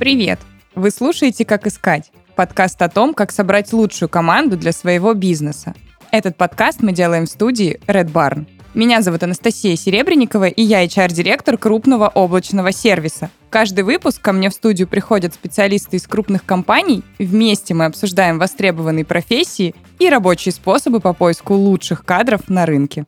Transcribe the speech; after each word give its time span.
Привет! 0.00 0.40
Вы 0.74 0.90
слушаете 0.90 1.44
«Как 1.44 1.66
искать»– 1.66 2.10
подкаст 2.34 2.80
о 2.80 2.88
том, 2.88 3.12
как 3.12 3.30
собрать 3.30 3.70
лучшую 3.74 4.08
команду 4.08 4.56
для 4.56 4.72
своего 4.72 5.12
бизнеса. 5.12 5.74
Этот 6.10 6.38
подкаст 6.38 6.80
мы 6.80 6.92
делаем 6.92 7.26
в 7.26 7.28
студии 7.28 7.78
Red 7.86 8.10
Barn. 8.10 8.46
Меня 8.72 9.02
зовут 9.02 9.24
Анастасия 9.24 9.76
Серебренникова, 9.76 10.48
и 10.48 10.62
я 10.62 10.86
HR-директор 10.86 11.58
крупного 11.58 12.08
облачного 12.08 12.72
сервиса. 12.72 13.28
Каждый 13.50 13.84
выпуск 13.84 14.22
ко 14.22 14.32
мне 14.32 14.48
в 14.48 14.54
студию 14.54 14.88
приходят 14.88 15.34
специалисты 15.34 15.98
из 15.98 16.06
крупных 16.06 16.46
компаний. 16.46 17.02
Вместе 17.18 17.74
мы 17.74 17.84
обсуждаем 17.84 18.38
востребованные 18.38 19.04
профессии 19.04 19.74
и 19.98 20.08
рабочие 20.08 20.52
способы 20.52 21.00
по 21.00 21.12
поиску 21.12 21.52
лучших 21.52 22.06
кадров 22.06 22.48
на 22.48 22.64
рынке. 22.64 23.04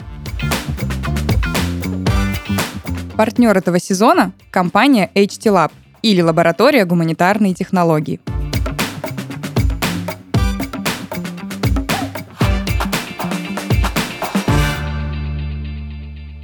Партнер 3.17 3.57
этого 3.57 3.79
сезона– 3.79 4.33
компания 4.51 5.11
HT 5.15 5.45
Lab 5.47 5.71
или 6.03 6.21
лаборатория 6.21 6.85
гуманитарной 6.85 7.55
технологии. 7.55 8.21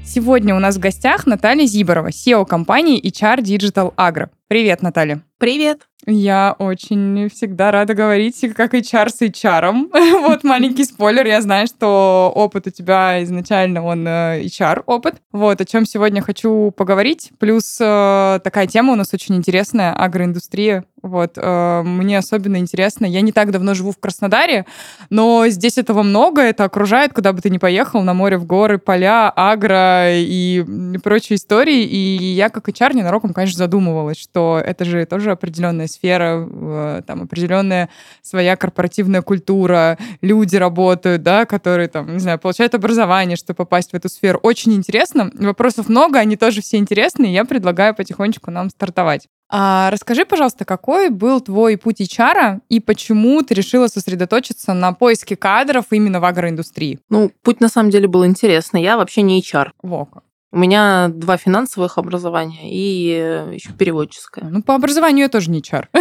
Сегодня 0.05 0.57
у 0.57 0.59
нас 0.59 0.77
в 0.77 0.81
гостях 0.81 1.27
Наталья 1.27 1.67
Зиборова, 1.67 2.09
SEO 2.09 2.45
компании 2.47 3.01
HR 3.01 3.39
Digital 3.39 3.95
Agro. 3.95 4.31
Привет, 4.49 4.83
Наталья. 4.83 5.23
Привет. 5.39 5.83
Я 6.07 6.55
очень 6.59 7.29
всегда 7.29 7.71
рада 7.71 7.93
говорить, 7.95 8.41
как 8.55 8.75
HR 8.75 9.11
с 9.11 9.21
HR. 9.21 9.89
вот 10.23 10.45
маленький 10.45 10.85
спойлер, 10.85 11.27
я 11.27 11.43
знаю, 11.43 11.67
что 11.67 12.33
опыт 12.35 12.69
у 12.69 12.71
тебя 12.71 13.23
изначально 13.25 13.85
он 13.85 14.07
э, 14.07 14.47
опыт. 14.87 15.17
Вот 15.33 15.61
о 15.61 15.65
чем 15.65 15.85
сегодня 15.85 16.23
хочу 16.23 16.71
поговорить. 16.71 17.33
Плюс 17.39 17.79
э, 17.81 18.41
такая 18.45 18.67
тема 18.69 18.93
у 18.93 18.97
нас 18.97 19.13
очень 19.13 19.35
интересная, 19.35 19.93
агроиндустрия. 19.93 20.85
Вот, 21.03 21.33
э, 21.37 21.83
мне 21.83 22.19
особенно 22.19 22.57
интересно. 22.57 23.05
Я 23.05 23.21
не 23.21 23.33
так 23.33 23.51
давно 23.51 23.75
живу 23.75 23.93
в 23.93 23.99
Краснодаре, 23.99 24.67
но 25.11 25.47
здесь 25.49 25.79
этого 25.79 26.03
много, 26.03 26.43
это 26.43 26.65
окружает, 26.65 27.13
куда 27.13 27.33
бы 27.33 27.41
ты 27.41 27.51
ни 27.51 27.59
поехал, 27.59 28.03
на 28.03 28.15
море, 28.15 28.39
в 28.39 28.47
горы, 28.47 28.79
поля, 28.79 29.33
агро 29.35 30.11
и 30.11 30.65
прочие 31.03 31.37
истории. 31.37 31.83
И 31.83 32.25
я 32.33 32.51
как 32.51 32.69
HR 32.69 32.95
ненароком, 32.95 33.33
конечно, 33.33 33.59
задумывалась, 33.59 34.19
что 34.19 34.61
это 34.65 34.85
же 34.85 35.05
тоже 35.07 35.33
определенная 35.33 35.88
сфера, 35.89 36.47
э, 36.49 37.03
там 37.07 37.23
определенная 37.23 37.89
своя 38.23 38.57
корпоративная 38.57 39.23
культура, 39.23 39.99
люди 40.21 40.57
работают, 40.57 41.23
да, 41.23 41.47
которые 41.47 41.89
там, 41.89 42.13
не 42.13 42.21
знаю, 42.21 42.39
получают 42.39 42.75
образование, 42.75 43.37
чтобы 43.37 43.57
попасть 43.57 43.91
в 43.91 43.95
эту 43.95 44.09
сферу. 44.09 44.39
Очень 44.43 44.75
интересно. 44.75 45.31
Вопросов 45.35 45.89
много, 45.89 46.19
они 46.19 46.37
тоже 46.37 46.61
все 46.63 46.77
интересные. 46.77 47.33
Я 47.33 47.45
предлагаю 47.45 47.95
потихонечку 47.95 48.51
нам 48.51 48.71
стартовать. 48.71 49.29
А 49.51 49.91
расскажи, 49.91 50.27
пожалуйста, 50.27 50.67
какой 50.67 51.09
был 51.09 51.41
твой 51.41 51.79
путь 51.79 52.01
HR 52.01 52.61
и 52.69 52.81
почему 52.81 53.43
ты 53.43 53.55
решила 53.55 53.87
сосредоточиться 53.87 54.75
на 54.75 54.93
поиске 54.93 55.37
кадров 55.37 55.87
именно 55.91 56.21
в 56.21 56.25
агроиндустрии? 56.27 56.99
Ну, 57.09 57.33
путь 57.43 57.61
на 57.61 57.69
самом 57.69 57.91
деле 57.91 58.09
был 58.09 58.27
интересный. 58.27 58.83
Я 58.83 58.99
вообще 58.99 59.23
не 59.23 59.41
HR. 59.41 59.71
Во 59.83 60.05
как. 60.05 60.23
У 60.51 60.59
меня 60.59 61.09
два 61.09 61.37
финансовых 61.37 61.99
образования 61.99 62.71
и 62.71 63.11
э, 63.11 63.55
еще 63.55 63.73
переводческое. 63.73 64.49
Ну, 64.49 64.63
по 64.63 64.75
образованию 64.75 65.25
я 65.25 65.29
тоже 65.29 65.51
не 65.51 65.63
чар. 65.63 65.89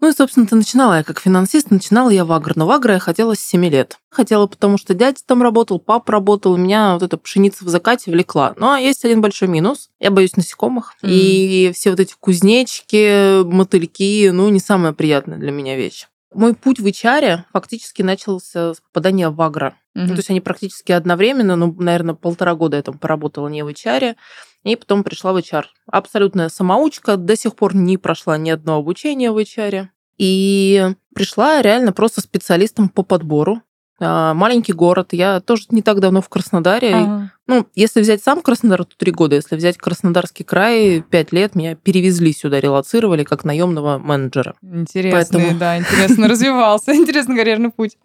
Ну 0.00 0.10
и, 0.10 0.12
собственно, 0.12 0.46
ты 0.46 0.54
начинала 0.54 0.98
я 0.98 1.02
как 1.02 1.18
финансист, 1.18 1.72
начинала 1.72 2.10
я 2.10 2.24
в 2.24 2.30
Агро. 2.30 2.52
Но 2.54 2.66
в 2.66 2.70
Агро 2.70 2.94
я 2.94 3.00
хотела 3.00 3.34
с 3.34 3.40
7 3.40 3.64
лет. 3.66 3.98
Хотела, 4.10 4.46
потому 4.46 4.78
что 4.78 4.94
дядя 4.94 5.18
там 5.26 5.42
работал, 5.42 5.80
пап 5.80 6.08
работал, 6.08 6.52
у 6.52 6.56
меня 6.56 6.92
вот 6.94 7.02
эта 7.02 7.16
пшеница 7.18 7.64
в 7.64 7.68
закате 7.68 8.12
влекла. 8.12 8.54
Но 8.56 8.76
есть 8.76 9.04
один 9.04 9.20
большой 9.20 9.48
минус. 9.48 9.90
Я 9.98 10.12
боюсь 10.12 10.36
насекомых. 10.36 10.94
Mm. 11.02 11.08
И 11.10 11.72
все 11.74 11.90
вот 11.90 11.98
эти 11.98 12.14
кузнечики, 12.18 13.42
мотыльки, 13.42 14.30
ну, 14.30 14.48
не 14.50 14.60
самая 14.60 14.92
приятная 14.92 15.38
для 15.38 15.50
меня 15.50 15.76
вещь. 15.76 16.06
Мой 16.34 16.54
путь 16.54 16.78
в 16.78 16.86
HR 16.86 17.40
фактически 17.52 18.02
начался 18.02 18.74
с 18.74 18.80
попадания 18.80 19.30
в 19.30 19.40
Агро. 19.40 19.74
Mm-hmm. 19.96 20.06
то 20.08 20.14
есть 20.14 20.30
они 20.30 20.40
практически 20.40 20.92
одновременно, 20.92 21.56
ну, 21.56 21.74
наверное, 21.76 22.14
полтора 22.14 22.54
года 22.54 22.76
я 22.76 22.82
там 22.82 22.98
поработала 22.98 23.48
не 23.48 23.64
в 23.64 23.68
HR, 23.68 24.14
и 24.62 24.76
потом 24.76 25.02
пришла 25.02 25.32
в 25.32 25.36
HR. 25.36 25.64
Абсолютная 25.90 26.48
самоучка, 26.50 27.16
до 27.16 27.36
сих 27.36 27.56
пор 27.56 27.74
не 27.74 27.96
прошла 27.96 28.38
ни 28.38 28.50
одно 28.50 28.76
обучение 28.76 29.32
в 29.32 29.38
HR. 29.38 29.88
И 30.18 30.88
пришла 31.14 31.62
реально 31.62 31.92
просто 31.92 32.20
специалистом 32.20 32.88
по 32.88 33.02
подбору. 33.02 33.62
А, 34.00 34.34
маленький 34.34 34.72
город. 34.72 35.12
Я 35.12 35.40
тоже 35.40 35.64
не 35.70 35.82
так 35.82 36.00
давно 36.00 36.20
в 36.20 36.28
Краснодаре. 36.28 36.94
Ага. 36.94 37.32
Ну, 37.48 37.66
если 37.74 38.02
взять 38.02 38.22
сам 38.22 38.42
Краснодар, 38.42 38.84
то 38.84 38.94
три 38.96 39.10
года. 39.10 39.36
Если 39.36 39.56
взять 39.56 39.78
Краснодарский 39.78 40.44
край, 40.44 41.00
пять 41.00 41.32
лет 41.32 41.54
меня 41.54 41.74
перевезли 41.74 42.34
сюда, 42.34 42.60
релацировали 42.60 43.24
как 43.24 43.42
наемного 43.42 43.96
менеджера. 43.96 44.54
Интересный, 44.62 45.10
Поэтому... 45.12 45.58
да, 45.58 45.78
интересно 45.78 46.28
развивался. 46.28 46.94
Интересный 46.94 47.36
карьерный 47.36 47.70
путь. 47.70 47.96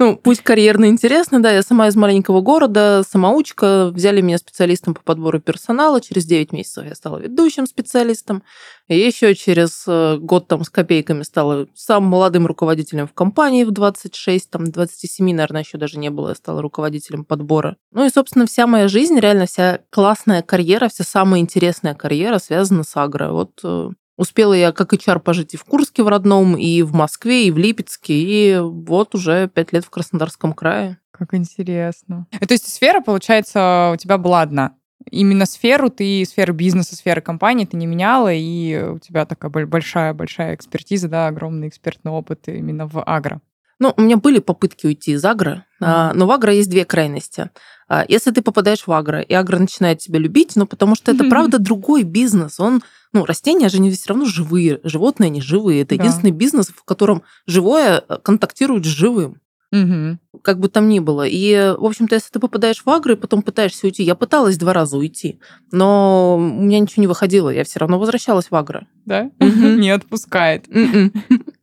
Ну, 0.00 0.16
путь 0.16 0.40
карьерный 0.40 0.88
интересный, 0.88 1.38
да. 1.38 1.52
Я 1.52 1.62
сама 1.62 1.86
из 1.86 1.94
маленького 1.94 2.40
города, 2.40 3.04
самоучка. 3.08 3.90
Взяли 3.94 4.22
меня 4.22 4.38
специалистом 4.38 4.94
по 4.94 5.02
подбору 5.02 5.38
персонала. 5.38 6.00
Через 6.00 6.24
9 6.26 6.52
месяцев 6.52 6.84
я 6.84 6.96
стала 6.96 7.18
ведущим 7.18 7.68
специалистом. 7.68 8.42
И 8.90 8.98
еще 8.98 9.36
через 9.36 9.84
э, 9.86 10.16
год 10.16 10.48
там 10.48 10.64
с 10.64 10.68
копейками 10.68 11.22
стала 11.22 11.68
самым 11.76 12.10
молодым 12.10 12.48
руководителем 12.48 13.06
в 13.06 13.12
компании 13.12 13.62
в 13.62 13.70
26, 13.70 14.50
там 14.50 14.68
27, 14.68 15.26
наверное, 15.32 15.62
еще 15.62 15.78
даже 15.78 15.96
не 15.96 16.10
было. 16.10 16.30
Я 16.30 16.34
стала 16.34 16.60
руководителем 16.60 17.24
подбора. 17.24 17.76
Ну 17.92 18.04
и, 18.04 18.10
собственно, 18.10 18.46
вся 18.46 18.66
моя 18.66 18.79
моя 18.80 18.88
жизнь, 18.88 19.18
реально 19.18 19.44
вся 19.44 19.80
классная 19.90 20.42
карьера, 20.42 20.88
вся 20.88 21.04
самая 21.04 21.40
интересная 21.40 21.94
карьера 21.94 22.38
связана 22.38 22.82
с 22.82 22.96
агро. 22.96 23.30
Вот 23.30 23.60
э, 23.62 23.90
успела 24.16 24.54
я 24.54 24.72
как 24.72 24.94
HR 24.94 25.20
пожить 25.20 25.52
и 25.52 25.58
в 25.58 25.64
Курске 25.64 26.02
в 26.02 26.08
родном, 26.08 26.56
и 26.56 26.80
в 26.82 26.94
Москве, 26.94 27.46
и 27.46 27.50
в 27.50 27.58
Липецке, 27.58 28.14
и 28.14 28.58
вот 28.58 29.14
уже 29.14 29.48
пять 29.48 29.74
лет 29.74 29.84
в 29.84 29.90
Краснодарском 29.90 30.54
крае. 30.54 30.98
Как 31.10 31.34
интересно. 31.34 32.26
И, 32.32 32.46
то 32.46 32.54
есть 32.54 32.72
сфера, 32.72 33.02
получается, 33.02 33.90
у 33.92 33.96
тебя 33.96 34.16
была 34.16 34.40
одна? 34.40 34.76
Именно 35.10 35.44
сферу 35.44 35.90
ты, 35.90 36.24
сферу 36.24 36.54
бизнеса, 36.54 36.96
сферу 36.96 37.20
компании 37.20 37.66
ты 37.66 37.76
не 37.76 37.86
меняла, 37.86 38.32
и 38.32 38.82
у 38.82 38.98
тебя 38.98 39.26
такая 39.26 39.50
большая-большая 39.66 40.54
экспертиза, 40.54 41.08
да, 41.08 41.26
огромный 41.26 41.68
экспертный 41.68 42.12
опыт 42.12 42.48
именно 42.48 42.86
в 42.86 43.02
агро. 43.04 43.42
Ну, 43.80 43.94
у 43.96 44.02
меня 44.02 44.18
были 44.18 44.38
попытки 44.38 44.86
уйти 44.86 45.12
из 45.12 45.24
агро, 45.24 45.64
mm-hmm. 45.82 46.12
но 46.14 46.26
в 46.26 46.30
агро 46.30 46.52
есть 46.52 46.70
две 46.70 46.84
крайности. 46.84 47.50
А, 47.88 48.04
если 48.06 48.30
ты 48.30 48.42
попадаешь 48.42 48.86
в 48.86 48.92
агро, 48.92 49.20
и 49.20 49.34
агро 49.34 49.58
начинает 49.58 49.98
тебя 49.98 50.20
любить, 50.20 50.52
ну, 50.54 50.66
потому 50.66 50.94
что 50.94 51.10
это, 51.10 51.24
правда, 51.30 51.58
другой 51.58 52.04
бизнес. 52.04 52.60
Он, 52.60 52.82
ну, 53.12 53.24
растения 53.24 53.68
же 53.68 53.78
они 53.78 53.90
все 53.90 54.10
равно 54.10 54.26
живые, 54.26 54.80
животные 54.84 55.28
они 55.28 55.40
живые. 55.40 55.82
Это 55.82 55.96
да. 55.96 56.04
единственный 56.04 56.30
бизнес, 56.30 56.68
в 56.68 56.84
котором 56.84 57.22
живое 57.46 58.04
э, 58.06 58.18
контактирует 58.22 58.84
с 58.84 58.88
живым. 58.88 59.40
Угу. 59.72 60.40
Как 60.42 60.58
бы 60.58 60.68
там 60.68 60.88
ни 60.88 60.98
было. 60.98 61.26
И, 61.26 61.74
в 61.78 61.84
общем-то, 61.84 62.16
если 62.16 62.30
ты 62.30 62.40
попадаешь 62.40 62.82
в 62.84 62.90
агро 62.90 63.14
и 63.14 63.16
потом 63.16 63.42
пытаешься 63.42 63.86
уйти, 63.86 64.02
я 64.02 64.16
пыталась 64.16 64.58
два 64.58 64.72
раза 64.72 64.96
уйти, 64.96 65.38
но 65.70 66.36
у 66.36 66.40
меня 66.40 66.80
ничего 66.80 67.02
не 67.02 67.06
выходило, 67.06 67.50
я 67.50 67.62
все 67.62 67.78
равно 67.78 67.98
возвращалась 67.98 68.50
в 68.50 68.54
агро. 68.54 68.86
Да? 69.04 69.30
Не 69.40 69.90
отпускает. 69.90 70.66
М-м. 70.68 71.12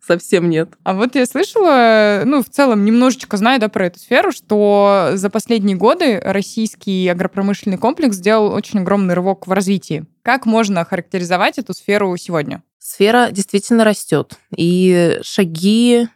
Совсем 0.07 0.49
нет. 0.49 0.69
А 0.83 0.93
вот 0.93 1.15
я 1.15 1.25
слышала, 1.25 2.21
ну, 2.23 2.41
в 2.41 2.49
целом, 2.49 2.85
немножечко 2.85 3.35
знаю, 3.35 3.59
да, 3.59 3.67
про 3.67 3.87
эту 3.87 3.99
сферу, 3.99 4.31
что 4.31 5.11
за 5.15 5.29
последние 5.29 5.75
годы 5.75 6.21
российский 6.23 7.09
агропромышленный 7.09 7.77
комплекс 7.77 8.15
сделал 8.15 8.53
очень 8.53 8.79
огромный 8.79 9.15
рывок 9.15 9.47
в 9.47 9.51
развитии. 9.51 10.05
Как 10.21 10.45
можно 10.45 10.85
характеризовать 10.85 11.57
эту 11.57 11.73
сферу 11.73 12.15
сегодня? 12.15 12.63
Сфера 12.79 13.31
действительно 13.31 13.83
растет. 13.83 14.37
И 14.55 15.19
шаги, 15.23 16.07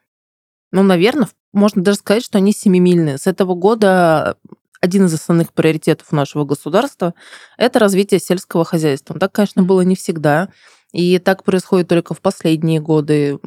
ну, 0.72 0.84
наверное, 0.84 1.28
можно 1.52 1.84
даже 1.84 1.97
сказать, 1.97 2.23
что 2.23 2.37
они 2.37 2.53
семимильные. 2.53 3.17
С 3.17 3.28
этого 3.28 3.55
года 3.55 4.37
один 4.79 5.08
из 5.08 5.14
основных 5.14 5.52
приоритетов 5.52 6.14
нашего 6.14 6.46
государства– 6.46 7.14
это 7.58 7.79
развитие 7.79 8.22
сельского 8.22 8.64
хозяйства. 8.64 9.20
Так, 9.20 9.34
конечно, 9.34 9.64
было 9.64 9.82
не 9.82 9.97
всегда. 9.97 10.47
И 10.94 11.20
так 11.20 11.44
происходит 11.44 11.87
только 11.87 12.14
в 12.14 12.22
последние 12.22 12.79
годы 12.79 13.40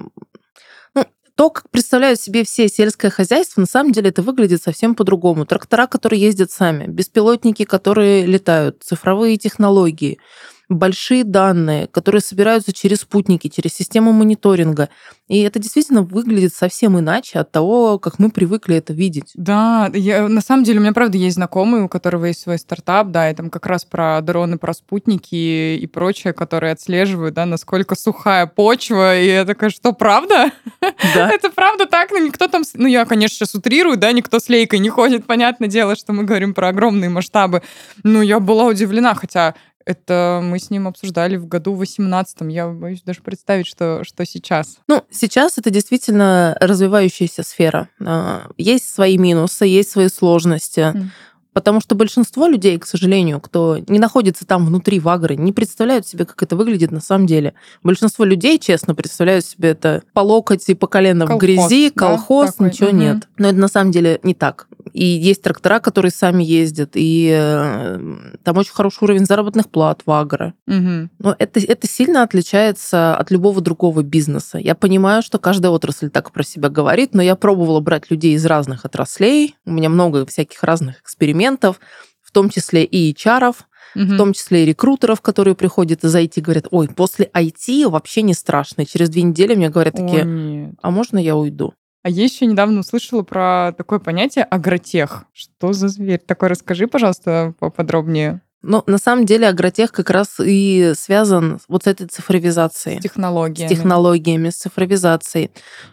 то, 1.37 1.51
как 1.51 1.71
представляют 1.71 2.21
себе 2.21 2.45
все 2.45 2.69
сельское 2.69 3.11
хозяйство, 3.11 3.61
на 3.61 3.67
самом 3.67 3.93
деле 3.93 4.11
это 4.11 4.23
выглядит 4.23 4.63
совсем 4.63 4.95
по-другому. 4.95 5.47
Трактора, 5.47 5.87
которые 5.87 6.21
ездят 6.21 6.51
сами, 6.51 6.87
беспилотники, 6.87 7.65
которые 7.65 8.27
летают, 8.27 8.83
цифровые 8.83 9.37
технологии– 9.37 10.19
большие 10.69 11.25
данные, 11.25 11.87
которые 11.87 12.21
собираются 12.21 12.73
через 12.73 12.99
спутники, 12.99 13.49
через 13.49 13.75
систему 13.75 14.13
мониторинга. 14.13 14.89
И 15.29 15.41
это 15.41 15.59
действительно 15.59 16.03
выглядит 16.03 16.55
совсем 16.55 16.99
иначе 16.99 17.39
от 17.39 17.51
того, 17.51 17.99
как 17.99 18.19
мы 18.19 18.31
привыкли 18.31 18.77
это 18.77 18.93
видеть. 18.93 19.31
Да, 19.35 19.91
я, 19.95 20.29
на 20.29 20.41
самом 20.41 20.65
деле 20.65 20.79
у 20.79 20.83
меня, 20.83 20.93
правда, 20.93 21.17
есть 21.17 21.37
знакомые, 21.37 21.85
у 21.85 21.89
которого 21.89 22.27
есть 22.27 22.41
свой 22.41 22.59
стартап, 22.59 23.11
да, 23.11 23.31
и 23.31 23.35
там 23.35 23.49
как 23.49 23.67
раз 23.67 23.85
про 23.85 24.21
дроны, 24.21 24.59
про 24.59 24.75
спутники 24.75 25.77
и 25.77 25.87
прочее, 25.87 26.33
которые 26.33 26.73
отслеживают, 26.73 27.35
да, 27.35 27.47
насколько 27.47 27.95
сухая 27.95 28.47
почва, 28.47 29.19
и 29.19 29.27
я 29.27 29.45
такая, 29.45 29.71
что, 29.71 29.93
правда? 29.93 30.51
Да. 30.81 31.31
это 31.33 31.51
правда 31.51 31.87
так? 31.87 32.11
Ну, 32.11 32.19
никто 32.25 32.49
там... 32.49 32.63
Ну, 32.75 32.87
я, 32.87 33.05
конечно, 33.07 33.37
сейчас 33.37 33.55
утрирую, 33.55 33.97
да, 33.97 34.13
никто 34.13 34.39
с 34.39 34.49
лейкой 34.49 34.79
не 34.79 34.91
ходит, 34.91 35.27
понятное 35.27 35.69
дело, 35.69 35.97
что 35.97 36.13
мы 36.13 36.25
говорим 36.25 36.53
про 36.53 36.69
огромные 36.69 37.09
масштабы. 37.09 37.63
Ну, 38.03 38.21
я 38.21 38.41
была 38.41 38.65
удивлена, 38.65 39.15
хотя 39.15 39.55
Это 39.85 40.41
мы 40.43 40.59
с 40.59 40.71
ним 40.71 40.89
обсуждали 40.89 41.37
в 41.37 41.47
году 41.47 41.75
18 41.75 42.39
Я 42.51 42.69
боюсь 42.69 43.03
даже 43.03 43.21
представить, 43.23 43.67
что, 43.67 44.03
что 44.05 44.25
сейчас. 44.25 44.79
Ну, 44.89 45.05
сейчас 45.11 45.59
это 45.59 45.71
действительно 45.71 46.57
развивающаяся 46.61 47.43
сфера. 47.43 47.89
А, 48.01 48.49
есть 48.57 48.93
свои 48.93 49.19
минусы, 49.19 49.67
есть 49.67 49.91
свои 49.91 50.09
сложности. 50.09 50.81
Mm. 50.81 51.09
Потому 51.55 51.81
что 51.81 51.95
большинство 51.95 52.49
людей, 52.49 52.79
к 52.79 52.85
сожалению, 52.85 53.41
кто 53.41 53.79
не 53.87 54.01
находится 54.01 54.45
там 54.45 54.67
внутри 54.67 54.99
Вагры, 54.99 55.37
не 55.37 55.53
представляют 55.53 56.07
себе, 56.07 56.25
как 56.27 56.43
это 56.43 56.57
выглядит 56.57 56.91
на 56.91 57.01
самом 57.01 57.27
деле. 57.27 57.55
Большинство 57.85 58.25
людей, 58.25 58.59
честно, 58.59 58.95
представляют 58.95 59.47
себе 59.47 59.71
это 59.71 60.03
по 60.13 60.21
локоть 60.21 60.69
и 60.69 60.75
по 60.75 60.89
колено 60.89 61.27
колхоз, 61.27 61.39
в 61.39 61.47
грязи, 61.47 61.91
колхоз, 61.91 62.55
да, 62.59 62.67
ничего 62.67 62.89
угу. 62.89 62.97
нет. 62.97 63.29
Но 63.39 63.49
это 63.49 63.59
на 63.59 63.69
самом 63.69 63.93
деле 63.93 64.19
не 64.25 64.35
так. 64.35 64.67
И 64.95 65.05
есть 65.05 65.43
трактора, 65.43 65.81
которые 65.81 66.13
сами 66.13 66.45
ездят, 66.45 66.93
и 66.95 67.29
э, 67.37 67.99
там 68.45 68.57
очень 68.57 68.73
хороший 68.73 69.03
уровень 69.03 69.27
заработных 69.27 69.69
плат 69.69 70.03
в 70.07 70.11
агро. 70.13 70.55
Угу. 70.69 71.11
Но 71.19 71.37
это, 71.37 71.59
это 71.59 71.89
сильно 71.89 72.23
отличается 72.23 73.17
от 73.17 73.33
любого 73.33 73.61
другого 73.61 74.05
бизнеса. 74.05 74.57
Я 74.59 74.77
понимаю, 74.77 75.23
что 75.23 75.41
каждая 75.41 75.73
отрасль 75.73 76.11
так 76.11 76.31
про 76.31 76.45
себя 76.45 76.69
говорит, 76.69 77.13
но 77.13 77.23
я 77.23 77.35
пробовала 77.35 77.81
брать 77.81 78.09
людей 78.09 78.35
из 78.35 78.47
разных 78.47 78.85
отраслей. 78.85 79.57
У 79.67 79.73
меня 79.73 79.89
много 79.89 80.25
всяких 80.27 80.63
разных 80.63 81.01
экспериментов, 81.01 81.81
в 82.23 82.31
том 82.31 82.49
числе 82.49 82.85
и 82.85 83.13
HR, 83.13 83.49
угу. 83.49 84.05
в 84.05 84.17
том 84.17 84.33
числе 84.33 84.63
и 84.63 84.67
рекрутеров, 84.67 85.21
которые 85.21 85.57
приходят 85.57 86.05
из 86.05 86.15
IT, 86.15 86.41
говорят, 86.41 86.69
ой, 86.71 86.87
после 86.87 87.29
IT 87.35 87.89
вообще 87.89 88.23
не 88.23 88.35
страшно. 88.35 88.83
И 88.83 88.87
через 88.87 89.09
две 89.09 89.23
недели 89.23 89.57
мне 89.57 89.71
говорят 89.71 89.95
такие, 89.95 90.73
а 90.81 90.91
можно 90.93 91.19
я 91.19 91.35
уйду? 91.35 91.75
А 92.05 92.11
я 92.11 92.25
еще 92.25 92.45
недавно 92.45 92.81
услышала 92.81 93.23
про 93.23 93.73
такое 93.79 93.99
понятие 93.99 94.45
агротех. 94.45 95.25
Что 95.33 95.73
за 95.73 95.89
зверь? 95.89 96.21
Такой 96.21 96.51
расскажи, 96.51 96.87
пожалуйста, 96.87 97.55
поподробнее. 97.59 98.43
Ну, 98.61 98.83
на 98.87 98.99
самом 98.99 99.25
деле, 99.25 99.49
агротех 99.49 99.91
как 99.91 100.11
раз 100.11 100.39
и 100.39 100.93
связан 100.95 101.61
вот 101.67 101.85
с 101.85 101.87
этой 101.87 102.07
цифровизацией. 102.07 102.99
С 102.99 103.03
технологиями. 103.03 103.69
С 103.69 103.71
технологиями, 103.75 104.51
с 104.51 104.57
цифровизацией. 104.57 105.51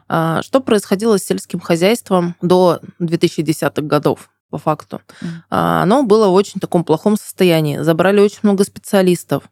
А, 0.10 0.42
что 0.42 0.60
происходило 0.60 1.18
с 1.18 1.24
сельским 1.24 1.62
хозяйством 1.62 2.36
до 2.42 2.82
2010-х 3.00 3.82
годов? 3.82 4.30
по 4.50 4.58
факту. 4.58 5.00
Mm. 5.22 5.28
Оно 5.50 6.04
было 6.04 6.28
в 6.28 6.34
очень 6.34 6.60
таком 6.60 6.84
плохом 6.84 7.16
состоянии. 7.16 7.78
Забрали 7.78 8.20
очень 8.20 8.40
много 8.44 8.66
специалистов. 8.66 9.44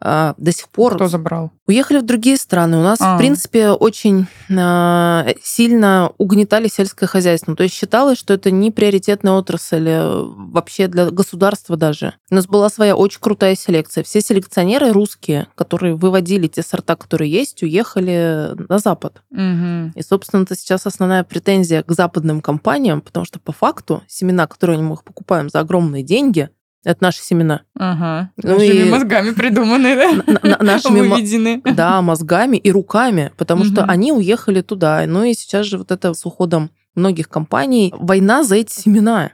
А, 0.00 0.34
до 0.36 0.52
сих 0.52 0.68
пор... 0.68 0.94
Кто 0.94 1.08
забрал? 1.08 1.50
Уехали 1.66 1.98
в 1.98 2.02
другие 2.02 2.36
страны. 2.36 2.78
У 2.78 2.82
нас, 2.82 2.98
а. 3.00 3.14
в 3.14 3.18
принципе, 3.18 3.70
очень 3.70 4.26
а, 4.56 5.26
сильно 5.42 6.12
угнетали 6.18 6.68
сельское 6.68 7.06
хозяйство. 7.06 7.56
То 7.56 7.62
есть 7.62 7.74
считалось, 7.74 8.18
что 8.18 8.34
это 8.34 8.50
не 8.50 8.70
приоритетная 8.70 9.32
отрасль 9.32 9.88
э, 9.88 10.22
вообще 10.22 10.86
для 10.86 11.10
государства 11.10 11.76
даже. 11.76 12.14
У 12.30 12.34
нас 12.34 12.46
была 12.46 12.68
своя 12.68 12.94
очень 12.94 13.20
крутая 13.20 13.56
селекция. 13.56 14.04
Все 14.04 14.20
селекционеры 14.20 14.92
русские, 14.92 15.48
которые 15.54 15.94
выводили 15.94 16.46
те 16.46 16.62
сорта, 16.62 16.94
которые 16.94 17.30
есть, 17.30 17.62
уехали 17.62 18.50
на 18.68 18.78
Запад. 18.78 19.22
Угу. 19.30 19.92
И, 19.94 20.02
собственно, 20.02 20.42
это 20.42 20.54
сейчас 20.54 20.86
основная 20.86 21.24
претензия 21.24 21.82
к 21.82 21.92
западным 21.92 22.40
компаниям, 22.42 23.00
потому 23.00 23.24
что 23.24 23.40
по 23.40 23.52
факту 23.52 24.02
семена, 24.06 24.46
которые 24.46 24.78
мы 24.80 24.96
покупаем 24.96 25.48
за 25.48 25.60
огромные 25.60 26.02
деньги, 26.02 26.50
это 26.86 27.02
наши 27.02 27.20
семена. 27.20 27.62
Ага. 27.76 28.30
Ну 28.40 28.52
нашими 28.52 28.86
и... 28.86 28.88
мозгами 28.88 29.30
придуманы, 29.32 29.96
да? 29.96 30.58
Нашими 30.60 31.00
Выведены. 31.00 31.60
Да, 31.64 32.00
мозгами 32.00 32.58
и 32.58 32.70
руками, 32.70 33.32
потому 33.36 33.64
что 33.64 33.82
они 33.84 34.12
уехали 34.12 34.62
туда. 34.62 35.04
Ну 35.06 35.24
и 35.24 35.34
сейчас 35.34 35.66
же 35.66 35.78
вот 35.78 35.90
это 35.90 36.14
с 36.14 36.24
уходом 36.24 36.70
многих 36.94 37.28
компаний 37.28 37.92
война 37.98 38.44
за 38.44 38.54
эти 38.56 38.72
семена. 38.72 39.32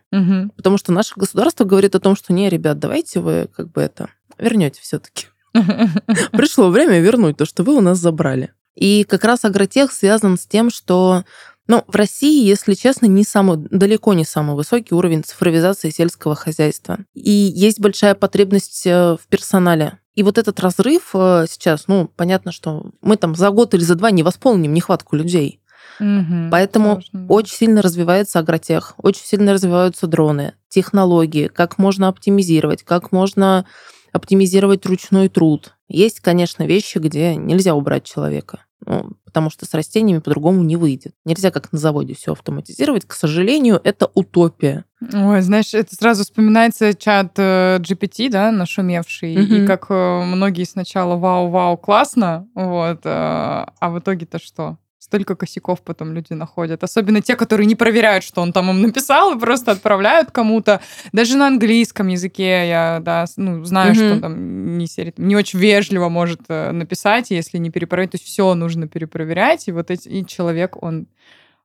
Потому 0.57 0.79
что 0.79 0.93
наше 0.93 1.13
государство 1.15 1.65
говорит 1.65 1.95
о 1.95 2.01
том, 2.01 2.17
что 2.17 2.33
не, 2.33 2.49
ребят, 2.49 2.79
давайте 2.79 3.21
вы 3.21 3.49
как 3.55 3.71
бы 3.71 3.83
это 3.83 4.09
вернете 4.39 4.81
все-таки. 4.81 5.27
Пришло 6.33 6.71
время 6.71 7.01
вернуть 7.01 7.37
то, 7.37 7.45
что 7.45 7.65
вы 7.65 7.75
у 7.77 7.83
нас 7.83 7.99
забрали. 7.99 8.55
И 8.75 9.05
как 9.05 9.25
раз 9.25 9.45
агротех 9.45 9.93
связан 9.93 10.39
с 10.39 10.47
тем, 10.47 10.71
что 10.71 11.25
ну, 11.69 11.85
в 11.87 11.94
России, 11.94 12.44
если 12.44 12.75
честно, 12.75 13.06
не 13.06 13.25
самый, 13.25 13.56
далеко 13.70 14.14
не 14.14 14.25
самый 14.25 14.56
высокий 14.56 14.94
уровень 14.94 15.23
цифровизации 15.23 15.91
сельского 15.91 16.35
хозяйства. 16.35 16.99
И 17.14 17.31
есть 17.31 17.81
большая 17.81 18.14
потребность 18.14 18.87
э, 18.87 19.17
в 19.17 19.26
персонале. 19.29 19.99
И 20.14 20.23
вот 20.23 20.38
этот 20.38 20.59
разрыв 20.61 21.11
э, 21.14 21.47
сейчас, 21.49 21.87
ну, 21.87 22.11
понятно, 22.14 22.53
что 22.53 22.91
мы 23.00 23.17
там 23.17 23.35
за 23.35 23.50
год 23.50 23.75
или 23.75 23.82
за 23.82 23.94
два 23.94 24.11
не 24.11 24.23
восполним 24.23 24.75
нехватку 24.75 25.17
людей. 25.17 25.61
Угу, 26.00 26.50
Поэтому 26.50 27.03
сложно. 27.03 27.26
очень 27.29 27.55
сильно 27.56 27.82
развивается 27.82 28.41
агротех, 28.41 28.94
очень 28.99 29.25
сильно 29.25 29.53
развиваются 29.53 30.06
дроны, 30.06 30.55
технологии, 30.69 31.49
как 31.49 31.79
можно 31.79 32.08
оптимизировать, 32.08 32.82
как 32.82 33.12
можно 33.12 33.67
оптимизировать 34.12 34.85
ручной 34.85 35.29
труд. 35.29 35.75
Есть, 35.88 36.20
конечно, 36.20 36.65
вещи, 36.65 36.99
где 36.99 37.37
нельзя 37.37 37.75
убрать 37.75 38.05
человека. 38.05 38.65
Ну, 38.84 39.12
потому 39.25 39.50
что 39.50 39.64
с 39.64 39.75
растениями 39.75 40.19
по-другому 40.19 40.62
не 40.62 40.76
выйдет. 40.76 41.14
Нельзя 41.25 41.50
как 41.50 41.73
на 41.73 41.79
заводе 41.79 42.14
все 42.14 42.32
автоматизировать. 42.32 43.06
К 43.06 43.12
сожалению, 43.12 43.81
это 43.82 44.11
утопия. 44.14 44.84
Ой, 45.12 45.40
знаешь, 45.40 45.75
это 45.75 45.94
сразу 45.94 46.25
вспоминается 46.25 46.94
чат 46.94 47.32
э, 47.37 47.79
GPT, 47.81 48.31
да, 48.31 48.52
нашумевший, 48.52 49.34
угу. 49.34 49.55
и 49.55 49.67
как 49.67 49.87
э, 49.88 50.23
многие 50.25 50.64
сначала 50.64 51.17
вау-вау, 51.17 51.76
классно, 51.76 52.49
вот, 52.55 53.00
э, 53.05 53.08
а 53.08 53.90
в 53.90 53.99
итоге-то 53.99 54.38
что? 54.38 54.79
Столько 55.03 55.35
косяков 55.35 55.83
потом 55.83 56.13
люди 56.13 56.33
находят. 56.33 56.85
Особенно 56.85 57.21
те, 57.21 57.35
которые 57.35 57.67
не 57.67 57.75
проверяют, 57.75 58.23
что 58.23 58.41
он 58.41 58.53
там 58.53 58.71
им 58.71 58.83
написал, 58.83 59.35
и 59.35 59.39
просто 59.39 59.73
отправляют 59.73 60.31
кому-то. 60.31 60.81
Даже 61.13 61.37
на 61.37 61.49
английском 61.49 62.07
языке 62.07 62.69
я 62.69 63.01
да, 63.03 63.25
ну, 63.37 63.65
знаю, 63.65 63.95
mm-hmm. 63.95 64.11
что 64.13 64.21
там 64.21 64.79
не, 64.79 64.87
не 65.17 65.37
очень 65.37 65.59
вежливо 65.59 66.09
может 66.09 66.43
э, 66.49 66.71
написать, 66.71 67.31
если 67.31 67.59
не 67.59 67.71
перепроверять. 67.71 68.13
То 68.13 68.15
есть 68.17 68.27
все 68.27 68.55
нужно 68.55 68.87
перепроверять, 68.87 69.67
и 69.67 69.73
вот 69.73 69.91
эти, 69.91 70.09
и 70.09 70.25
человек, 70.25 70.81
он 70.81 71.09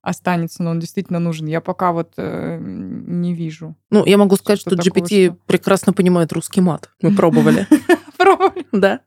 останется, 0.01 0.63
но 0.63 0.71
он 0.71 0.79
действительно 0.79 1.19
нужен. 1.19 1.45
Я 1.45 1.61
пока 1.61 1.91
вот 1.91 2.13
э, 2.17 2.57
не 2.59 3.35
вижу. 3.35 3.75
Ну, 3.91 4.03
я 4.05 4.17
могу 4.17 4.35
сказать, 4.37 4.59
что, 4.59 4.71
что 4.71 4.89
GPT 4.89 5.25
что... 5.27 5.37
прекрасно 5.45 5.93
понимает 5.93 6.33
русский 6.33 6.61
мат. 6.61 6.89
Мы 7.03 7.13
пробовали. 7.13 7.67
Пробовали? 8.17 8.65
Да. 8.71 9.01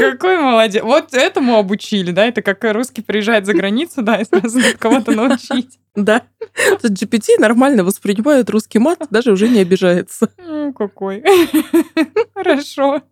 Какой 0.00 0.38
молодец. 0.38 0.82
Вот 0.82 1.14
этому 1.14 1.56
обучили, 1.56 2.12
да? 2.12 2.26
Это 2.26 2.42
как 2.42 2.62
русский 2.72 3.02
приезжает 3.02 3.46
за 3.46 3.54
границу, 3.54 4.02
да, 4.02 4.20
и 4.20 4.24
сразу 4.24 4.60
кого-то 4.78 5.12
научить. 5.12 5.78
Да. 5.94 6.22
GPT 6.82 7.38
нормально 7.38 7.84
воспринимает 7.84 8.50
русский 8.50 8.78
мат, 8.78 9.06
даже 9.10 9.32
уже 9.32 9.48
не 9.48 9.60
обижается. 9.60 10.30
Ну, 10.46 10.72
какой. 10.72 11.22
Хорошо. 12.34 13.02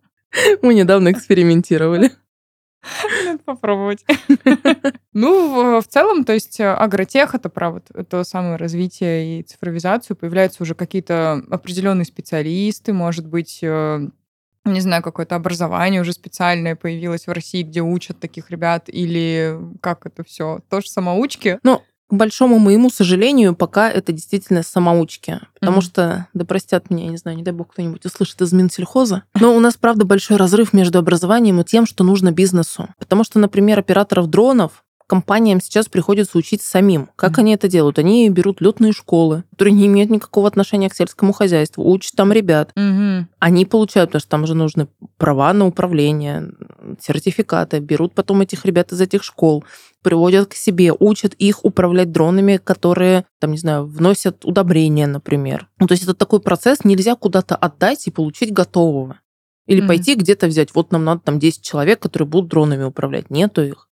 Мы 0.61 0.73
недавно 0.73 1.11
экспериментировали. 1.11 2.11
Надо 3.25 3.39
попробовать. 3.45 4.05
Ну, 5.13 5.79
в 5.79 5.87
целом, 5.87 6.25
то 6.25 6.33
есть 6.33 6.59
агротех 6.59 7.35
это 7.35 7.49
про 7.49 7.71
вот 7.71 7.85
это 7.93 8.23
самое 8.23 8.55
развитие 8.55 9.39
и 9.39 9.43
цифровизацию. 9.43 10.17
Появляются 10.17 10.63
уже 10.63 10.75
какие-то 10.75 11.43
определенные 11.49 12.05
специалисты, 12.05 12.91
может 12.93 13.27
быть, 13.27 13.59
э, 13.61 14.09
не 14.65 14.81
знаю, 14.81 15.03
какое-то 15.03 15.35
образование 15.35 16.01
уже 16.01 16.13
специальное 16.13 16.75
появилось 16.75 17.27
в 17.27 17.31
России, 17.31 17.63
где 17.63 17.81
учат 17.81 18.19
таких 18.19 18.49
ребят, 18.49 18.85
или 18.87 19.57
как 19.81 20.05
это 20.05 20.23
все? 20.23 20.59
Тоже 20.69 20.87
самоучки? 20.87 21.59
Ну, 21.63 21.81
к 22.09 22.15
большому 22.15 22.59
моему 22.59 22.89
сожалению, 22.89 23.55
пока 23.55 23.89
это 23.89 24.11
действительно 24.11 24.61
самоучки. 24.61 25.39
Потому 25.59 25.79
mm-hmm. 25.79 25.81
что, 25.81 26.27
да 26.33 26.45
простят 26.45 26.89
меня, 26.89 27.05
я 27.05 27.09
не 27.09 27.17
знаю, 27.17 27.37
не 27.37 27.43
дай 27.43 27.53
бог 27.53 27.71
кто-нибудь 27.71 28.05
услышит 28.05 28.39
из 28.41 28.53
Минсельхоза. 28.53 29.23
Но 29.39 29.55
у 29.55 29.59
нас, 29.59 29.75
правда, 29.75 30.05
большой 30.05 30.37
разрыв 30.37 30.73
между 30.73 30.99
образованием 30.99 31.59
и 31.59 31.63
тем, 31.63 31.85
что 31.85 32.03
нужно 32.03 32.31
бизнесу. 32.31 32.87
Потому 32.99 33.23
что, 33.23 33.39
например, 33.39 33.79
операторов 33.79 34.27
дронов 34.27 34.82
компаниям 35.07 35.61
сейчас 35.61 35.87
приходится 35.87 36.37
учить 36.37 36.61
самим. 36.61 37.09
Как 37.15 37.33
mm-hmm. 37.33 37.39
они 37.39 37.53
это 37.53 37.67
делают? 37.67 37.99
Они 37.99 38.29
берут 38.29 38.61
летные 38.61 38.93
школы, 38.93 39.43
которые 39.51 39.73
не 39.73 39.87
имеют 39.87 40.09
никакого 40.09 40.47
отношения 40.47 40.89
к 40.89 40.95
сельскому 40.95 41.33
хозяйству, 41.33 41.83
учат 41.89 42.15
там 42.15 42.31
ребят. 42.31 42.71
Mm-hmm. 42.75 43.25
Они 43.39 43.65
получают, 43.65 44.09
потому 44.09 44.19
что 44.21 44.29
там 44.29 44.47
же 44.47 44.55
нужны 44.55 44.87
права 45.17 45.53
на 45.53 45.65
управление, 45.67 46.51
сертификаты, 47.01 47.79
берут 47.79 48.13
потом 48.13 48.41
этих 48.41 48.65
ребят 48.65 48.91
из 48.91 49.01
этих 49.01 49.23
школ, 49.23 49.63
приводят 50.01 50.49
к 50.49 50.53
себе, 50.53 50.93
учат 50.97 51.33
их 51.35 51.63
управлять 51.65 52.11
дронами, 52.11 52.57
которые, 52.57 53.25
там, 53.39 53.51
не 53.51 53.57
знаю, 53.57 53.85
вносят 53.85 54.45
удобрения, 54.45 55.07
например. 55.07 55.69
Ну, 55.79 55.87
то 55.87 55.93
есть 55.93 56.03
это 56.03 56.13
такой 56.13 56.39
процесс, 56.39 56.83
нельзя 56.83 57.15
куда-то 57.15 57.55
отдать 57.55 58.07
и 58.07 58.11
получить 58.11 58.53
готового. 58.53 59.19
Или 59.65 59.81
mm-hmm. 59.81 59.87
пойти 59.87 60.15
где-то 60.15 60.47
взять, 60.47 60.75
вот 60.75 60.91
нам 60.91 61.05
надо 61.05 61.21
там 61.21 61.39
10 61.39 61.61
человек, 61.61 61.99
которые 61.99 62.27
будут 62.27 62.49
дронами 62.49 62.83
управлять. 62.83 63.29
Нету 63.29 63.63
их. 63.63 63.87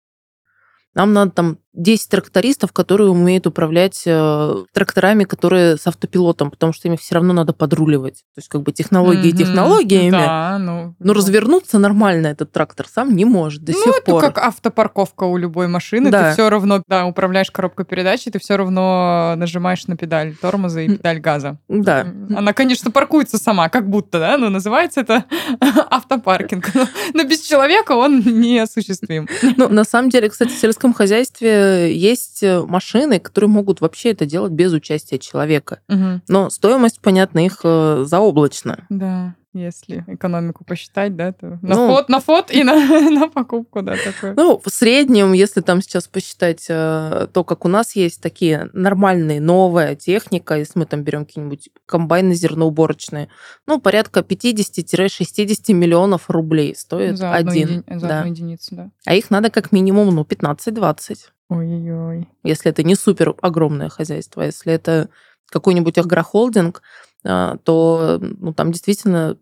Нам 0.96 1.12
надо 1.12 1.30
там 1.32 1.58
10 1.76 2.08
трактористов, 2.08 2.72
которые 2.72 3.10
умеют 3.10 3.46
управлять 3.46 4.02
э, 4.06 4.64
тракторами, 4.72 5.24
которые 5.24 5.76
с 5.76 5.86
автопилотом, 5.86 6.50
потому 6.50 6.72
что 6.72 6.88
ими 6.88 6.96
все 6.96 7.16
равно 7.16 7.34
надо 7.34 7.52
подруливать. 7.52 8.24
То 8.34 8.38
есть 8.38 8.48
как 8.48 8.62
бы 8.62 8.72
технологии 8.72 9.28
Мгм. 9.28 9.36
технологиями. 9.36 10.10
Да, 10.10 10.58
ну... 10.58 10.94
Но 10.98 11.12
развернуться 11.12 11.78
нормально 11.78 12.28
этот 12.28 12.50
трактор 12.50 12.86
сам 12.88 13.14
не 13.14 13.24
может 13.24 13.62
до 13.62 13.72
ну, 13.72 13.78
сих 13.78 13.94
это 13.98 14.10
пор. 14.10 14.20
как 14.22 14.38
автопарковка 14.38 15.24
у 15.24 15.36
любой 15.36 15.68
машины. 15.68 16.10
Да. 16.10 16.28
Ты 16.28 16.32
все 16.32 16.48
равно, 16.48 16.82
да, 16.88 17.04
управляешь 17.04 17.50
коробкой 17.50 17.84
передач, 17.84 18.26
и 18.26 18.30
ты 18.30 18.38
все 18.38 18.56
равно 18.56 19.34
нажимаешь 19.36 19.86
на 19.86 19.96
педаль 19.96 20.34
тормоза 20.34 20.80
и 20.80 20.88
педаль 20.88 21.20
газа. 21.20 21.58
Да. 21.68 22.06
Она, 22.34 22.54
конечно, 22.54 22.90
паркуется 22.90 23.36
сама, 23.38 23.68
как 23.68 23.88
будто, 23.88 24.18
да, 24.18 24.38
но 24.38 24.48
называется 24.48 25.02
это 25.02 25.24
автопаркинг. 25.90 26.70
Но 27.12 27.24
без 27.24 27.42
человека 27.42 27.92
он 27.92 28.20
неосуществим. 28.20 29.28
Ну, 29.56 29.68
на 29.68 29.84
самом 29.84 30.08
деле, 30.08 30.30
кстати, 30.30 30.50
в 30.50 30.58
сельском 30.58 30.94
хозяйстве 30.94 31.65
есть 31.66 32.42
э, 32.42 32.62
машины, 32.62 33.18
которые 33.20 33.50
могут 33.50 33.80
вообще 33.80 34.10
это 34.10 34.26
делать 34.26 34.52
без 34.52 34.72
участия 34.72 35.18
человека. 35.18 35.80
Мгм. 35.88 36.22
Но 36.28 36.50
стоимость, 36.50 37.00
понятно, 37.00 37.44
их 37.44 37.60
э, 37.64 38.04
заоблачна. 38.06 38.86
Да, 38.88 39.34
если 39.56 40.04
экономику 40.06 40.64
посчитать, 40.64 41.16
да, 41.16 41.32
то 41.32 41.58
на 41.62 41.74
Ну. 41.74 41.88
фот, 41.88 42.08
на 42.08 42.20
фот 42.20 42.50
и 42.50 42.62
на, 42.64 42.74
на 43.10 43.28
покупку, 43.28 43.82
да, 43.82 43.94
такое. 43.96 44.34
Ну, 44.34 44.60
в 44.64 44.70
среднем, 44.70 45.32
если 45.32 45.60
там 45.60 45.82
сейчас 45.82 46.06
посчитать 46.08 46.66
э, 46.68 47.26
то, 47.32 47.44
как 47.44 47.64
у 47.64 47.68
нас 47.68 47.96
есть 47.96 48.20
такие 48.22 48.68
нормальные, 48.72 49.40
новая 49.40 49.94
техника, 49.96 50.56
если 50.56 50.78
мы 50.78 50.86
там 50.86 51.02
берем 51.02 51.24
какие-нибудь 51.26 51.70
комбайны 51.86 52.34
зерноуборочные, 52.34 53.28
ну, 53.66 53.80
порядка 53.80 54.20
50-60 54.20 55.72
миллионов 55.72 56.30
рублей 56.30 56.74
стоит 56.76 57.18
за 57.18 57.32
один. 57.32 57.82
еди- 57.86 57.98
за 58.00 58.06
да. 58.08 58.18
одну 58.20 58.30
единицу, 58.30 58.74
да. 58.76 58.90
А 59.04 59.14
их 59.14 59.30
надо 59.30 59.50
как 59.50 59.72
минимум, 59.72 60.14
ну, 60.14 60.22
15-20. 60.22 61.16
Ой-ой-ой. 61.48 62.28
если 62.42 62.70
это 62.72 62.82
не 62.82 62.96
супер 62.96 63.34
огромное 63.40 63.88
хозяйство, 63.88 64.42
а 64.42 64.46
если 64.46 64.72
это 64.72 65.08
какой-нибудь 65.48 65.96
агрохолдинг, 65.96 66.82
а, 67.24 67.56
то 67.62 68.18
ну, 68.20 68.52
там 68.52 68.72
действительно 68.72 69.38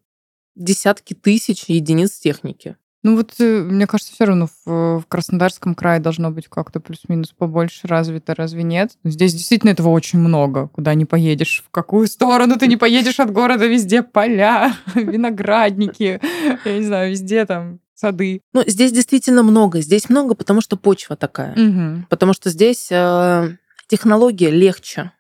десятки 0.55 1.15
тысяч 1.15 1.65
единиц 1.69 2.13
техники. 2.13 2.77
Ну 3.05 3.17
вот, 3.17 3.35
э, 3.39 3.63
мне 3.63 3.87
кажется, 3.87 4.15
все 4.15 4.25
равно 4.25 4.49
в, 4.65 5.01
в 5.01 5.05
Краснодарском 5.09 5.75
крае 5.75 6.01
должно 6.01 6.31
быть 6.31 6.49
как-то 6.49 6.81
плюс-минус 6.81 7.35
побольше 7.37 7.87
развито, 7.87 8.35
разве 8.35 8.63
нет? 8.63 8.93
Здесь 9.05 9.35
действительно 9.35 9.71
этого 9.71 9.91
очень 9.91 10.19
много. 10.19 10.69
Куда 10.69 10.95
не 10.95 11.05
поедешь, 11.05 11.63
в 11.67 11.71
какую 11.71 12.07
сторону 12.07 12.57
ты 12.57 12.67
не 12.67 12.79
поедешь 12.79 13.21
от 13.21 13.31
города, 13.31 13.67
везде 13.67 14.03
поля, 14.03 14.75
виноградники, 14.95 16.19
я 16.65 16.79
не 16.79 16.83
знаю, 16.83 17.11
везде 17.11 17.45
там 17.45 17.81
сады. 17.95 18.41
Ну, 18.55 18.65
здесь 18.67 18.91
действительно 18.91 19.43
много. 19.43 19.83
Здесь 19.83 20.09
много, 20.09 20.35
потому 20.35 20.63
что 20.63 20.79
почва 20.79 21.15
такая. 21.15 21.55
Мгм. 21.55 22.07
Потому 22.09 22.33
что 22.33 22.49
здесь 22.49 22.89
э, 22.91 23.57
технология 23.87 24.51
легче. 24.51 25.13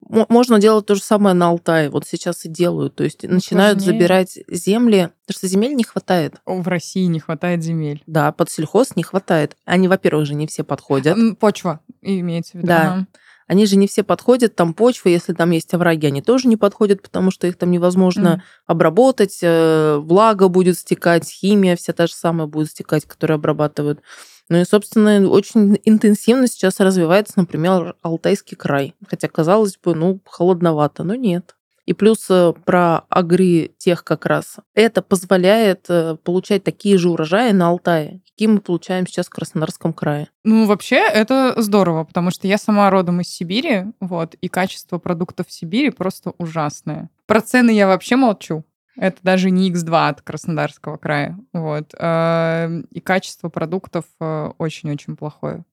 Мо- 0.00 0.26
Можно 0.28 0.58
делать 0.58 0.86
то 0.86 0.94
же 0.94 1.02
самое 1.02 1.34
на 1.34 1.48
Алтае. 1.48 1.90
Вот 1.90 2.06
сейчас 2.06 2.44
и 2.44 2.48
делают. 2.48 2.94
То 2.94 3.04
есть 3.04 3.22
начинают 3.24 3.78
сложнее. 3.80 3.98
забирать 4.00 4.38
земли, 4.48 5.10
потому 5.26 5.38
что 5.38 5.48
земель 5.48 5.74
не 5.74 5.84
хватает. 5.84 6.34
В 6.46 6.66
России 6.68 7.04
не 7.06 7.20
хватает 7.20 7.62
земель. 7.62 8.02
Да, 8.06 8.32
под 8.32 8.50
сельхоз 8.50 8.96
не 8.96 9.02
хватает. 9.02 9.56
Они, 9.64 9.88
во-первых, 9.88 10.26
же 10.26 10.34
не 10.34 10.46
все 10.46 10.64
подходят. 10.64 11.16
Почва 11.38 11.80
имеется 12.00 12.52
в 12.52 12.54
виду. 12.56 12.66
Да. 12.68 12.92
ага. 12.94 13.06
Они 13.48 13.64
же 13.64 13.76
не 13.76 13.86
все 13.88 14.02
подходят, 14.02 14.56
там 14.56 14.74
почвы, 14.74 15.08
если 15.08 15.32
там 15.32 15.52
есть 15.52 15.72
овраги, 15.72 16.04
они 16.04 16.20
тоже 16.20 16.48
не 16.48 16.58
подходят, 16.58 17.00
потому 17.00 17.30
что 17.30 17.46
их 17.46 17.56
там 17.56 17.70
невозможно 17.70 18.28
М. 18.28 18.42
обработать, 18.66 19.38
э, 19.40 19.96
влага 19.96 20.48
будет 20.48 20.76
стекать, 20.78 21.26
химия 21.26 21.74
вся 21.74 21.94
та 21.94 22.06
же 22.06 22.12
самая 22.12 22.46
будет 22.46 22.68
стекать, 22.68 23.06
которую 23.06 23.36
обрабатывают. 23.36 24.00
Ну 24.48 24.58
и, 24.58 24.64
собственно, 24.64 25.28
очень 25.28 25.78
интенсивно 25.84 26.46
сейчас 26.46 26.80
развивается, 26.80 27.34
например, 27.36 27.96
Алтайский 28.02 28.56
край. 28.56 28.94
Хотя, 29.06 29.28
казалось 29.28 29.78
бы, 29.82 29.94
ну, 29.94 30.20
холодновато, 30.24 31.04
но 31.04 31.14
нет. 31.14 31.54
И 31.88 31.94
плюс 31.94 32.26
э, 32.28 32.52
про 32.66 33.04
агритех 33.08 34.04
как 34.04 34.26
раз. 34.26 34.56
Это 34.74 35.00
позволяет 35.00 35.86
э, 35.88 36.16
получать 36.22 36.62
такие 36.62 36.98
же 36.98 37.08
урожаи 37.08 37.52
на 37.52 37.68
Алтае, 37.68 38.20
какие 38.26 38.48
мы 38.48 38.60
получаем 38.60 39.06
сейчас 39.06 39.26
в 39.26 39.30
Краснодарском 39.30 39.94
крае. 39.94 40.28
Ну, 40.44 40.66
вообще, 40.66 40.96
это 40.96 41.54
здорово, 41.56 42.04
потому 42.04 42.30
что 42.30 42.46
я 42.46 42.58
сама 42.58 42.90
родом 42.90 43.22
из 43.22 43.28
Сибири, 43.28 43.86
вот, 44.00 44.34
и 44.34 44.48
качество 44.48 44.98
продуктов 44.98 45.48
в 45.48 45.52
Сибири 45.52 45.88
просто 45.88 46.34
ужасное. 46.36 47.08
Про 47.24 47.40
цены 47.40 47.70
я 47.70 47.86
вообще 47.86 48.16
молчу. 48.16 48.64
Это 48.98 49.18
даже 49.22 49.50
не 49.50 49.70
X2 49.70 50.08
от 50.08 50.22
Краснодарского 50.22 50.96
края. 50.96 51.38
Вот. 51.52 51.94
Эм, 51.98 52.82
И 52.90 53.00
качество 53.00 53.48
продуктов 53.48 54.04
э, 54.20 54.50
очень-очень 54.58 55.16
плохое. 55.16 55.64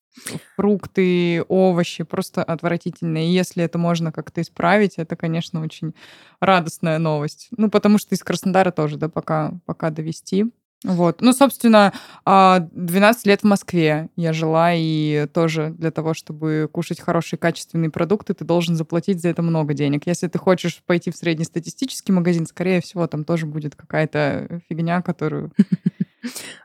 Фрукты, 0.56 1.44
овощи 1.50 2.04
просто 2.04 2.44
отвратительные. 2.44 3.28
И 3.28 3.34
если 3.34 3.64
это 3.64 3.78
можно 3.78 4.12
как-то 4.12 4.42
исправить, 4.42 4.94
это, 4.98 5.16
конечно, 5.16 5.62
очень 5.62 5.94
радостная 6.40 7.00
новость. 7.00 7.48
Ну, 7.58 7.70
потому 7.70 7.98
что 7.98 8.16
из 8.16 8.24
Краснодара 8.24 8.72
тоже, 8.72 8.98
да, 8.98 9.10
пока, 9.10 9.54
пока 9.66 9.90
довести. 9.90 10.46
Вот. 10.86 11.22
Ну, 11.22 11.34
собственно, 11.34 11.94
а, 12.26 12.60
12 12.72 13.26
лет 13.26 13.42
в 13.42 13.46
Москве 13.46 14.10
я 14.16 14.34
жила, 14.34 14.72
и 14.74 15.28
тоже 15.34 15.74
для 15.78 15.90
того, 15.90 16.14
чтобы 16.14 16.70
кушать 16.72 17.00
хорошие 17.00 17.40
качественные 17.40 17.90
продукты, 17.90 18.36
ты 18.36 18.46
должен 18.46 18.76
заплатить 18.76 19.20
за 19.20 19.30
это 19.30 19.42
много 19.42 19.74
денег. 19.74 20.06
Если 20.06 20.28
ты 20.28 20.38
хочешь 20.38 20.84
пойти 20.86 21.10
в 21.10 21.16
среднестатистический 21.16 22.12
магазин, 22.12 22.46
скорее 22.46 22.82
всего, 22.82 23.08
там 23.08 23.24
тоже 23.24 23.48
будет 23.48 23.76
какая-то 23.76 24.62
фигня, 24.70 25.02
которую 25.02 25.52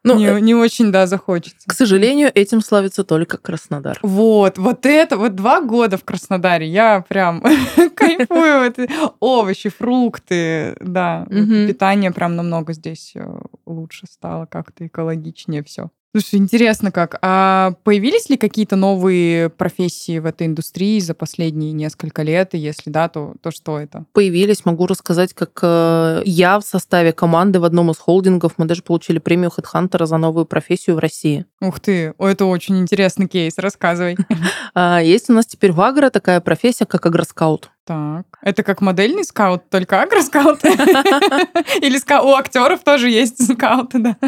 Ну, 0.04 0.16
не, 0.16 0.26
э, 0.26 0.40
не 0.40 0.54
очень, 0.54 0.92
да, 0.92 1.06
захочется. 1.06 1.66
к 1.66 1.72
сожалению, 1.72 2.30
этим 2.34 2.60
славится 2.60 3.04
только 3.04 3.38
Краснодар. 3.38 3.98
Вот, 4.02 4.58
вот 4.58 4.86
это, 4.86 5.16
вот 5.16 5.34
два 5.34 5.60
года 5.60 5.96
в 5.96 6.04
Краснодаре, 6.04 6.66
я 6.66 7.04
прям 7.08 7.42
кайфую. 7.94 8.74
Овощи, 9.20 9.68
фрукты, 9.68 10.76
да. 10.80 11.26
Питание 11.30 12.10
прям 12.10 12.36
намного 12.36 12.72
здесь 12.72 13.12
э, 13.14 13.26
лучше 13.66 14.06
стало, 14.10 14.46
как-то 14.46 14.86
экологичнее 14.86 15.62
все. 15.64 15.90
Слушай, 16.12 16.40
интересно 16.40 16.90
как. 16.90 17.18
А 17.22 17.74
появились 17.84 18.28
ли 18.28 18.36
какие-то 18.36 18.74
новые 18.74 19.48
профессии 19.48 20.18
в 20.18 20.26
этой 20.26 20.48
индустрии 20.48 20.98
за 20.98 21.14
последние 21.14 21.72
несколько 21.72 22.22
лет? 22.22 22.54
И 22.54 22.58
если 22.58 22.90
да, 22.90 23.08
то, 23.08 23.34
то 23.40 23.52
что 23.52 23.78
это? 23.78 24.06
Появились, 24.12 24.64
могу 24.64 24.86
рассказать, 24.88 25.34
как 25.34 25.60
э, 25.62 26.22
я 26.24 26.58
в 26.58 26.64
составе 26.64 27.12
команды 27.12 27.60
в 27.60 27.64
одном 27.64 27.92
из 27.92 27.98
холдингов, 27.98 28.54
мы 28.56 28.64
даже 28.64 28.82
получили 28.82 29.20
премию 29.20 29.52
HeadHunter 29.56 30.04
за 30.06 30.16
новую 30.16 30.46
профессию 30.46 30.96
в 30.96 30.98
России. 30.98 31.46
Ух 31.60 31.78
ты, 31.78 32.12
это 32.18 32.46
очень 32.46 32.80
интересный 32.80 33.28
кейс, 33.28 33.56
рассказывай. 33.58 34.16
А, 34.72 35.00
Есть 35.02 35.30
у 35.30 35.32
нас 35.32 35.46
теперь 35.46 35.72
в 35.72 35.80
Агро 35.80 36.10
такая 36.10 36.40
профессия, 36.40 36.86
как 36.86 37.04
агроскаут. 37.04 37.70
Так, 37.86 38.26
это 38.42 38.62
как 38.62 38.80
модельный 38.80 39.24
скаут, 39.24 39.68
только 39.70 40.02
агроскаут? 40.02 40.62
Или 40.64 41.98
ска- 41.98 42.22
у 42.22 42.34
актеров 42.34 42.84
тоже 42.84 43.10
есть 43.10 43.42
скауты, 43.52 43.98
да? 43.98 44.16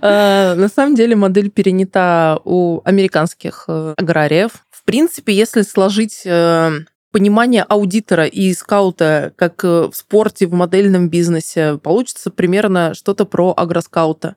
Э, 0.00 0.54
На 0.54 0.68
самом 0.68 0.94
деле 0.94 1.14
модель 1.14 1.50
перенята 1.50 2.38
у 2.44 2.80
американских 2.84 3.64
э, 3.68 3.94
аграриев. 3.98 4.64
В 4.70 4.84
принципе, 4.84 5.34
если 5.34 5.60
сложить 5.62 6.22
э, 6.24 6.70
понимание 7.12 7.62
аудитора 7.62 8.24
и 8.26 8.52
скаута, 8.54 9.32
как 9.36 9.62
в 9.62 9.92
спорте, 9.92 10.46
в 10.46 10.54
модельном 10.54 11.10
бизнесе, 11.10 11.78
получится 11.82 12.30
примерно 12.30 12.94
что-то 12.94 13.26
про 13.26 13.52
агроскаута. 13.56 14.36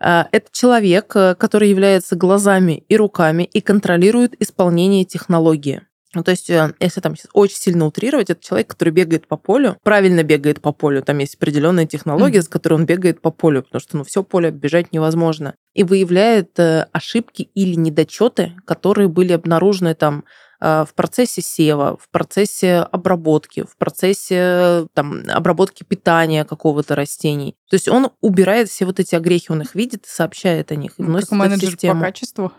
Это 0.00 0.46
человек, 0.52 1.08
который 1.08 1.68
является 1.68 2.16
глазами 2.16 2.84
и 2.88 2.96
руками 2.96 3.42
и 3.44 3.60
контролирует 3.60 4.34
исполнение 4.40 5.04
технологии. 5.04 5.82
Ну, 6.16 6.22
то 6.24 6.30
есть, 6.30 6.48
э, 6.48 6.72
если 6.80 7.02
там 7.02 7.14
очень 7.34 7.56
сильно 7.56 7.84
утрировать, 7.84 8.30
это 8.30 8.42
человек, 8.42 8.68
который 8.68 8.88
бегает 8.88 9.28
по 9.28 9.36
полю, 9.36 9.76
правильно 9.82 10.22
бегает 10.22 10.62
по 10.62 10.72
полю. 10.72 11.02
Там 11.02 11.18
есть 11.18 11.34
определенная 11.34 11.84
технология, 11.84 12.38
Мгм. 12.38 12.44
с 12.46 12.48
которой 12.48 12.74
он 12.74 12.86
бегает 12.86 13.20
по 13.20 13.30
полю, 13.30 13.62
потому 13.62 13.80
что 13.80 13.98
ну, 13.98 14.04
все 14.04 14.22
поле 14.22 14.48
оббежать 14.48 14.92
невозможно. 14.94 15.54
И 15.74 15.84
выявляет 15.84 16.58
э, 16.58 16.86
ошибки 16.92 17.50
или 17.54 17.74
недочеты, 17.74 18.54
которые 18.64 19.08
были 19.08 19.32
обнаружены 19.32 19.94
там 19.94 20.24
э, 20.58 20.86
в 20.88 20.94
процессе 20.94 21.42
сева, 21.42 21.98
в 22.00 22.08
процессе 22.10 22.76
обработки, 22.78 23.64
в 23.64 23.76
процессе 23.76 24.86
там, 24.94 25.22
обработки 25.28 25.84
питания 25.84 26.46
какого-то 26.46 26.94
растений. 26.94 27.56
То 27.68 27.74
есть 27.74 27.88
он 27.88 28.08
убирает 28.22 28.70
все 28.70 28.86
вот 28.86 28.98
эти 29.00 29.14
огрехи, 29.14 29.52
он 29.52 29.60
их 29.60 29.74
видит 29.74 30.04
сообщает 30.06 30.72
о 30.72 30.76
них, 30.76 30.92
и 30.96 31.02
вносит 31.02 31.28
Как 31.28 31.36
это 31.38 31.44
в 31.44 31.48
менеджер 31.50 31.68
по 31.68 31.72
систему. 31.72 32.00
качеству. 32.00 32.52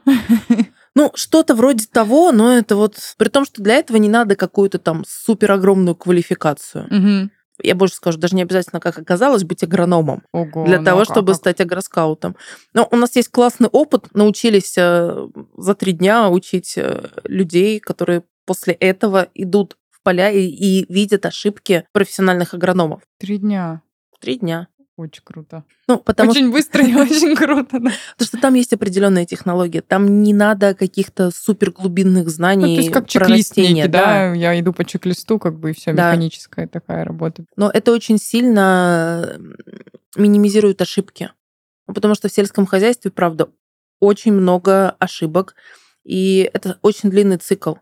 Ну, 0.97 1.11
что-то 1.13 1.53
вроде 1.53 1.85
того, 1.85 2.31
но 2.31 2.57
это 2.57 2.75
вот... 2.75 2.97
При 3.17 3.29
том, 3.29 3.45
что 3.45 3.61
для 3.61 3.75
этого 3.75 3.97
не 3.97 4.09
надо 4.09 4.35
какую-то 4.35 4.79
там 4.79 5.03
супер 5.07 5.51
огромную 5.51 5.93
квалификацию. 5.95 6.87
Мгм. 6.89 7.31
Я 7.61 7.75
больше 7.75 7.93
скажу, 7.93 8.17
даже 8.17 8.35
не 8.35 8.41
обязательно, 8.41 8.79
как 8.79 8.97
оказалось, 8.97 9.43
быть 9.43 9.61
агрономом 9.61 10.23
Ого, 10.31 10.65
для 10.65 10.79
ну 10.79 10.85
того, 10.85 11.01
а 11.01 11.05
чтобы 11.05 11.33
как? 11.33 11.35
стать 11.35 11.61
агроскаутом. 11.61 12.35
Но 12.73 12.87
у 12.89 12.95
нас 12.95 13.15
есть 13.15 13.29
классный 13.29 13.67
опыт. 13.67 14.05
Научились 14.15 14.73
э, 14.75 15.27
за 15.55 15.75
три 15.75 15.91
дня 15.91 16.29
учить 16.29 16.73
э, 16.77 17.09
людей, 17.25 17.79
которые 17.79 18.23
после 18.47 18.73
этого 18.73 19.27
идут 19.35 19.77
в 19.91 20.01
поля 20.01 20.31
и, 20.31 20.47
и 20.47 20.91
видят 20.91 21.27
ошибки 21.27 21.83
профессиональных 21.93 22.55
агрономов. 22.55 23.01
Три 23.19 23.37
дня. 23.37 23.83
Три 24.19 24.39
дня. 24.39 24.67
Очень 24.97 25.21
круто. 25.23 25.63
Ну, 25.87 25.99
потому 25.99 26.31
очень 26.31 26.51
быстро 26.51 26.83
и 26.83 26.95
очень 26.95 27.35
круто, 27.35 27.79
да. 27.79 27.91
Потому 28.17 28.27
что 28.27 28.37
там 28.39 28.55
есть 28.55 28.73
определенная 28.73 29.25
технология. 29.25 29.81
Там 29.81 30.23
не 30.23 30.33
надо 30.33 30.73
каких-то 30.73 31.29
суперглубинных 31.29 32.27
знаний. 32.29 32.65
Ну, 32.65 32.75
то 32.75 32.81
есть 32.81 32.91
как 32.91 33.07
чек-лист 33.07 33.53
да? 33.87 34.33
Я 34.33 34.59
иду 34.59 34.73
по 34.73 34.83
чек-листу, 34.83 35.37
как 35.37 35.59
бы, 35.59 35.69
и 35.69 35.73
все, 35.73 35.93
да. 35.93 36.07
механическая 36.07 36.67
такая 36.67 37.05
работа. 37.05 37.45
Но 37.55 37.69
это 37.69 37.91
очень 37.91 38.17
сильно 38.17 39.39
минимизирует 40.15 40.81
ошибки. 40.81 41.29
Потому 41.85 42.15
что 42.15 42.27
в 42.27 42.33
сельском 42.33 42.65
хозяйстве, 42.65 43.11
правда, 43.11 43.49
очень 43.99 44.33
много 44.33 44.95
ошибок, 44.97 45.53
и 46.03 46.49
это 46.53 46.79
очень 46.81 47.11
длинный 47.11 47.37
цикл. 47.37 47.75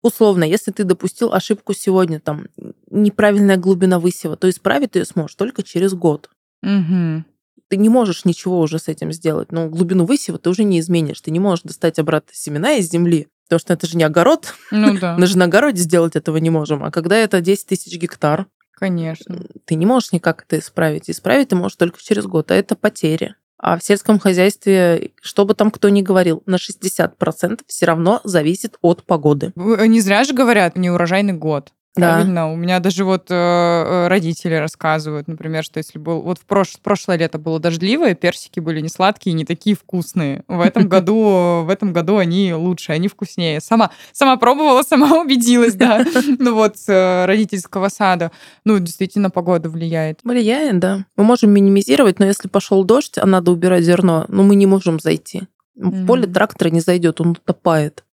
Условно, 0.00 0.44
если 0.44 0.70
ты 0.70 0.84
допустил 0.84 1.32
ошибку 1.32 1.74
сегодня, 1.74 2.20
там, 2.20 2.46
неправильная 2.88 3.56
глубина 3.56 3.98
высева, 3.98 4.36
то 4.36 4.48
исправить 4.48 4.92
ты 4.92 5.00
ее 5.00 5.06
сможешь 5.06 5.34
только 5.34 5.64
через 5.64 5.94
год. 5.94 6.30
Угу. 6.62 7.24
Ты 7.68 7.76
не 7.76 7.88
можешь 7.88 8.24
ничего 8.24 8.60
уже 8.60 8.78
с 8.78 8.88
этим 8.88 9.12
сделать. 9.12 9.50
Но 9.52 9.68
глубину 9.68 10.04
высева 10.04 10.38
ты 10.38 10.50
уже 10.50 10.64
не 10.64 10.80
изменишь. 10.80 11.20
Ты 11.20 11.30
не 11.30 11.40
можешь 11.40 11.62
достать 11.62 11.98
обратно 11.98 12.32
семена 12.34 12.74
из 12.74 12.90
земли, 12.90 13.28
потому 13.44 13.60
что 13.60 13.72
это 13.72 13.86
же 13.86 13.96
не 13.96 14.04
огород. 14.04 14.54
Ну 14.70 14.98
да. 14.98 15.16
Мы 15.18 15.26
же 15.26 15.38
на 15.38 15.46
огороде 15.46 15.80
сделать 15.80 16.16
этого 16.16 16.36
не 16.36 16.50
можем. 16.50 16.84
А 16.84 16.90
когда 16.90 17.16
это 17.16 17.40
10 17.40 17.66
тысяч 17.66 17.96
гектар, 17.98 18.46
Конечно. 18.82 19.40
Ты 19.64 19.76
не 19.76 19.86
можешь 19.86 20.10
никак 20.10 20.42
это 20.42 20.58
исправить. 20.58 21.08
Исправить 21.08 21.50
ты 21.50 21.54
можешь 21.54 21.76
только 21.76 22.02
через 22.02 22.26
год, 22.26 22.50
а 22.50 22.56
это 22.56 22.74
потери. 22.74 23.36
А 23.56 23.78
в 23.78 23.84
сельском 23.84 24.18
хозяйстве, 24.18 25.12
что 25.22 25.44
бы 25.44 25.54
там 25.54 25.70
кто 25.70 25.88
ни 25.88 26.02
говорил, 26.02 26.42
на 26.46 26.56
60% 26.56 27.60
все 27.68 27.86
равно 27.86 28.20
зависит 28.24 28.76
от 28.82 29.04
погоды. 29.04 29.52
Не 29.54 30.00
зря 30.00 30.24
же 30.24 30.34
говорят, 30.34 30.76
неурожайный 30.76 31.32
год. 31.32 31.72
Да. 31.94 32.14
Правильно. 32.14 32.50
У 32.50 32.56
меня 32.56 32.80
даже 32.80 33.04
вот 33.04 33.26
э, 33.30 33.34
э, 33.34 34.08
родители 34.08 34.54
рассказывают, 34.54 35.28
например, 35.28 35.62
что 35.62 35.76
если 35.76 35.98
был 35.98 36.22
вот 36.22 36.38
в 36.38 36.46
прош, 36.46 36.78
прошлое 36.82 37.18
лето 37.18 37.38
было 37.38 37.60
дождливое, 37.60 38.14
персики 38.14 38.60
были 38.60 38.80
не 38.80 38.88
сладкие, 38.88 39.34
не 39.34 39.44
такие 39.44 39.76
вкусные. 39.76 40.42
В 40.48 40.60
этом 40.62 40.88
году 40.88 41.64
в 41.64 41.68
этом 41.68 41.92
году 41.92 42.16
они 42.16 42.54
лучше, 42.54 42.92
они 42.92 43.08
вкуснее. 43.08 43.60
Сама 43.60 43.90
сама 44.12 44.38
пробовала, 44.38 44.82
сама 44.88 45.20
убедилась, 45.20 45.74
да. 45.74 46.04
Ну 46.38 46.54
вот 46.54 46.78
с 46.78 46.88
э, 46.88 47.26
родительского 47.26 47.90
сада. 47.90 48.32
Ну 48.64 48.78
действительно 48.78 49.28
погода 49.28 49.68
влияет. 49.68 50.20
Влияет, 50.24 50.78
да. 50.78 51.04
Мы 51.16 51.24
можем 51.24 51.50
минимизировать, 51.50 52.18
но 52.18 52.24
если 52.24 52.48
пошел 52.48 52.84
дождь, 52.84 53.18
а 53.18 53.26
надо 53.26 53.50
убирать 53.50 53.84
зерно, 53.84 54.24
ну 54.28 54.44
мы 54.44 54.54
не 54.54 54.64
можем 54.64 54.98
зайти. 54.98 55.42
В 55.74 56.06
поле 56.06 56.26
трактора 56.26 56.70
не 56.70 56.80
зайдет, 56.80 57.20
он 57.20 57.30
утопает. 57.30 58.04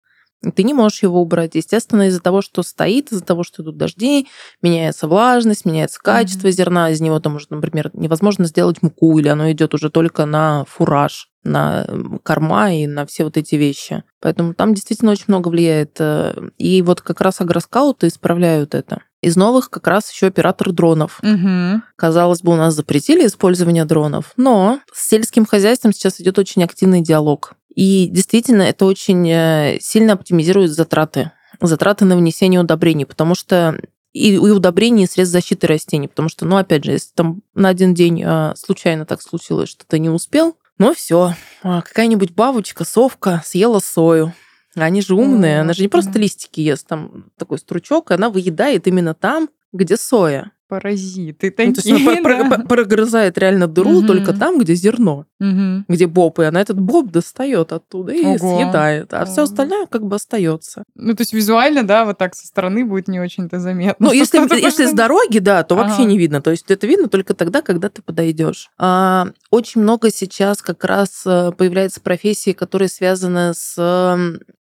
Ты 0.56 0.64
не 0.64 0.74
можешь 0.74 1.04
его 1.04 1.22
убрать. 1.22 1.56
Естественно, 1.56 2.08
из-за 2.08 2.22
того, 2.22 2.42
что 2.42 2.64
стоит, 2.64 3.12
из-за 3.12 3.24
того, 3.24 3.44
что 3.44 3.62
идут 3.62 3.78
дожди, 3.78 4.28
меняется 4.62 5.08
влажность, 5.08 5.66
меняется 5.66 6.00
качество 6.00 6.48
mm-hmm. 6.48 6.52
зерна. 6.52 6.90
Из 6.92 7.02
него 7.02 7.20
там 7.20 7.36
уже, 7.36 7.48
например, 7.50 7.92
невозможно 7.94 8.46
сделать 8.46 8.82
муку, 8.82 9.20
или 9.20 9.28
оно 9.28 9.52
идет 9.52 9.74
уже 9.74 9.90
только 9.90 10.26
на 10.26 10.64
фураж, 10.66 11.30
на 11.44 11.86
корма 12.24 12.74
и 12.74 12.88
на 12.88 13.06
все 13.06 13.26
вот 13.26 13.36
эти 13.36 13.56
вещи. 13.56 14.04
Поэтому 14.22 14.54
там 14.54 14.74
действительно 14.74 15.12
очень 15.12 15.26
много 15.28 15.50
влияет. 15.50 15.98
Э, 16.00 16.34
и 16.58 16.82
вот 16.82 17.02
как 17.02 17.20
раз 17.20 17.42
агроскауты 17.42 18.08
исправляют 18.08 18.76
это. 18.76 19.02
Из 19.22 19.36
новых 19.36 19.70
как 19.70 19.88
раз 19.88 20.10
еще 20.10 20.28
оператор 20.28 20.72
дронов. 20.72 21.20
Угу. 21.22 21.82
Казалось 21.98 22.42
бы, 22.42 22.54
у 22.54 22.56
нас 22.56 22.74
запретили 22.74 23.28
использование 23.28 23.84
дронов, 23.84 24.32
но 24.38 24.80
с 24.94 25.10
сельским 25.10 25.46
хозяйством 25.46 25.92
сейчас 25.92 26.22
идет 26.22 26.40
очень 26.40 26.64
активный 26.64 27.02
диалог. 27.02 27.56
И 27.80 28.08
действительно, 28.08 28.64
это 28.64 28.84
очень 28.84 29.26
э, 29.30 29.78
сильно 29.80 30.12
оптимизирует 30.12 30.72
затраты. 30.72 31.32
Затраты 31.62 32.04
на 32.04 32.18
внесение 32.18 32.60
удобрений, 32.60 33.06
потому 33.06 33.36
что 33.36 33.80
и, 34.12 34.34
и 34.34 34.38
удобрений, 34.38 35.06
и 35.06 35.08
средств 35.08 35.32
защиты 35.32 35.66
растений. 35.66 36.10
Потому 36.10 36.28
что, 36.28 36.46
ну, 36.46 36.58
опять 36.58 36.84
же, 36.84 36.92
если 36.92 37.14
там 37.16 37.42
на 37.56 37.70
один 37.70 37.94
день 37.94 38.22
а, 38.22 38.54
случайно 38.58 39.06
так 39.06 39.22
случилось, 39.22 39.70
что 39.70 39.86
ты 39.86 39.98
не 39.98 40.10
успел, 40.10 40.58
ну 40.78 40.94
все, 40.94 41.36
а, 41.64 41.82
какая-нибудь 41.82 42.32
бабочка, 42.32 42.84
совка 42.84 43.42
съела 43.46 43.80
сою. 43.80 44.34
Они 44.76 45.02
же 45.02 45.16
умные, 45.16 45.62
она 45.62 45.72
же 45.72 45.82
не 45.82 45.88
просто 45.88 46.20
листики 46.20 46.60
ест, 46.60 46.86
там 46.86 47.32
такой 47.38 47.60
стручок, 47.60 48.12
она 48.12 48.30
выедает 48.30 48.88
именно 48.88 49.14
там, 49.14 49.48
где 49.72 49.96
соя. 49.96 50.52
Паразиты 50.70 51.50
такие, 51.50 51.70
ну, 51.70 51.74
то 51.74 51.82
есть 51.90 52.26
она 52.26 52.58
да? 52.58 52.64
прогрызает 52.64 53.40
реально 53.40 53.66
дыру 53.66 53.98
угу. 53.98 54.08
только 54.08 54.34
там, 54.34 54.60
где 54.60 54.76
зерно, 54.76 55.26
угу. 55.40 55.84
где 55.88 56.06
боб, 56.06 56.38
и 56.40 56.44
она 56.44 56.62
этот 56.62 56.80
боб 56.80 57.10
достает 57.10 57.74
оттуда 57.74 58.14
и 58.14 58.24
Ого. 58.24 58.38
съедает, 58.38 59.12
а 59.16 59.24
Ого. 59.24 59.32
все 59.32 59.42
остальное 59.42 59.88
как 59.88 60.06
бы 60.06 60.16
остается. 60.16 60.84
Ну, 60.94 61.16
то 61.16 61.22
есть 61.22 61.34
визуально, 61.34 61.82
да, 61.82 62.06
вот 62.06 62.20
так 62.20 62.36
со 62.36 62.46
стороны 62.46 62.86
будет 62.86 63.08
не 63.08 63.20
очень-то 63.20 63.60
заметно. 63.60 64.06
Ну, 64.06 64.14
если, 64.14 64.38
если 64.62 64.86
с 64.86 64.94
дороги, 64.94 65.40
да, 65.40 65.64
то 65.64 65.74
ага. 65.76 65.88
вообще 65.88 66.06
не 66.06 66.20
видно. 66.20 66.40
То 66.40 66.52
есть 66.52 66.70
это 66.70 66.86
видно 66.86 67.10
только 67.10 67.34
тогда, 67.34 67.64
когда 67.64 67.90
ты 67.90 68.04
подойдешь. 68.04 68.70
А, 68.78 69.30
очень 69.50 69.82
много 69.82 70.12
сейчас 70.12 70.62
как 70.62 70.84
раз 70.84 71.24
э, 71.26 71.52
появляется 71.58 72.00
профессии, 72.00 72.52
которые 72.52 72.90
связаны 72.90 73.56
с 73.56 73.76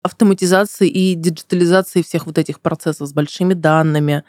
автоматизацией 0.05 0.91
и 0.91 1.15
диджитализацией 1.15 2.05
всех 2.05 2.27
вот 2.27 2.37
этих 2.37 2.59
процессов 2.59 3.07
с 3.07 3.13
большими 3.13 3.55
данными, 3.55 4.23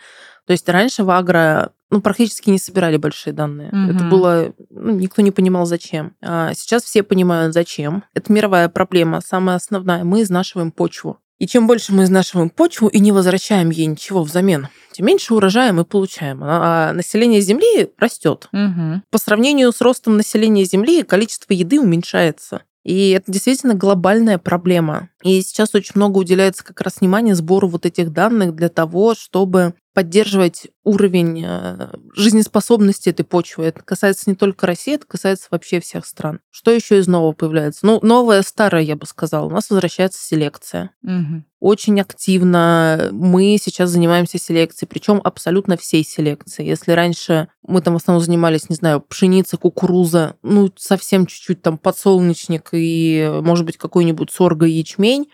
то 0.46 0.52
есть 0.52 0.68
раньше 0.68 1.04
в 1.04 1.10
агро 1.10 1.72
ну, 1.90 2.00
практически 2.00 2.50
не 2.50 2.58
собирали 2.58 2.96
большие 2.96 3.32
данные. 3.32 3.68
Угу. 3.68 3.94
Это 3.94 4.04
было... 4.04 4.52
Ну, 4.70 4.92
никто 4.92 5.22
не 5.22 5.30
понимал, 5.30 5.66
зачем. 5.66 6.14
А 6.20 6.52
сейчас 6.54 6.82
все 6.82 7.02
понимают, 7.02 7.54
зачем. 7.54 8.02
Это 8.14 8.32
мировая 8.32 8.68
проблема, 8.68 9.20
самая 9.24 9.56
основная. 9.56 10.02
Мы 10.02 10.22
изнашиваем 10.22 10.72
почву. 10.72 11.18
И 11.38 11.46
чем 11.46 11.66
больше 11.66 11.92
мы 11.92 12.04
изнашиваем 12.04 12.48
почву 12.48 12.88
и 12.88 12.98
не 12.98 13.12
возвращаем 13.12 13.70
ей 13.70 13.86
ничего 13.86 14.22
взамен, 14.22 14.68
тем 14.92 15.06
меньше 15.06 15.34
урожая 15.34 15.72
мы 15.72 15.84
получаем. 15.84 16.42
А, 16.42 16.90
а 16.90 16.92
население 16.92 17.40
Земли 17.40 17.92
растет. 17.98 18.48
Угу. 18.52 19.02
По 19.10 19.18
сравнению 19.18 19.70
с 19.70 19.80
ростом 19.80 20.16
населения 20.16 20.64
Земли 20.64 21.02
количество 21.02 21.52
еды 21.52 21.78
уменьшается. 21.78 22.62
И 22.84 23.10
это 23.10 23.30
действительно 23.30 23.74
глобальная 23.74 24.38
проблема. 24.38 25.10
И 25.22 25.42
сейчас 25.42 25.74
очень 25.74 25.92
много 25.96 26.18
уделяется 26.18 26.64
как 26.64 26.80
раз 26.80 27.00
внимания 27.00 27.34
сбору 27.34 27.68
вот 27.68 27.84
этих 27.84 28.12
данных 28.12 28.54
для 28.54 28.68
того, 28.68 29.14
чтобы 29.14 29.74
поддерживать 29.96 30.66
уровень 30.84 31.42
э, 31.42 31.88
жизнеспособности 32.14 33.08
этой 33.08 33.24
почвы. 33.24 33.64
Это 33.64 33.80
касается 33.82 34.28
не 34.28 34.36
только 34.36 34.66
России, 34.66 34.96
это 34.96 35.06
касается 35.06 35.48
вообще 35.50 35.80
всех 35.80 36.04
стран. 36.04 36.40
Что 36.50 36.70
еще 36.70 36.98
из 36.98 37.08
нового 37.08 37.32
появляется? 37.32 37.86
Ну, 37.86 37.98
новое, 38.02 38.42
старое, 38.42 38.82
я 38.82 38.94
бы 38.94 39.06
сказала. 39.06 39.46
У 39.46 39.50
нас 39.50 39.70
возвращается 39.70 40.22
селекция. 40.22 40.90
Угу. 41.02 41.44
Очень 41.60 41.98
активно 41.98 43.08
мы 43.10 43.56
сейчас 43.58 43.88
занимаемся 43.88 44.36
селекцией, 44.38 44.86
причем 44.86 45.18
абсолютно 45.24 45.78
всей 45.78 46.04
селекцией. 46.04 46.68
Если 46.68 46.92
раньше 46.92 47.48
мы 47.66 47.80
там 47.80 47.94
в 47.94 47.96
основном 47.96 48.22
занимались, 48.22 48.68
не 48.68 48.76
знаю, 48.76 49.00
пшеница, 49.00 49.56
кукуруза, 49.56 50.36
ну, 50.42 50.70
совсем 50.76 51.24
чуть-чуть 51.24 51.62
там 51.62 51.78
подсолнечник 51.78 52.68
и, 52.72 53.40
может 53.42 53.64
быть, 53.64 53.78
какой-нибудь 53.78 54.30
сорго 54.30 54.66
и 54.66 54.72
ячмень, 54.72 55.30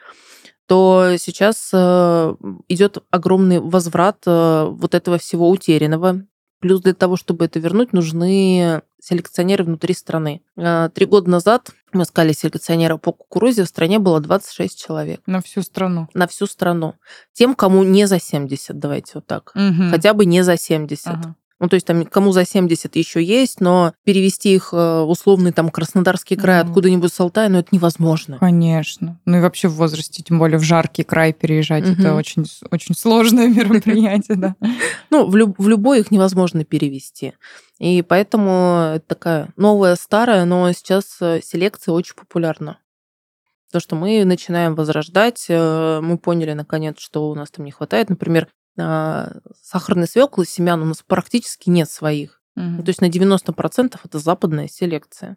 то 0.73 1.17
сейчас 1.19 1.69
э, 1.75 2.35
идет 2.69 2.97
огромный 3.11 3.61
возврат 3.61 4.23
э, 4.25 4.69
вот 4.71 4.95
этого 4.95 5.19
всего 5.19 5.51
утерянного. 5.51 6.25
Плюс 6.61 6.81
для 6.81 6.95
того, 6.95 7.19
чтобы 7.19 7.45
это 7.45 7.59
вернуть, 7.59 7.93
нужны 7.93 8.81
селекционеры 8.99 9.65
внутри 9.65 9.93
страны. 9.93 10.41
Э, 10.57 10.89
три 10.95 11.05
года 11.05 11.29
назад 11.29 11.73
мы 11.93 12.05
искали 12.05 12.33
селекционера 12.33 12.97
по 12.97 13.13
кукурузе, 13.13 13.65
в 13.65 13.69
стране 13.69 13.99
было 13.99 14.19
26 14.19 14.83
человек. 14.83 15.21
На 15.27 15.43
всю 15.43 15.61
страну? 15.61 16.09
На 16.15 16.27
всю 16.27 16.47
страну. 16.47 16.95
Тем, 17.35 17.55
кому 17.55 17.83
не 17.83 18.07
за 18.07 18.19
70, 18.19 18.79
давайте 18.79 19.11
вот 19.17 19.27
так. 19.27 19.53
Угу. 19.55 19.91
Хотя 19.91 20.15
бы 20.15 20.25
не 20.25 20.43
за 20.43 20.57
70. 20.57 21.07
Ага. 21.07 21.37
Ну, 21.63 21.69
то 21.69 21.75
есть 21.75 21.87
там 21.87 22.05
кому 22.05 22.33
за 22.33 22.45
70 22.45 22.97
еще 22.97 23.23
есть, 23.23 23.61
но 23.61 23.95
перевести 24.03 24.53
их 24.53 24.71
э, 24.73 25.01
условный 25.03 25.53
там 25.53 25.71
Краснодарский 25.71 26.37
край 26.37 26.61
mm. 26.61 26.65
откуда-нибудь 26.65 27.15
с 27.15 27.21
Алтая, 27.21 27.49
ну, 27.49 27.59
это 27.61 27.69
невозможно. 27.71 28.39
Конечно. 28.41 29.21
Ну 29.27 29.39
и 29.39 29.41
вообще 29.41 29.69
в 29.69 29.75
возрасте, 29.75 30.25
тем 30.25 30.41
более 30.41 30.59
в 30.59 30.65
жаркий 30.65 31.05
край 31.05 31.33
переезжать, 31.33 31.85
mm-hmm. 31.85 32.01
это 32.01 32.15
очень, 32.17 32.47
очень 32.73 32.97
сложное 32.97 33.47
мероприятие, 33.55 34.39
да. 34.39 34.57
Ну, 35.11 35.29
в, 35.29 35.37
люб- 35.37 35.55
в 35.57 35.69
любой 35.69 36.01
их 36.01 36.11
невозможно 36.11 36.65
перевести. 36.65 37.35
И 37.79 38.03
поэтому 38.03 39.01
такая 39.07 39.51
новая, 39.57 39.95
старая, 39.95 40.45
но 40.45 40.73
сейчас 40.73 41.19
э, 41.21 41.41
селекция 41.45 41.93
очень 41.93 42.17
популярна. 42.17 42.79
То, 43.71 43.79
что 43.79 43.95
мы 43.95 44.25
начинаем 44.25 44.75
возрождать, 44.75 45.47
э, 45.49 46.01
мы 46.03 46.19
поняли 46.19 46.55
наконец, 46.55 46.99
что 46.99 47.31
у 47.31 47.37
нас 47.37 47.53
там 47.53 47.65
не 47.65 47.71
хватает. 47.71 48.11
Например, 48.11 48.49
сахарной 48.77 50.07
свеклы 50.07 50.47
семян 50.47 50.83
у 50.83 50.87
нас 50.87 51.03
практически 51.07 51.71
нет 51.71 51.91
своих. 51.91 52.41
Угу. 52.57 52.83
То 52.83 52.89
есть 52.89 53.01
на 53.01 53.09
90% 53.09 53.99
это 54.03 54.19
западная 54.19 54.69
селекция. 54.69 55.37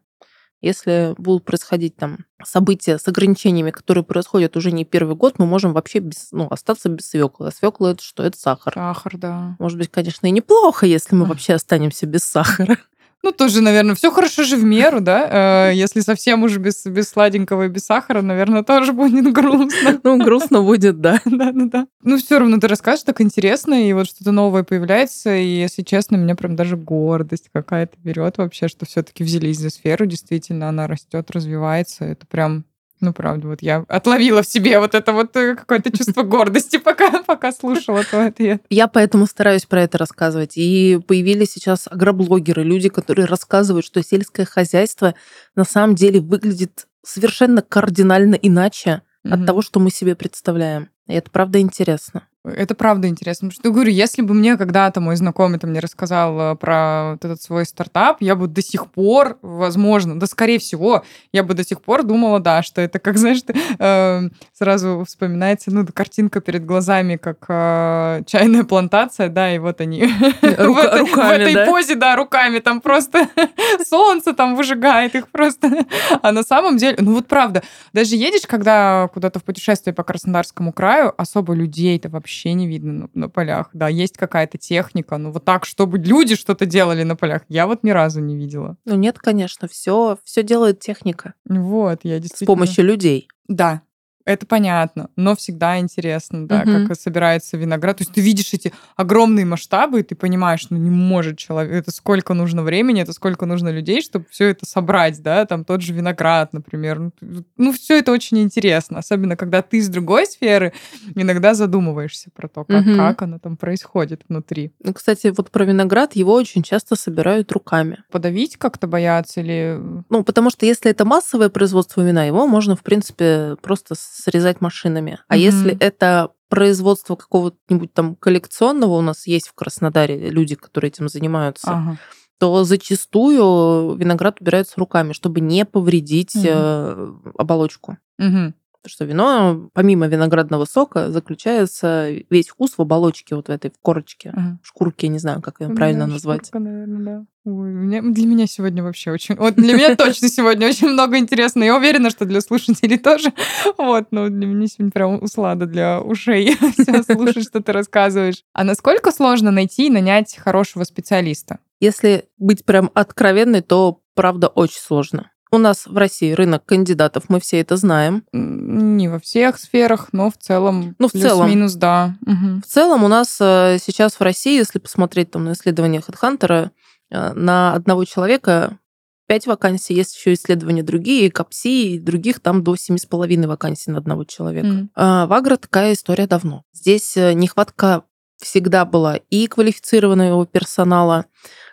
Если 0.61 1.13
будут 1.17 1.45
происходить 1.45 1.95
там 1.95 2.25
события 2.43 2.97
с 2.97 3.07
ограничениями, 3.07 3.71
которые 3.71 4.03
происходят 4.03 4.55
уже 4.57 4.71
не 4.71 4.85
первый 4.85 5.15
год, 5.15 5.37
мы 5.37 5.45
можем 5.45 5.73
вообще 5.73 5.99
без, 5.99 6.31
ну, 6.31 6.47
остаться 6.49 6.89
без 6.89 7.07
свеклы. 7.07 7.47
А 7.47 7.51
свекла 7.51 7.91
это 7.91 8.01
что? 8.01 8.23
Это 8.23 8.37
сахар. 8.37 8.73
Сахар, 8.73 9.17
да. 9.17 9.55
Может 9.59 9.77
быть, 9.77 9.91
конечно, 9.91 10.25
и 10.27 10.31
неплохо, 10.31 10.85
если 10.85 11.15
мы 11.15 11.25
вообще 11.25 11.53
останемся 11.53 12.05
без 12.07 12.23
сахара. 12.23 12.77
Ну, 13.25 13.31
тоже, 13.31 13.61
наверное, 13.61 13.95
все 13.95 14.11
хорошо 14.11 14.43
же 14.43 14.55
в 14.55 14.63
меру, 14.63 15.01
да? 15.01 15.69
Э, 15.71 15.73
если 15.73 16.01
совсем 16.01 16.43
уж 16.43 16.57
без, 16.57 16.85
без 16.85 17.09
сладенького 17.09 17.65
и 17.65 17.69
без 17.69 17.83
сахара, 17.83 18.21
наверное, 18.21 18.61
тоже 18.61 18.93
будет 18.93 19.33
грустно. 19.33 19.99
Ну, 20.03 20.23
грустно 20.23 20.61
будет, 20.61 21.01
да. 21.01 21.19
Да, 21.25 21.51
да, 21.51 21.65
да. 21.65 21.87
Ну, 22.03 22.17
все 22.17 22.37
равно 22.37 22.59
ты 22.59 22.67
расскажешь 22.67 23.01
так 23.01 23.21
интересно, 23.21 23.73
и 23.73 23.91
вот 23.93 24.05
что-то 24.05 24.31
новое 24.31 24.61
появляется, 24.61 25.35
и, 25.35 25.47
если 25.47 25.81
честно, 25.81 26.17
меня 26.17 26.35
прям 26.35 26.55
даже 26.55 26.77
гордость 26.77 27.49
какая-то 27.51 27.97
берет 27.97 28.37
вообще, 28.37 28.67
что 28.67 28.85
все-таки 28.85 29.23
взялись 29.23 29.57
за 29.57 29.71
сферу, 29.71 30.05
действительно, 30.05 30.69
она 30.69 30.85
растет, 30.85 31.31
развивается. 31.31 32.05
Это 32.05 32.27
прям 32.27 32.65
ну, 33.01 33.13
правда, 33.13 33.47
вот 33.49 33.61
я 33.61 33.83
отловила 33.87 34.41
в 34.41 34.47
себе 34.47 34.79
вот 34.79 34.95
это 34.95 35.11
вот 35.11 35.35
э, 35.35 35.55
какое-то 35.55 35.95
чувство 35.95 36.23
гордости, 36.23 36.77
пока, 36.77 37.23
пока 37.23 37.51
слушала 37.51 38.03
твой 38.03 38.27
ответ. 38.27 38.63
Я 38.69 38.87
поэтому 38.87 39.25
стараюсь 39.25 39.65
про 39.65 39.83
это 39.83 39.97
рассказывать. 39.97 40.53
И 40.55 40.99
появились 41.05 41.51
сейчас 41.51 41.87
агроблогеры, 41.87 42.63
люди, 42.63 42.89
которые 42.89 43.25
рассказывают, 43.25 43.85
что 43.85 44.01
сельское 44.01 44.45
хозяйство 44.45 45.13
на 45.55 45.65
самом 45.65 45.95
деле 45.95 46.21
выглядит 46.21 46.87
совершенно 47.03 47.61
кардинально 47.61 48.35
иначе 48.35 49.01
mm-hmm. 49.25 49.33
от 49.33 49.45
того, 49.45 49.61
что 49.61 49.79
мы 49.79 49.91
себе 49.91 50.15
представляем. 50.15 50.89
И 51.07 51.13
это 51.13 51.29
правда 51.29 51.59
интересно. 51.59 52.27
Это 52.45 52.75
правда 52.75 53.07
интересно. 53.07 53.49
Потому 53.49 53.61
что, 53.61 53.71
говорю, 53.71 53.91
если 53.91 54.21
бы 54.21 54.33
мне 54.33 54.55
когда-то 54.57 55.01
мой 55.01 55.15
знакомый 55.15 55.59
там 55.59 55.71
мне 55.71 55.79
рассказал 55.79 56.53
э, 56.53 56.55
про 56.55 57.11
вот 57.13 57.25
этот 57.25 57.41
свой 57.41 57.65
стартап, 57.65 58.17
я 58.19 58.35
бы 58.35 58.47
до 58.47 58.61
сих 58.61 58.87
пор, 58.87 59.37
возможно, 59.41 60.19
да, 60.19 60.27
скорее 60.27 60.59
всего, 60.59 61.03
я 61.31 61.43
бы 61.43 61.55
до 61.55 61.63
сих 61.63 61.81
пор 61.81 62.03
думала, 62.03 62.39
да, 62.39 62.61
что 62.61 62.81
это, 62.81 62.99
как, 62.99 63.17
знаешь, 63.17 63.41
ты, 63.41 63.55
э, 63.79 64.29
сразу 64.53 65.03
вспоминается, 65.07 65.71
ну, 65.71 65.85
картинка 65.91 66.39
перед 66.39 66.65
глазами, 66.65 67.15
как 67.15 67.45
э, 67.47 68.21
чайная 68.27 68.63
плантация, 68.63 69.29
да, 69.29 69.53
и 69.53 69.57
вот 69.57 69.81
они 69.81 70.03
Рука, 70.41 70.97
в, 70.97 70.99
руками, 70.99 71.27
в 71.27 71.41
этой 71.41 71.53
да? 71.53 71.65
позе, 71.65 71.95
да, 71.95 72.15
руками, 72.15 72.59
там 72.59 72.79
просто 72.79 73.27
солнце 73.87 74.33
там 74.33 74.55
выжигает 74.55 75.15
их 75.15 75.29
просто. 75.29 75.85
А 76.21 76.31
на 76.31 76.43
самом 76.43 76.77
деле, 76.77 76.97
ну 76.99 77.15
вот 77.15 77.27
правда, 77.27 77.63
даже 77.93 78.15
едешь, 78.15 78.45
когда 78.47 79.09
куда-то 79.13 79.39
в 79.39 79.43
путешествие 79.43 79.93
по 79.93 80.03
Краснодарскому 80.03 80.71
краю, 80.71 81.13
особо 81.17 81.53
людей-то 81.53 82.09
вообще 82.09 82.34
вообще 82.35 82.53
не 82.53 82.67
видно 82.67 82.93
на, 82.93 83.09
на 83.13 83.29
полях. 83.29 83.69
Да, 83.73 83.87
есть 83.87 84.17
какая-то 84.17 84.57
техника, 84.57 85.17
но 85.17 85.31
вот 85.31 85.45
так, 85.45 85.65
чтобы 85.65 85.97
люди 85.97 86.35
что-то 86.35 86.65
делали 86.65 87.03
на 87.03 87.15
полях, 87.15 87.43
я 87.47 87.65
вот 87.65 87.83
ни 87.83 87.91
разу 87.91 88.19
не 88.19 88.35
видела. 88.35 88.77
Ну 88.85 88.95
нет, 88.95 89.19
конечно, 89.19 89.67
все, 89.67 90.17
все 90.23 90.43
делает 90.43 90.79
техника. 90.79 91.33
Вот, 91.47 92.01
я 92.03 92.19
действительно... 92.19 92.45
С 92.45 92.47
помощью 92.47 92.85
людей. 92.85 93.27
Да, 93.47 93.81
это 94.25 94.47
понятно, 94.47 95.09
но 95.15 95.35
всегда 95.35 95.77
интересно, 95.79 96.47
да, 96.47 96.61
угу. 96.61 96.87
как 96.87 96.99
собирается 96.99 97.57
виноград. 97.57 97.97
То 97.97 98.01
есть 98.01 98.13
ты 98.13 98.21
видишь 98.21 98.53
эти 98.53 98.73
огромные 98.95 99.45
масштабы, 99.45 99.99
и 99.99 100.03
ты 100.03 100.15
понимаешь, 100.15 100.65
ну 100.71 100.77
не 100.77 100.89
может 100.89 101.37
человек, 101.37 101.73
это 101.73 101.91
сколько 101.91 102.33
нужно 102.33 102.63
времени, 102.63 103.03
это 103.03 103.13
сколько 103.13 103.45
нужно 103.45 103.69
людей, 103.69 104.01
чтобы 104.01 104.25
все 104.31 104.49
это 104.49 104.65
собрать, 104.65 105.21
да, 105.21 105.45
там 105.45 105.63
тот 105.63 105.81
же 105.81 105.93
виноград, 105.93 106.53
например. 106.53 106.99
Ну, 106.99 107.11
ну 107.57 107.71
все 107.71 107.99
это 107.99 108.11
очень 108.11 108.39
интересно, 108.39 108.99
особенно 108.99 109.35
когда 109.35 109.61
ты 109.61 109.77
из 109.77 109.89
другой 109.89 110.25
сферы, 110.25 110.73
иногда 111.13 111.53
задумываешься 111.53 112.29
про 112.35 112.47
то, 112.47 112.63
как, 112.63 112.81
угу. 112.81 112.97
как 112.97 113.21
оно 113.21 113.37
там 113.37 113.57
происходит 113.57 114.23
внутри. 114.27 114.71
Ну, 114.83 114.93
кстати, 114.93 115.31
вот 115.35 115.51
про 115.51 115.65
виноград 115.65 116.15
его 116.15 116.33
очень 116.33 116.63
часто 116.63 116.95
собирают 116.95 117.51
руками. 117.51 118.03
Подавить 118.11 118.57
как-то 118.57 118.87
боятся 118.87 119.41
или... 119.41 119.79
Ну, 120.09 120.23
потому 120.23 120.49
что 120.49 120.65
если 120.65 120.89
это 120.89 121.05
массовое 121.05 121.49
производство 121.49 122.01
вина, 122.01 122.23
его 122.23 122.47
можно, 122.47 122.75
в 122.75 122.81
принципе, 122.81 123.55
просто 123.61 123.93
срезать 124.15 124.61
машинами. 124.61 125.19
А 125.27 125.35
mm-hmm. 125.35 125.39
если 125.39 125.77
это 125.79 126.31
производство 126.49 127.15
какого-нибудь 127.15 127.93
там 127.93 128.15
коллекционного 128.15 128.93
у 128.93 129.01
нас 129.01 129.27
есть 129.27 129.47
в 129.47 129.53
Краснодаре 129.53 130.29
люди, 130.29 130.55
которые 130.55 130.89
этим 130.89 131.09
занимаются, 131.09 131.71
ага. 131.71 131.97
то 132.39 132.63
зачастую 132.63 133.95
виноград 133.95 134.39
убирается 134.39 134.75
руками, 134.77 135.13
чтобы 135.13 135.41
не 135.41 135.65
повредить 135.65 136.35
э, 136.35 137.13
оболочку. 137.37 137.97
Угу. 138.19 138.53
Что 138.87 139.05
вино, 139.05 139.69
помимо 139.73 140.07
виноградного 140.07 140.65
сока, 140.65 141.11
заключается 141.11 142.09
весь 142.29 142.49
вкус 142.49 142.77
в 142.77 142.81
оболочке, 142.81 143.35
вот 143.35 143.47
в 143.47 143.51
этой 143.51 143.71
в 143.71 143.79
корочке, 143.81 144.31
ага. 144.33 144.59
шкурке, 144.63 145.07
не 145.07 145.19
знаю, 145.19 145.41
как 145.41 145.59
ее 145.59 145.69
ну, 145.69 145.75
правильно 145.75 146.07
назвать. 146.07 146.47
Шкурка, 146.47 146.59
наверное, 146.59 147.03
да. 147.05 147.25
Ой, 147.45 147.69
меня, 147.69 148.01
для 148.01 148.25
меня 148.25 148.47
сегодня 148.47 148.83
вообще 148.83 149.11
очень... 149.11 149.35
Вот 149.35 149.53
для 149.55 149.75
меня 149.75 149.95
точно 149.95 150.29
сегодня 150.29 150.67
очень 150.67 150.89
много 150.89 151.19
интересно. 151.19 151.63
Я 151.63 151.77
уверена, 151.77 152.09
что 152.09 152.25
для 152.25 152.41
слушателей 152.41 152.97
тоже. 152.97 153.33
Вот, 153.77 154.07
но 154.09 154.29
для 154.29 154.47
меня 154.47 154.65
сегодня 154.67 154.91
прям 154.91 155.21
услада 155.21 155.67
для 155.67 156.01
ушей 156.01 156.57
все 156.73 157.03
слушать, 157.03 157.43
что 157.43 157.61
ты 157.61 157.71
рассказываешь. 157.71 158.43
А 158.53 158.63
насколько 158.63 159.11
сложно 159.11 159.51
найти 159.51 159.87
и 159.87 159.91
нанять 159.91 160.35
хорошего 160.37 160.85
специалиста? 160.85 161.59
Если 161.79 162.25
быть 162.39 162.65
прям 162.65 162.89
откровенной, 162.95 163.61
то 163.61 164.01
правда 164.15 164.47
очень 164.47 164.79
сложно. 164.79 165.29
У 165.51 165.57
нас 165.57 165.85
в 165.85 165.95
России 165.97 166.31
рынок 166.31 166.65
кандидатов, 166.65 167.25
мы 167.29 167.39
все 167.39 167.59
это 167.59 167.77
знаем. 167.77 168.23
Не 168.33 169.07
во 169.07 169.19
всех 169.19 169.57
сферах, 169.57 170.09
но 170.11 170.29
в 170.29 170.37
целом 170.37 170.95
ну, 170.99 171.07
в 171.07 171.11
целом, 171.11 171.49
минус 171.49 171.73
да. 171.73 172.15
Угу. 172.25 172.61
В 172.61 172.65
целом 172.65 173.03
у 173.03 173.07
нас 173.07 173.37
э, 173.39 173.77
сейчас 173.81 174.15
в 174.15 174.21
России, 174.21 174.57
если 174.57 174.79
посмотреть 174.79 175.31
там 175.31 175.45
на 175.45 175.53
исследования 175.53 175.99
HeadHunter, 175.99 176.71
э, 177.11 177.33
на 177.33 177.73
одного 177.73 178.05
человека 178.05 178.79
5 179.27 179.47
вакансий, 179.47 179.93
есть 179.93 180.15
еще 180.15 180.33
исследования 180.33 180.83
другие, 180.83 181.31
КАПСИ 181.31 181.95
и 181.95 181.99
других, 181.99 182.39
там 182.39 182.63
до 182.63 182.75
7,5 182.75 183.47
вакансий 183.47 183.91
на 183.91 183.97
одного 183.97 184.23
человека. 184.23 184.67
Mm. 184.67 184.87
А 184.95 185.25
в 185.25 185.33
Агро 185.33 185.57
такая 185.57 185.93
история 185.93 186.27
давно. 186.27 186.63
Здесь 186.73 187.17
э, 187.17 187.33
нехватка 187.33 188.03
всегда 188.37 188.85
была 188.85 189.17
и 189.29 189.47
квалифицированного 189.47 190.45
персонала, 190.45 191.25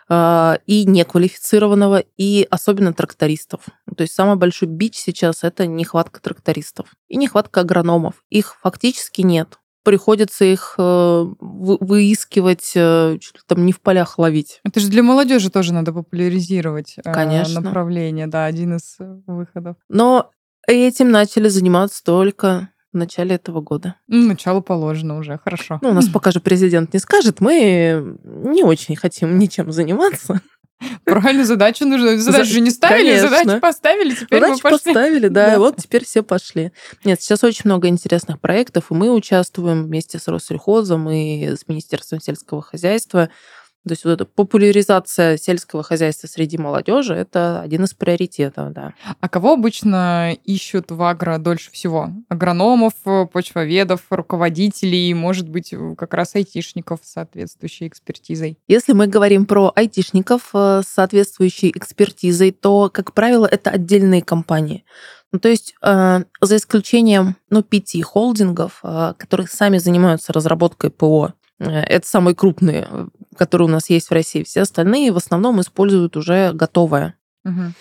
и 0.09 0.85
неквалифицированного, 0.85 2.03
и 2.17 2.47
особенно 2.49 2.93
трактористов. 2.93 3.61
То 3.95 4.01
есть 4.01 4.13
самый 4.13 4.35
большой 4.35 4.67
бич 4.67 4.95
сейчас 4.95 5.43
это 5.43 5.65
нехватка 5.67 6.21
трактористов 6.21 6.87
и 7.07 7.17
нехватка 7.17 7.61
агрономов. 7.61 8.23
Их 8.29 8.55
фактически 8.61 9.21
нет. 9.21 9.59
Приходится 9.83 10.45
их 10.45 10.75
э, 10.77 11.25
выискивать, 11.39 12.71
э, 12.73 13.17
чуть 13.19 13.35
там 13.45 13.65
не 13.65 13.73
в 13.73 13.81
полях 13.81 14.17
ловить. 14.17 14.61
Это 14.63 14.79
же 14.79 14.87
для 14.87 15.03
молодежи 15.03 15.49
тоже 15.49 15.73
надо 15.73 15.91
популяризировать 15.91 16.95
э, 16.97 17.11
Конечно. 17.11 17.59
направление, 17.59 18.27
да, 18.27 18.45
один 18.45 18.77
из 18.77 18.95
выходов. 19.27 19.75
Но 19.89 20.31
этим 20.67 21.11
начали 21.11 21.49
заниматься 21.49 22.01
только 22.01 22.69
в 22.93 22.97
начале 22.97 23.35
этого 23.35 23.61
года. 23.61 23.95
Ну, 24.07 24.27
начало 24.27 24.61
положено 24.61 25.17
уже, 25.17 25.39
хорошо. 25.43 25.79
Ну, 25.81 25.89
у 25.89 25.93
нас 25.93 26.07
пока 26.13 26.31
же 26.31 26.39
президент 26.39 26.93
не 26.93 26.99
скажет, 26.99 27.41
мы 27.41 28.17
не 28.23 28.63
очень 28.63 28.95
хотим 28.95 29.37
ничем 29.37 29.71
заниматься. 29.71 30.41
Правильно, 31.05 31.45
задачу 31.45 31.85
нужно. 31.85 32.17
Задачу 32.17 32.51
же 32.51 32.59
не 32.59 32.69
ставили, 32.69 33.17
Конечно. 33.17 33.29
задачу 33.29 33.59
поставили, 33.61 34.15
теперь 34.15 34.39
задачу 34.39 34.61
мы 34.63 34.71
пошли. 34.71 34.93
поставили, 34.93 35.27
да, 35.27 35.47
да, 35.47 35.53
и 35.53 35.57
вот 35.57 35.77
теперь 35.77 36.05
все 36.05 36.23
пошли. 36.23 36.71
Нет, 37.03 37.21
сейчас 37.21 37.43
очень 37.43 37.63
много 37.65 37.87
интересных 37.87 38.39
проектов, 38.39 38.91
и 38.91 38.93
мы 38.93 39.11
участвуем 39.11 39.85
вместе 39.85 40.19
с 40.19 40.27
Россельхозом 40.27 41.09
и 41.09 41.55
с 41.55 41.67
Министерством 41.67 42.21
сельского 42.21 42.61
хозяйства 42.61 43.29
то 43.85 43.91
есть 43.91 44.05
вот 44.05 44.11
эта 44.11 44.25
популяризация 44.25 45.37
сельского 45.37 45.83
хозяйства 45.83 46.27
среди 46.27 46.57
молодежи 46.57 47.13
это 47.13 47.61
один 47.61 47.83
из 47.83 47.93
приоритетов, 47.93 48.71
да. 48.71 48.93
А 49.19 49.29
кого 49.29 49.53
обычно 49.53 50.33
ищут 50.45 50.91
в 50.91 51.01
агро 51.03 51.37
дольше 51.37 51.71
всего? 51.71 52.09
Агрономов, 52.29 52.93
почвоведов, 53.31 54.01
руководителей, 54.09 55.13
может 55.13 55.49
быть, 55.49 55.73
как 55.97 56.13
раз 56.13 56.35
айтишников 56.35 57.01
с 57.03 57.11
соответствующей 57.13 57.87
экспертизой? 57.87 58.57
Если 58.67 58.93
мы 58.93 59.07
говорим 59.07 59.45
про 59.45 59.71
айтишников 59.75 60.51
э, 60.53 60.81
с 60.85 60.87
соответствующей 60.87 61.71
экспертизой, 61.75 62.51
то, 62.51 62.89
как 62.89 63.13
правило, 63.13 63.45
это 63.45 63.69
отдельные 63.69 64.21
компании. 64.21 64.85
Ну, 65.33 65.39
то 65.39 65.49
есть, 65.49 65.73
э, 65.81 66.23
за 66.41 66.55
исключением 66.55 67.35
ну, 67.49 67.63
пяти 67.63 68.01
холдингов, 68.01 68.79
э, 68.83 69.13
которые 69.17 69.47
сами 69.47 69.79
занимаются 69.79 70.31
разработкой 70.31 70.91
ПО, 70.91 71.27
э, 71.27 71.42
это 71.59 72.07
самые 72.07 72.35
крупные 72.35 73.09
которые 73.33 73.67
у 73.67 73.71
нас 73.71 73.89
есть 73.89 74.09
в 74.09 74.13
России, 74.13 74.43
все 74.43 74.61
остальные 74.61 75.11
в 75.11 75.17
основном 75.17 75.61
используют 75.61 76.15
уже 76.17 76.53
готовое. 76.53 77.15
Угу. 77.45 77.73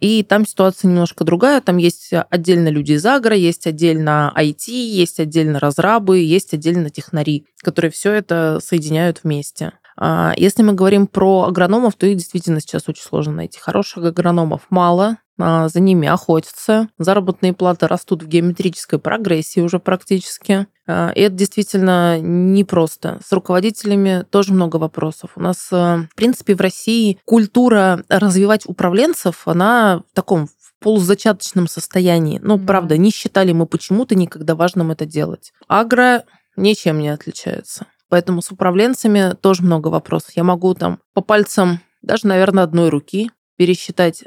И 0.00 0.26
там 0.28 0.44
ситуация 0.44 0.88
немножко 0.88 1.22
другая. 1.22 1.60
Там 1.60 1.76
есть 1.76 2.10
отдельно 2.30 2.66
люди 2.66 2.92
из 2.92 3.06
агро, 3.06 3.36
есть 3.36 3.66
отдельно 3.68 4.32
IT, 4.36 4.70
есть 4.72 5.20
отдельно 5.20 5.60
разрабы, 5.60 6.18
есть 6.18 6.52
отдельно 6.52 6.90
технари, 6.90 7.46
которые 7.62 7.92
все 7.92 8.12
это 8.12 8.58
соединяют 8.60 9.20
вместе. 9.22 9.74
А, 10.00 10.32
если 10.36 10.62
мы 10.62 10.72
говорим 10.72 11.06
про 11.06 11.44
агрономов, 11.44 11.94
то 11.94 12.06
их 12.06 12.16
действительно 12.16 12.60
сейчас 12.60 12.88
очень 12.88 13.02
сложно 13.02 13.34
найти. 13.34 13.60
Хороших 13.60 14.04
агрономов 14.04 14.62
мало, 14.70 15.18
а, 15.38 15.68
за 15.68 15.78
ними 15.78 16.08
охотятся. 16.08 16.88
Заработные 16.98 17.52
платы 17.52 17.86
растут 17.86 18.24
в 18.24 18.28
геометрической 18.28 18.98
прогрессии 18.98 19.60
уже 19.60 19.78
практически. 19.78 20.66
А, 20.88 21.10
и 21.10 21.20
это 21.20 21.34
действительно 21.34 22.18
непросто. 22.20 23.20
С 23.24 23.32
руководителями 23.32 24.24
тоже 24.30 24.52
много 24.52 24.76
вопросов. 24.76 25.32
У 25.36 25.40
нас, 25.40 25.68
э, 25.70 26.06
в 26.10 26.14
принципе, 26.16 26.54
в 26.54 26.60
России 26.60 27.18
культура 27.24 28.02
развивать 28.08 28.66
управленцев, 28.66 29.46
она 29.46 30.02
в 30.10 30.14
таком 30.14 30.48
полузачаточном 30.80 31.68
состоянии. 31.68 32.40
Ну, 32.42 32.56
mm-hmm. 32.56 32.66
правда, 32.66 32.96
не 32.96 33.10
считали 33.10 33.52
мы 33.52 33.66
почему-то 33.66 34.14
никогда 34.14 34.54
важным 34.54 34.90
это 34.90 35.06
делать. 35.06 35.52
Агро 35.66 36.24
ничем 36.56 37.00
не 37.00 37.08
отличается. 37.08 37.86
Поэтому 38.08 38.40
с 38.40 38.50
управленцами 38.50 39.34
тоже 39.40 39.62
много 39.62 39.88
вопросов. 39.88 40.30
Я 40.34 40.44
могу 40.44 40.74
там 40.74 41.00
по 41.14 41.20
пальцам 41.20 41.80
даже, 42.00 42.26
наверное, 42.26 42.64
одной 42.64 42.88
руки 42.88 43.30
пересчитать 43.56 44.24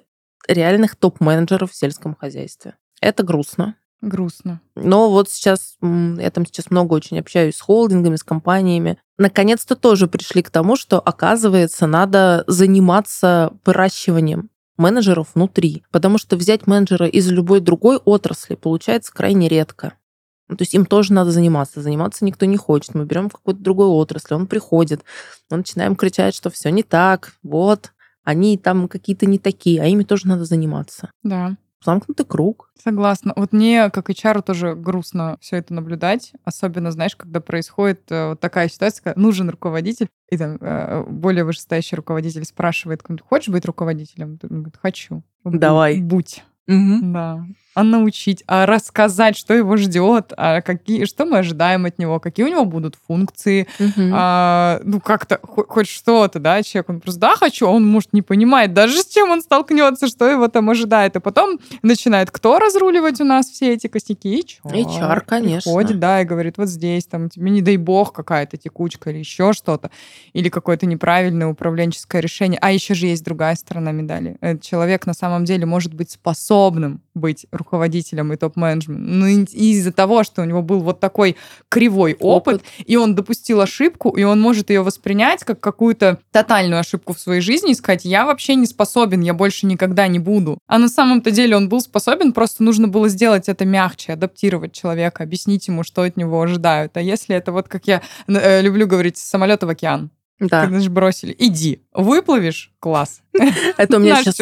реальных 0.48 0.96
топ-менеджеров 0.96 1.72
в 1.72 1.76
сельском 1.76 2.16
хозяйстве. 2.16 2.76
Это 3.00 3.24
грустно. 3.24 3.76
Грустно. 4.02 4.62
Но 4.76 5.12
вот 5.12 5.30
сейчас, 5.30 5.78
я 5.82 6.32
там 6.32 6.46
сейчас 6.46 6.72
много 6.72 6.96
очень 6.96 7.20
общаюсь 7.20 7.56
с 7.56 7.62
холдингами, 7.62 8.16
с 8.16 8.24
компаниями. 8.24 8.98
Наконец-то 9.18 9.76
тоже 9.76 10.08
пришли 10.08 10.42
к 10.42 10.50
тому, 10.50 10.76
что, 10.76 11.00
оказывается, 11.00 11.86
надо 11.86 12.44
заниматься 12.48 13.54
выращиванием 13.64 14.50
менеджеров 14.78 15.30
внутри. 15.36 15.84
Потому 15.92 16.18
что 16.18 16.36
взять 16.36 16.66
менеджера 16.66 17.08
из 17.08 17.30
любой 17.30 17.60
другой 17.60 17.98
отрасли 17.98 18.56
получается 18.56 19.14
крайне 19.14 19.48
редко. 19.48 19.94
Ну, 20.48 20.58
то 20.58 20.64
есть 20.64 20.74
им 20.74 20.86
тоже 20.86 21.14
надо 21.14 21.32
заниматься. 21.32 21.82
Заниматься 21.82 22.26
никто 22.26 22.46
не 22.46 22.58
хочет. 22.58 22.96
Мы 22.96 23.06
берем 23.06 23.30
в 23.30 23.34
какой-то 23.34 23.62
другой 23.62 23.88
отрасли, 23.88 24.34
он 24.34 24.48
приходит, 24.48 25.04
мы 25.50 25.58
начинаем 25.58 25.96
кричать, 25.96 26.36
что 26.36 26.50
все 26.50 26.72
не 26.72 26.84
так, 26.84 27.36
вот, 27.42 27.94
они 28.24 28.58
там 28.58 28.88
какие-то 28.88 29.26
не 29.26 29.40
такие, 29.40 29.82
а 29.82 29.86
ими 29.86 30.04
тоже 30.04 30.28
надо 30.28 30.46
заниматься. 30.46 31.12
Да. 31.24 31.56
Замкнутый 31.84 32.26
круг. 32.26 32.70
Согласна. 32.82 33.34
Вот 33.36 33.54
мне, 33.54 33.90
как 33.90 34.10
HR, 34.10 34.42
тоже 34.42 34.76
грустно 34.76 35.38
все 35.42 35.58
это 35.58 35.74
наблюдать. 35.74 36.34
Особенно, 36.44 36.92
знаешь, 36.92 37.16
когда 37.16 37.42
происходит 37.42 38.12
э, 38.12 38.30
вот 38.30 38.40
такая 38.40 38.70
ситуация, 38.70 39.04
когда 39.04 39.22
нужен 39.22 39.50
руководитель, 39.50 40.08
и 40.30 40.38
там 40.38 40.58
э, 40.62 41.04
более 41.08 41.44
вышестоящий 41.44 41.96
руководитель 41.96 42.46
спрашивает, 42.46 43.04
хочешь 43.28 43.50
быть 43.50 43.66
руководителем? 43.66 44.40
Он 44.44 44.62
говорит, 44.62 44.78
хочу. 44.82 45.24
Давай. 45.44 46.00
Будь. 46.00 46.44
Угу. 46.72 47.12
Да. 47.14 47.46
А 47.74 47.84
научить, 47.84 48.44
а 48.48 48.66
рассказать, 48.66 49.38
что 49.38 49.54
его 49.54 49.78
ждет, 49.78 50.34
а 50.36 50.60
какие, 50.60 51.06
что 51.06 51.26
мы 51.26 51.38
ожидаем 51.38 51.86
от 51.86 52.00
него, 52.00 52.20
какие 52.20 52.46
у 52.46 52.50
него 52.50 52.66
будут 52.66 52.98
функции, 53.08 53.66
угу. 53.80 54.12
а, 54.14 54.82
ну 54.84 55.00
как-то 55.00 55.40
хоть, 55.42 55.68
хоть 55.70 55.88
что-то, 55.88 56.40
да, 56.40 56.62
человек, 56.64 56.90
он 56.90 57.00
просто 57.00 57.22
да 57.22 57.36
хочу, 57.38 57.68
а 57.68 57.70
он 57.70 57.88
может 57.88 58.12
не 58.12 58.22
понимает 58.22 58.74
даже 58.74 58.98
с 58.98 59.08
чем 59.08 59.32
он 59.32 59.42
столкнется, 59.42 60.08
что 60.08 60.30
его 60.30 60.50
там 60.50 60.70
ожидает, 60.70 61.16
и 61.16 61.22
потом 61.22 61.60
начинает 61.82 62.30
кто 62.30 62.60
разруливать 62.60 63.22
у 63.22 63.24
нас 63.24 63.48
все 63.48 63.74
эти 63.74 63.88
косяки? 63.88 64.46
HR. 64.66 64.74
HR, 64.74 65.22
конечно. 65.26 65.72
Приходит, 65.72 66.00
да, 66.00 66.22
и 66.22 66.26
говорит, 66.26 66.58
вот 66.58 66.68
здесь 66.68 67.06
там 67.06 67.30
тебе 67.30 67.52
не 67.52 67.62
дай 67.62 67.78
бог 67.78 68.12
какая-то 68.12 68.58
текучка 68.58 69.12
или 69.12 69.20
еще 69.20 69.54
что-то, 69.54 69.92
или 70.34 70.50
какое-то 70.50 70.86
неправильное 70.86 71.48
управленческое 71.48 72.22
решение. 72.22 72.60
А 72.62 72.72
еще 72.72 72.96
же 72.96 73.08
есть 73.08 73.24
другая 73.24 73.56
сторона 73.56 73.92
медали. 73.92 74.36
Этот 74.42 74.62
человек 74.62 75.06
на 75.06 75.14
самом 75.14 75.46
деле 75.46 75.66
может 75.66 75.94
быть 75.94 76.12
способным 76.62 77.02
быть 77.14 77.46
руководителем 77.52 78.32
и 78.32 78.38
топ-менеджментом. 78.38 79.20
Ну, 79.20 79.28
из-за 79.28 79.92
того, 79.92 80.24
что 80.24 80.42
у 80.42 80.46
него 80.46 80.62
был 80.62 80.80
вот 80.80 81.00
такой 81.00 81.36
кривой 81.70 82.16
опыт, 82.20 82.42
опыт, 82.42 82.64
и 82.86 82.96
он 82.96 83.16
допустил 83.16 83.62
ошибку, 83.62 84.12
и 84.12 84.24
он 84.24 84.40
может 84.40 84.70
ее 84.70 84.82
воспринять 84.82 85.44
как 85.44 85.60
какую-то 85.60 86.20
тотальную 86.32 86.80
ошибку 86.80 87.14
в 87.14 87.20
своей 87.20 87.42
жизни 87.42 87.72
и 87.72 87.76
сказать, 87.76 88.06
я 88.06 88.26
вообще 88.26 88.56
не 88.56 88.66
способен, 88.66 89.22
я 89.22 89.34
больше 89.34 89.66
никогда 89.66 90.08
не 90.08 90.20
буду. 90.20 90.58
А 90.68 90.78
на 90.78 90.88
самом-то 90.88 91.32
деле 91.32 91.58
он 91.58 91.68
был 91.68 91.82
способен, 91.82 92.32
просто 92.32 92.64
нужно 92.64 92.88
было 92.88 93.10
сделать 93.10 93.50
это 93.50 93.66
мягче, 93.66 94.14
адаптировать 94.14 94.72
человека, 94.74 95.24
объяснить 95.24 95.68
ему, 95.68 95.84
что 95.84 96.04
от 96.04 96.18
него 96.18 96.42
ожидают. 96.42 96.96
А 96.96 97.02
если 97.02 97.36
это 97.36 97.52
вот, 97.52 97.68
как 97.68 97.88
я 97.88 98.02
э, 98.28 98.62
люблю 98.62 98.88
говорить, 98.88 99.18
самолета 99.18 99.66
в 99.66 99.70
океан, 99.70 100.12
да. 100.50 100.64
Когда 100.64 100.80
же 100.80 100.90
бросили. 100.90 101.36
Иди, 101.38 101.82
выплывешь, 101.94 102.72
класс. 102.80 103.22
Это 103.78 103.98
у 103.98 104.00
меня 104.00 104.24
сейчас 104.24 104.40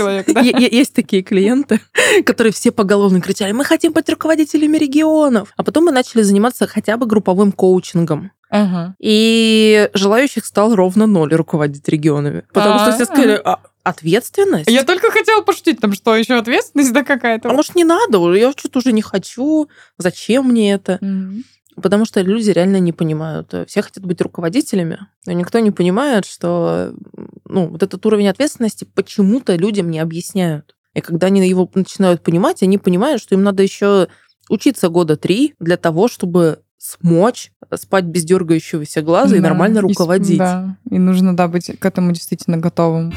есть 0.71 0.93
такие 0.93 1.21
клиенты, 1.23 1.81
которые 2.25 2.53
все 2.53 2.71
поголовно 2.71 3.21
кричали, 3.21 3.51
мы 3.51 3.65
хотим 3.65 3.91
быть 3.91 4.09
руководителями 4.09 4.77
регионов. 4.77 5.51
А 5.57 5.63
потом 5.63 5.85
мы 5.85 5.91
начали 5.91 6.21
заниматься 6.21 6.67
хотя 6.67 6.97
бы 6.97 7.05
групповым 7.05 7.51
коучингом. 7.51 8.31
Ага. 8.49 8.95
И 8.99 9.89
желающих 9.93 10.45
стал 10.45 10.73
ровно 10.73 11.05
ноль 11.05 11.33
руководить 11.33 11.87
регионами. 11.87 12.45
Потому 12.51 12.79
что 12.79 12.93
все 12.93 13.05
сказали, 13.05 13.39
а, 13.43 13.59
ответственность. 13.83 14.69
Я 14.69 14.83
только 14.83 15.11
хотела 15.11 15.41
пошутить, 15.41 15.79
там 15.79 15.93
что, 15.93 16.15
еще 16.15 16.35
ответственность 16.35 16.93
да 16.93 17.03
какая-то? 17.03 17.49
А 17.49 17.53
может, 17.53 17.75
не 17.75 17.83
надо? 17.83 18.33
Я 18.33 18.51
что-то 18.51 18.79
уже 18.79 18.91
не 18.91 19.01
хочу. 19.01 19.69
Зачем 19.97 20.47
мне 20.47 20.73
это? 20.73 20.93
Mm-hmm. 21.01 21.43
Потому 21.81 22.05
что 22.05 22.21
люди 22.21 22.49
реально 22.51 22.77
не 22.77 22.91
понимают. 22.91 23.53
Все 23.67 23.81
хотят 23.81 24.05
быть 24.05 24.21
руководителями, 24.21 24.99
но 25.25 25.33
никто 25.33 25.59
не 25.59 25.71
понимает, 25.71 26.25
что 26.25 26.93
ну, 27.45 27.67
вот 27.67 27.83
этот 27.83 28.05
уровень 28.05 28.27
ответственности 28.27 28.85
почему-то 28.85 29.55
людям 29.55 29.89
не 29.89 29.99
объясняют. 29.99 30.75
И 30.93 31.01
когда 31.01 31.27
они 31.27 31.47
его 31.47 31.69
начинают 31.73 32.23
понимать, 32.23 32.63
они 32.63 32.77
понимают, 32.77 33.21
что 33.21 33.35
им 33.35 33.43
надо 33.43 33.63
еще 33.63 34.07
учиться 34.49 34.89
года 34.89 35.15
три 35.15 35.55
для 35.59 35.77
того, 35.77 36.07
чтобы 36.07 36.61
смочь 36.77 37.51
спать 37.75 38.05
без 38.05 38.23
дергающегося 38.23 39.01
глаза 39.01 39.31
да, 39.31 39.37
и 39.37 39.39
нормально 39.39 39.81
руководить. 39.81 40.35
И, 40.35 40.37
да, 40.37 40.77
и 40.89 40.97
нужно 40.97 41.35
да, 41.35 41.47
быть 41.47 41.77
к 41.77 41.85
этому 41.85 42.11
действительно 42.11 42.57
готовым. 42.57 43.13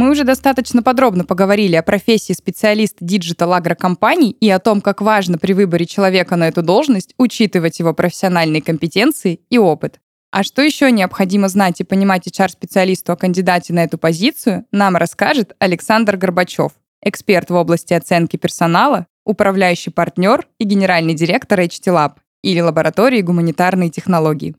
Мы 0.00 0.08
уже 0.08 0.24
достаточно 0.24 0.82
подробно 0.82 1.26
поговорили 1.26 1.76
о 1.76 1.82
профессии 1.82 2.32
специалиста 2.32 3.04
digital 3.04 3.52
агрокомпаний 3.52 4.30
и 4.30 4.48
о 4.48 4.58
том, 4.58 4.80
как 4.80 5.02
важно 5.02 5.36
при 5.36 5.52
выборе 5.52 5.84
человека 5.84 6.36
на 6.36 6.48
эту 6.48 6.62
должность 6.62 7.12
учитывать 7.18 7.80
его 7.80 7.92
профессиональные 7.92 8.62
компетенции 8.62 9.40
и 9.50 9.58
опыт. 9.58 10.00
А 10.30 10.42
что 10.42 10.62
еще 10.62 10.90
необходимо 10.90 11.48
знать 11.48 11.82
и 11.82 11.84
понимать 11.84 12.26
HR-специалисту 12.26 13.12
о 13.12 13.16
кандидате 13.16 13.74
на 13.74 13.84
эту 13.84 13.98
позицию, 13.98 14.64
нам 14.72 14.96
расскажет 14.96 15.54
Александр 15.58 16.16
Горбачев, 16.16 16.72
эксперт 17.02 17.50
в 17.50 17.54
области 17.54 17.92
оценки 17.92 18.38
персонала, 18.38 19.06
управляющий 19.26 19.90
партнер 19.90 20.46
и 20.58 20.64
генеральный 20.64 21.12
директор 21.12 21.60
HT 21.60 22.12
или 22.42 22.60
лаборатории 22.60 23.20
гуманитарной 23.20 23.90
технологии. 23.90 24.56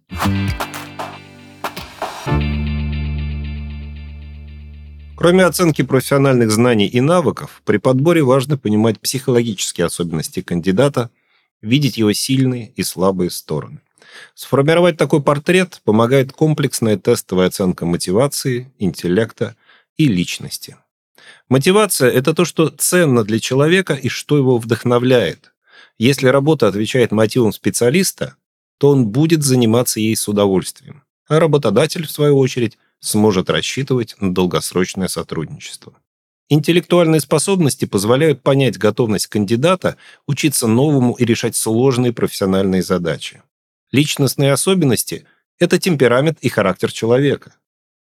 Кроме 5.21 5.45
оценки 5.45 5.83
профессиональных 5.83 6.49
знаний 6.49 6.87
и 6.87 6.99
навыков, 6.99 7.61
при 7.63 7.77
подборе 7.77 8.23
важно 8.23 8.57
понимать 8.57 8.99
психологические 8.99 9.85
особенности 9.85 10.41
кандидата, 10.41 11.11
видеть 11.61 11.97
его 11.97 12.11
сильные 12.11 12.73
и 12.75 12.81
слабые 12.81 13.29
стороны. 13.29 13.81
Сформировать 14.33 14.97
такой 14.97 15.21
портрет 15.21 15.79
помогает 15.83 16.33
комплексная 16.33 16.97
тестовая 16.97 17.49
оценка 17.49 17.85
мотивации, 17.85 18.71
интеллекта 18.79 19.55
и 19.95 20.07
личности. 20.07 20.77
Мотивация– 21.49 22.09
это 22.11 22.33
то, 22.33 22.43
что 22.43 22.69
ценно 22.69 23.23
для 23.23 23.39
человека 23.39 23.93
и 23.93 24.09
что 24.09 24.37
его 24.37 24.57
вдохновляет. 24.57 25.53
Если 25.99 26.29
работа 26.29 26.67
отвечает 26.67 27.11
мотивам 27.11 27.53
специалиста, 27.53 28.37
то 28.79 28.89
он 28.89 29.09
будет 29.09 29.43
заниматься 29.43 29.99
ей 29.99 30.15
с 30.15 30.27
удовольствием. 30.27 31.03
А 31.27 31.39
работодатель, 31.39 32.07
в 32.07 32.11
свою 32.11 32.39
очередь, 32.39 32.79
сможет 33.01 33.49
рассчитывать 33.49 34.15
на 34.19 34.33
долгосрочное 34.33 35.09
сотрудничество. 35.09 35.93
Интеллектуальные 36.49 37.21
способности 37.21 37.85
позволяют 37.85 38.43
понять 38.43 38.77
готовность 38.77 39.27
кандидата 39.27 39.97
учиться 40.27 40.67
новому 40.67 41.13
и 41.13 41.25
решать 41.25 41.55
сложные 41.55 42.13
профессиональные 42.13 42.83
задачи. 42.83 43.41
Личностные 43.91 44.51
особенности– 44.51 45.25
это 45.59 45.79
темперамент 45.79 46.39
и 46.41 46.49
характер 46.49 46.91
человека. 46.91 47.55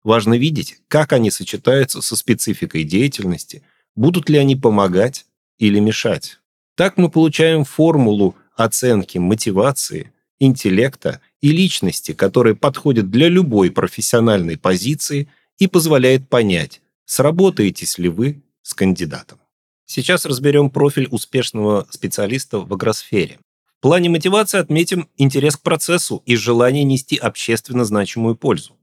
Важно 0.05 0.35
видеть, 0.38 0.79
как 0.88 1.12
они 1.12 1.31
сочетаются 1.31 2.01
со 2.01 2.14
спецификой 2.14 2.85
деятельности, 2.85 3.62
будут 3.94 4.29
ли 4.29 4.38
они 4.38 4.55
помогать 4.55 5.27
или 5.59 5.81
мешать. 5.81 6.38
Так 6.77 6.99
мы 6.99 7.11
получаем 7.11 7.64
формулу 7.64 8.37
оценки 8.55 9.18
мотивации, 9.18 10.12
интеллекта 10.38 11.20
и 11.40 11.53
личности, 11.53 12.12
которая 12.12 12.55
подходит 12.55 13.11
для 13.11 13.29
любой 13.29 13.70
профессиональной 13.70 14.57
позиции 14.57 15.29
и 15.59 15.66
позволяет 15.66 16.29
понять, 16.29 16.81
сработаетесь 17.05 17.99
ли 17.99 18.09
вы 18.09 18.42
с 18.62 18.75
кандидатом. 18.75 19.38
Сейчас 19.85 20.27
разберем 20.27 20.70
профиль 20.70 21.09
успешного 21.11 21.87
специалиста 21.90 22.59
в 22.59 22.72
агросфере. 22.72 23.38
В 23.79 23.83
плане 23.83 24.09
мотивации 24.09 24.59
отметим 24.59 25.09
интерес 25.16 25.57
к 25.57 25.62
процессу 25.62 26.22
и 26.27 26.35
желание 26.35 26.83
нести 26.83 27.16
общественно 27.16 27.85
значимую 27.85 28.35
пользу. 28.35 28.77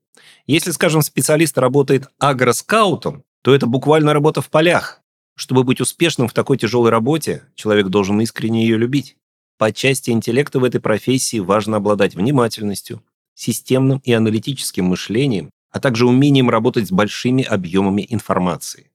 Если, 0.47 0.71
скажем, 0.71 1.01
специалист 1.01 1.57
работает 1.57 2.07
агроскаутом, 2.19 3.23
то 3.41 3.53
это 3.53 3.65
буквально 3.65 4.13
работа 4.13 4.41
в 4.41 4.49
полях. 4.49 5.01
Чтобы 5.35 5.63
быть 5.63 5.81
успешным 5.81 6.27
в 6.27 6.33
такой 6.33 6.57
тяжелой 6.57 6.91
работе, 6.91 7.43
человек 7.55 7.87
должен 7.87 8.21
искренне 8.21 8.63
ее 8.63 8.77
любить. 8.77 9.17
По 9.63 9.71
части 9.71 10.09
интеллекта 10.09 10.59
в 10.59 10.65
этой 10.65 10.81
профессии 10.81 11.39
важно 11.39 11.77
обладать 11.77 12.15
внимательностью, 12.15 13.01
системным 13.33 14.01
и 14.03 14.11
аналитическим 14.11 14.83
мышлением, 14.83 15.51
а 15.71 15.79
также 15.79 16.05
умением 16.05 16.49
работать 16.49 16.89
с 16.89 16.91
большими 16.91 17.45
объемами 17.45 18.05
информации. 18.09 18.91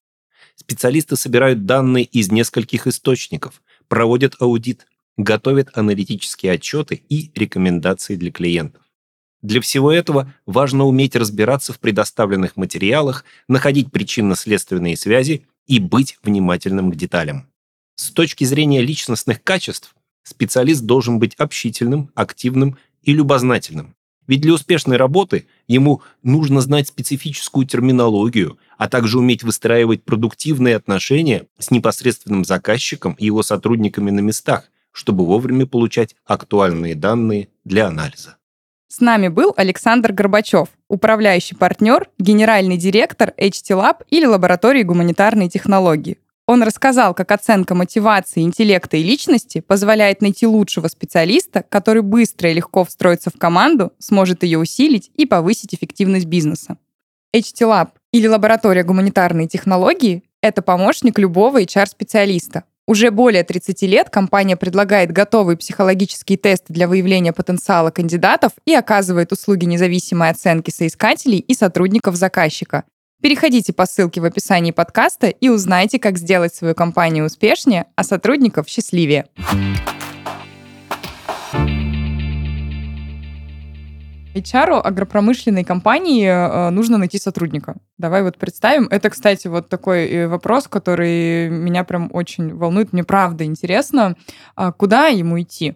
Специалисты 0.57 1.16
собирают 1.16 1.64
данные 1.64 2.04
из 2.04 2.31
нескольких 2.31 2.87
источников, 2.87 3.62
проводят 3.88 4.35
аудит, 4.40 4.87
готовят 5.16 5.70
аналитические 5.72 6.52
отчеты 6.52 7.02
и 7.09 7.33
рекомендации 7.35 8.16
для 8.16 8.31
клиентов. 8.31 8.83
Для 9.40 9.62
всего 9.62 9.90
этого 9.90 10.35
важно 10.44 10.85
уметь 10.85 11.16
разбираться 11.16 11.72
в 11.72 11.78
предоставленных 11.78 12.59
материалах, 12.59 13.24
находить 13.48 13.90
причинно-следственные 13.90 14.98
связи 14.98 15.46
и 15.66 15.81
быть 15.81 16.18
внимательным 16.22 16.92
к 16.92 16.96
деталям. 16.96 17.48
С 17.94 18.11
точки 18.11 18.44
зрения 18.44 18.83
личностных 18.83 19.42
качеств, 19.42 19.94
Специалист 20.22 20.83
должен 20.83 21.18
быть 21.18 21.35
общительным, 21.37 22.11
активным 22.14 22.76
и 23.02 23.12
любознательным. 23.12 23.94
Ведь 24.26 24.42
для 24.42 24.52
успешной 24.52 24.98
работы 24.98 25.46
ему 25.66 26.02
нужно 26.22 26.61
знать 26.61 26.88
специфическую 26.88 27.66
терминологию, 27.66 28.59
а 28.76 28.88
также 28.88 29.18
уметь 29.18 29.42
выстраивать 29.42 30.04
продуктивные 30.04 30.76
отношения 30.76 31.46
с 31.59 31.70
непосредственным 31.70 32.44
заказчиком 32.44 33.14
и 33.18 33.24
его 33.24 33.42
сотрудниками 33.42 34.11
на 34.11 34.20
местах, 34.20 34.70
чтобы 34.92 35.24
вовремя 35.24 35.66
получать 35.66 36.14
актуальные 36.26 36.94
данные 36.94 37.48
для 37.64 37.87
анализа. 37.87 38.37
С 38.88 39.00
нами 39.00 39.28
был 39.28 39.52
Александр 39.57 40.12
Горбачев, 40.12 40.68
управляющий 40.88 41.54
партнер, 41.54 42.09
генеральный 42.18 42.76
директор 42.76 43.35
HT 43.37 43.76
Lab 43.76 44.04
или 44.09 44.26
лаборатории 44.26 44.83
гуманитарной 44.83 45.48
технологии. 45.48 46.18
Он 46.48 46.62
рассказал, 46.62 47.12
как 47.12 47.30
оценка 47.30 47.74
мотивации, 47.74 48.40
интеллекта 48.40 48.96
и 48.96 49.02
личности 49.02 49.61
позволяет 49.61 50.22
найти 50.22 50.46
лучшего 50.46 50.88
специалиста, 50.88 51.62
который 51.68 52.00
быстро 52.00 52.50
и 52.50 52.54
легко 52.54 52.84
встроится 52.84 53.28
в 53.28 53.38
команду, 53.38 53.92
сможет 53.98 54.42
ее 54.42 54.58
усилить 54.58 55.11
и 55.14 55.26
повысить 55.26 55.74
эффективность 55.74 56.24
бизнеса. 56.24 56.78
HT 57.37 57.61
Lab 57.61 57.88
или 58.14 58.26
лаборатория 58.26 58.82
гуманитарной 58.82 59.46
технологии— 59.46 60.22
это 60.40 60.62
помощник 60.62 61.18
любого 61.18 61.61
HR-специалиста. 61.61 62.64
Уже 62.87 63.11
более 63.11 63.44
30 63.44 63.82
лет 63.82 64.08
компания 64.08 64.56
предлагает 64.56 65.12
готовые 65.12 65.58
психологические 65.58 66.38
тесты 66.38 66.72
для 66.72 66.88
выявления 66.88 67.34
потенциала 67.34 67.90
кандидатов 67.90 68.52
и 68.64 68.72
оказывает 68.72 69.32
услуги 69.32 69.66
независимой 69.66 70.30
оценки 70.30 70.70
соискателей 70.70 71.40
и 71.40 71.52
сотрудников 71.52 72.16
заказчика. 72.16 72.84
Переходите 73.20 73.72
по 73.72 73.85
ссылке 73.85 74.20
в 74.20 74.24
описании 74.24 74.70
подкаста 74.70 75.26
и 75.26 75.48
узнайте, 75.48 75.98
как 75.98 76.18
сделать 76.18 76.54
свою 76.54 76.76
компанию 76.76 77.24
успешнее, 77.24 77.87
а 77.96 78.04
сотрудников 78.04 78.68
счастливее. 78.68 79.26
HR 84.35 84.81
агропромышленной 84.81 85.64
компании 85.64 86.28
э, 86.28 86.70
нужно 86.70 86.96
найти 86.96 87.18
сотрудника. 87.18 87.74
Давай 87.96 88.22
вот 88.22 88.38
представим. 88.38 88.87
Это, 88.88 89.11
кстати, 89.11 89.48
вот 89.48 89.68
такой 89.68 90.07
э, 90.07 90.28
вопрос, 90.28 90.68
который 90.68 91.48
меня 91.48 91.83
прям 91.83 92.11
очень 92.12 92.54
волнует. 92.54 92.92
Мне 92.92 93.02
правда 93.02 93.44
интересно, 93.44 94.16
а 94.54 94.70
куда 94.70 95.09
ему 95.09 95.40
идти? 95.40 95.74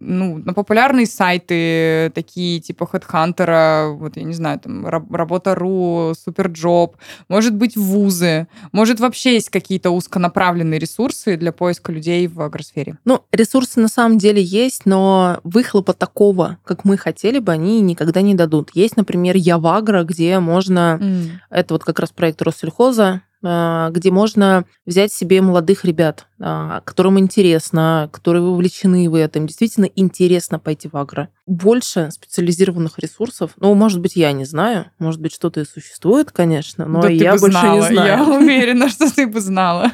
Ну, 0.00 0.38
на 0.38 0.54
популярные 0.54 1.06
сайты, 1.06 2.10
такие 2.14 2.60
типа 2.60 2.88
HeadHunter, 2.92 3.92
вот 3.92 4.16
я 4.16 4.22
не 4.22 4.34
знаю, 4.34 4.58
там 4.58 4.86
Работа.ру, 4.86 6.12
Суперджоb, 6.14 6.96
может 7.28 7.54
быть, 7.54 7.76
вузы, 7.76 8.48
может, 8.72 9.00
вообще 9.00 9.34
есть 9.34 9.50
какие-то 9.50 9.90
узконаправленные 9.90 10.78
ресурсы 10.78 11.36
для 11.36 11.52
поиска 11.52 11.92
людей 11.92 12.26
в 12.26 12.40
агросфере? 12.40 12.98
Ну, 13.04 13.24
ресурсы 13.32 13.80
на 13.80 13.88
самом 13.88 14.18
деле 14.18 14.42
есть, 14.42 14.86
но 14.86 15.40
выхлопа 15.44 15.92
такого, 15.92 16.58
как 16.64 16.84
мы 16.84 16.96
хотели 16.96 17.38
бы, 17.38 17.52
они 17.52 17.80
никогда 17.80 18.22
не 18.22 18.34
дадут. 18.34 18.70
Есть, 18.74 18.96
например, 18.96 19.36
Явагра, 19.36 20.04
где 20.04 20.38
можно... 20.38 20.98
Mm. 21.00 21.30
Это 21.50 21.74
вот 21.74 21.84
как 21.84 21.98
раз 21.98 22.10
проект 22.10 22.42
Россельхоза, 22.42 23.22
где 23.42 24.10
можно 24.10 24.64
взять 24.86 25.12
себе 25.12 25.40
молодых 25.42 25.84
ребят, 25.84 26.26
а, 26.40 26.80
которым 26.82 27.18
интересно, 27.18 28.08
которые 28.12 28.42
вовлечены 28.42 29.08
в 29.10 29.14
это, 29.14 29.38
им 29.38 29.46
действительно 29.46 29.86
интересно 29.96 30.58
пойти 30.58 30.88
в 30.88 30.96
агро. 30.96 31.28
Больше 31.46 32.10
специализированных 32.12 32.98
ресурсов, 32.98 33.52
ну, 33.58 33.74
может 33.74 34.00
быть, 34.00 34.16
я 34.16 34.32
не 34.32 34.44
знаю, 34.44 34.86
может 34.98 35.20
быть, 35.20 35.32
что-то 35.32 35.60
и 35.60 35.64
существует, 35.64 36.30
конечно, 36.30 36.86
но 36.86 37.02
да 37.02 37.08
я 37.08 37.36
больше 37.36 37.58
знала. 37.58 37.74
не 37.74 37.94
знаю. 37.94 38.24
Я 38.24 38.24
уверена, 38.38 38.88
что 38.90 39.12
ты 39.12 39.26
бы 39.26 39.40
знала 39.40 39.92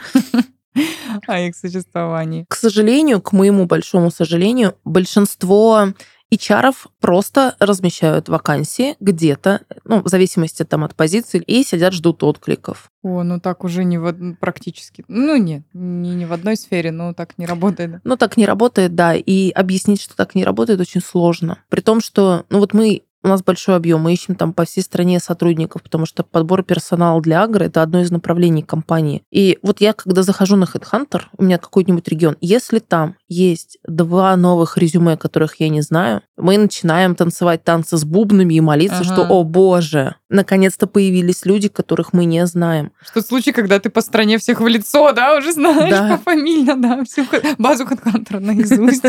о 1.27 1.41
их 1.41 1.57
существовании. 1.57 2.45
К 2.49 2.55
сожалению, 2.55 3.21
к 3.21 3.33
моему 3.33 3.67
большому 3.67 4.11
сожалению, 4.11 4.75
большинство 4.85 5.89
HR 6.33 6.75
просто 7.01 7.57
размещают 7.59 8.29
вакансии 8.29 8.97
где-то, 9.01 9.63
ну, 9.85 10.03
в 10.03 10.09
зависимости 10.09 10.65
там 10.65 10.85
от 10.85 10.95
позиции, 10.95 11.43
и 11.47 11.63
сидят, 11.65 11.95
ждут 11.95 12.23
откликов. 12.23 12.91
О, 13.03 13.23
ну 13.23 13.41
так 13.41 13.65
уже 13.65 13.85
не 13.85 13.99
в, 13.99 14.35
практически. 14.37 15.05
Ну 15.09 15.37
нет, 15.37 15.63
не, 15.73 16.15
не 16.15 16.27
в 16.27 16.33
одной 16.33 16.57
сфере, 16.57 16.91
но 16.91 17.15
так 17.15 17.39
не 17.39 17.47
работает. 17.47 18.01
Ну 18.05 18.17
так 18.17 18.37
не 18.37 18.45
работает, 18.45 18.95
да. 18.95 19.15
И 19.15 19.51
объяснить, 19.51 20.03
что 20.03 20.17
так 20.17 20.35
не 20.35 20.45
работает, 20.45 20.81
очень 20.81 21.01
сложно. 21.01 21.59
При 21.69 21.81
том, 21.81 22.01
что, 22.01 22.45
ну 22.51 22.59
вот 22.59 22.75
мы 22.75 23.03
у 23.23 23.29
нас 23.29 23.43
большой 23.43 23.77
объем, 23.77 24.01
мы 24.01 24.13
ищем 24.13 24.35
там 24.35 24.53
по 24.53 24.65
всей 24.65 24.83
стране 24.83 25.21
сотрудников, 25.21 25.83
потому 25.83 26.07
что 26.07 26.23
подбор 26.23 26.63
персонала 26.63 27.21
для 27.21 27.43
агро– 27.43 27.65
это 27.65 27.83
одно 27.83 28.01
из 28.01 28.11
направлений 28.11 28.63
компании. 28.63 29.23
И 29.31 29.59
вот 29.63 29.81
я, 29.81 29.93
когда 29.93 30.23
захожу 30.23 30.57
на 30.57 30.65
HeadHunter, 30.65 31.23
у 31.37 31.43
меня 31.43 31.59
какой-нибудь 31.59 32.07
регион, 32.09 32.37
если 32.41 32.79
там 32.79 33.17
есть 33.29 33.79
два 33.87 34.37
новых 34.37 34.79
резюме, 34.79 35.17
которых 35.17 35.57
я 35.61 35.69
не 35.69 35.81
знаю, 35.81 36.23
мы 36.37 36.57
начинаем 36.57 37.15
танцевать 37.15 37.65
танцы 37.65 37.97
с 37.97 38.05
бубнами 38.05 38.55
и 38.55 38.61
молиться, 38.61 39.01
ага. 39.01 39.05
что, 39.05 39.23
о 39.23 39.43
боже, 39.43 40.15
наконец-то 40.29 40.87
появились 40.87 41.45
люди, 41.45 41.69
которых 41.69 42.13
мы 42.13 42.25
не 42.25 42.47
знаем. 42.47 42.93
Что 43.05 43.23
случай, 43.23 43.53
когда 43.53 43.81
ты 43.81 43.91
по 43.91 44.01
стране 44.01 44.39
всех 44.39 44.61
в 44.61 44.67
лицо, 44.67 45.13
да, 45.13 45.37
уже 45.37 45.53
знаешь, 45.53 45.91
да. 45.91 46.19
фамилия, 46.25 46.77
да, 46.77 47.05
всю 47.05 47.25
базу 47.59 47.85
HeadHunter 47.85 48.39
наизусть. 48.41 49.05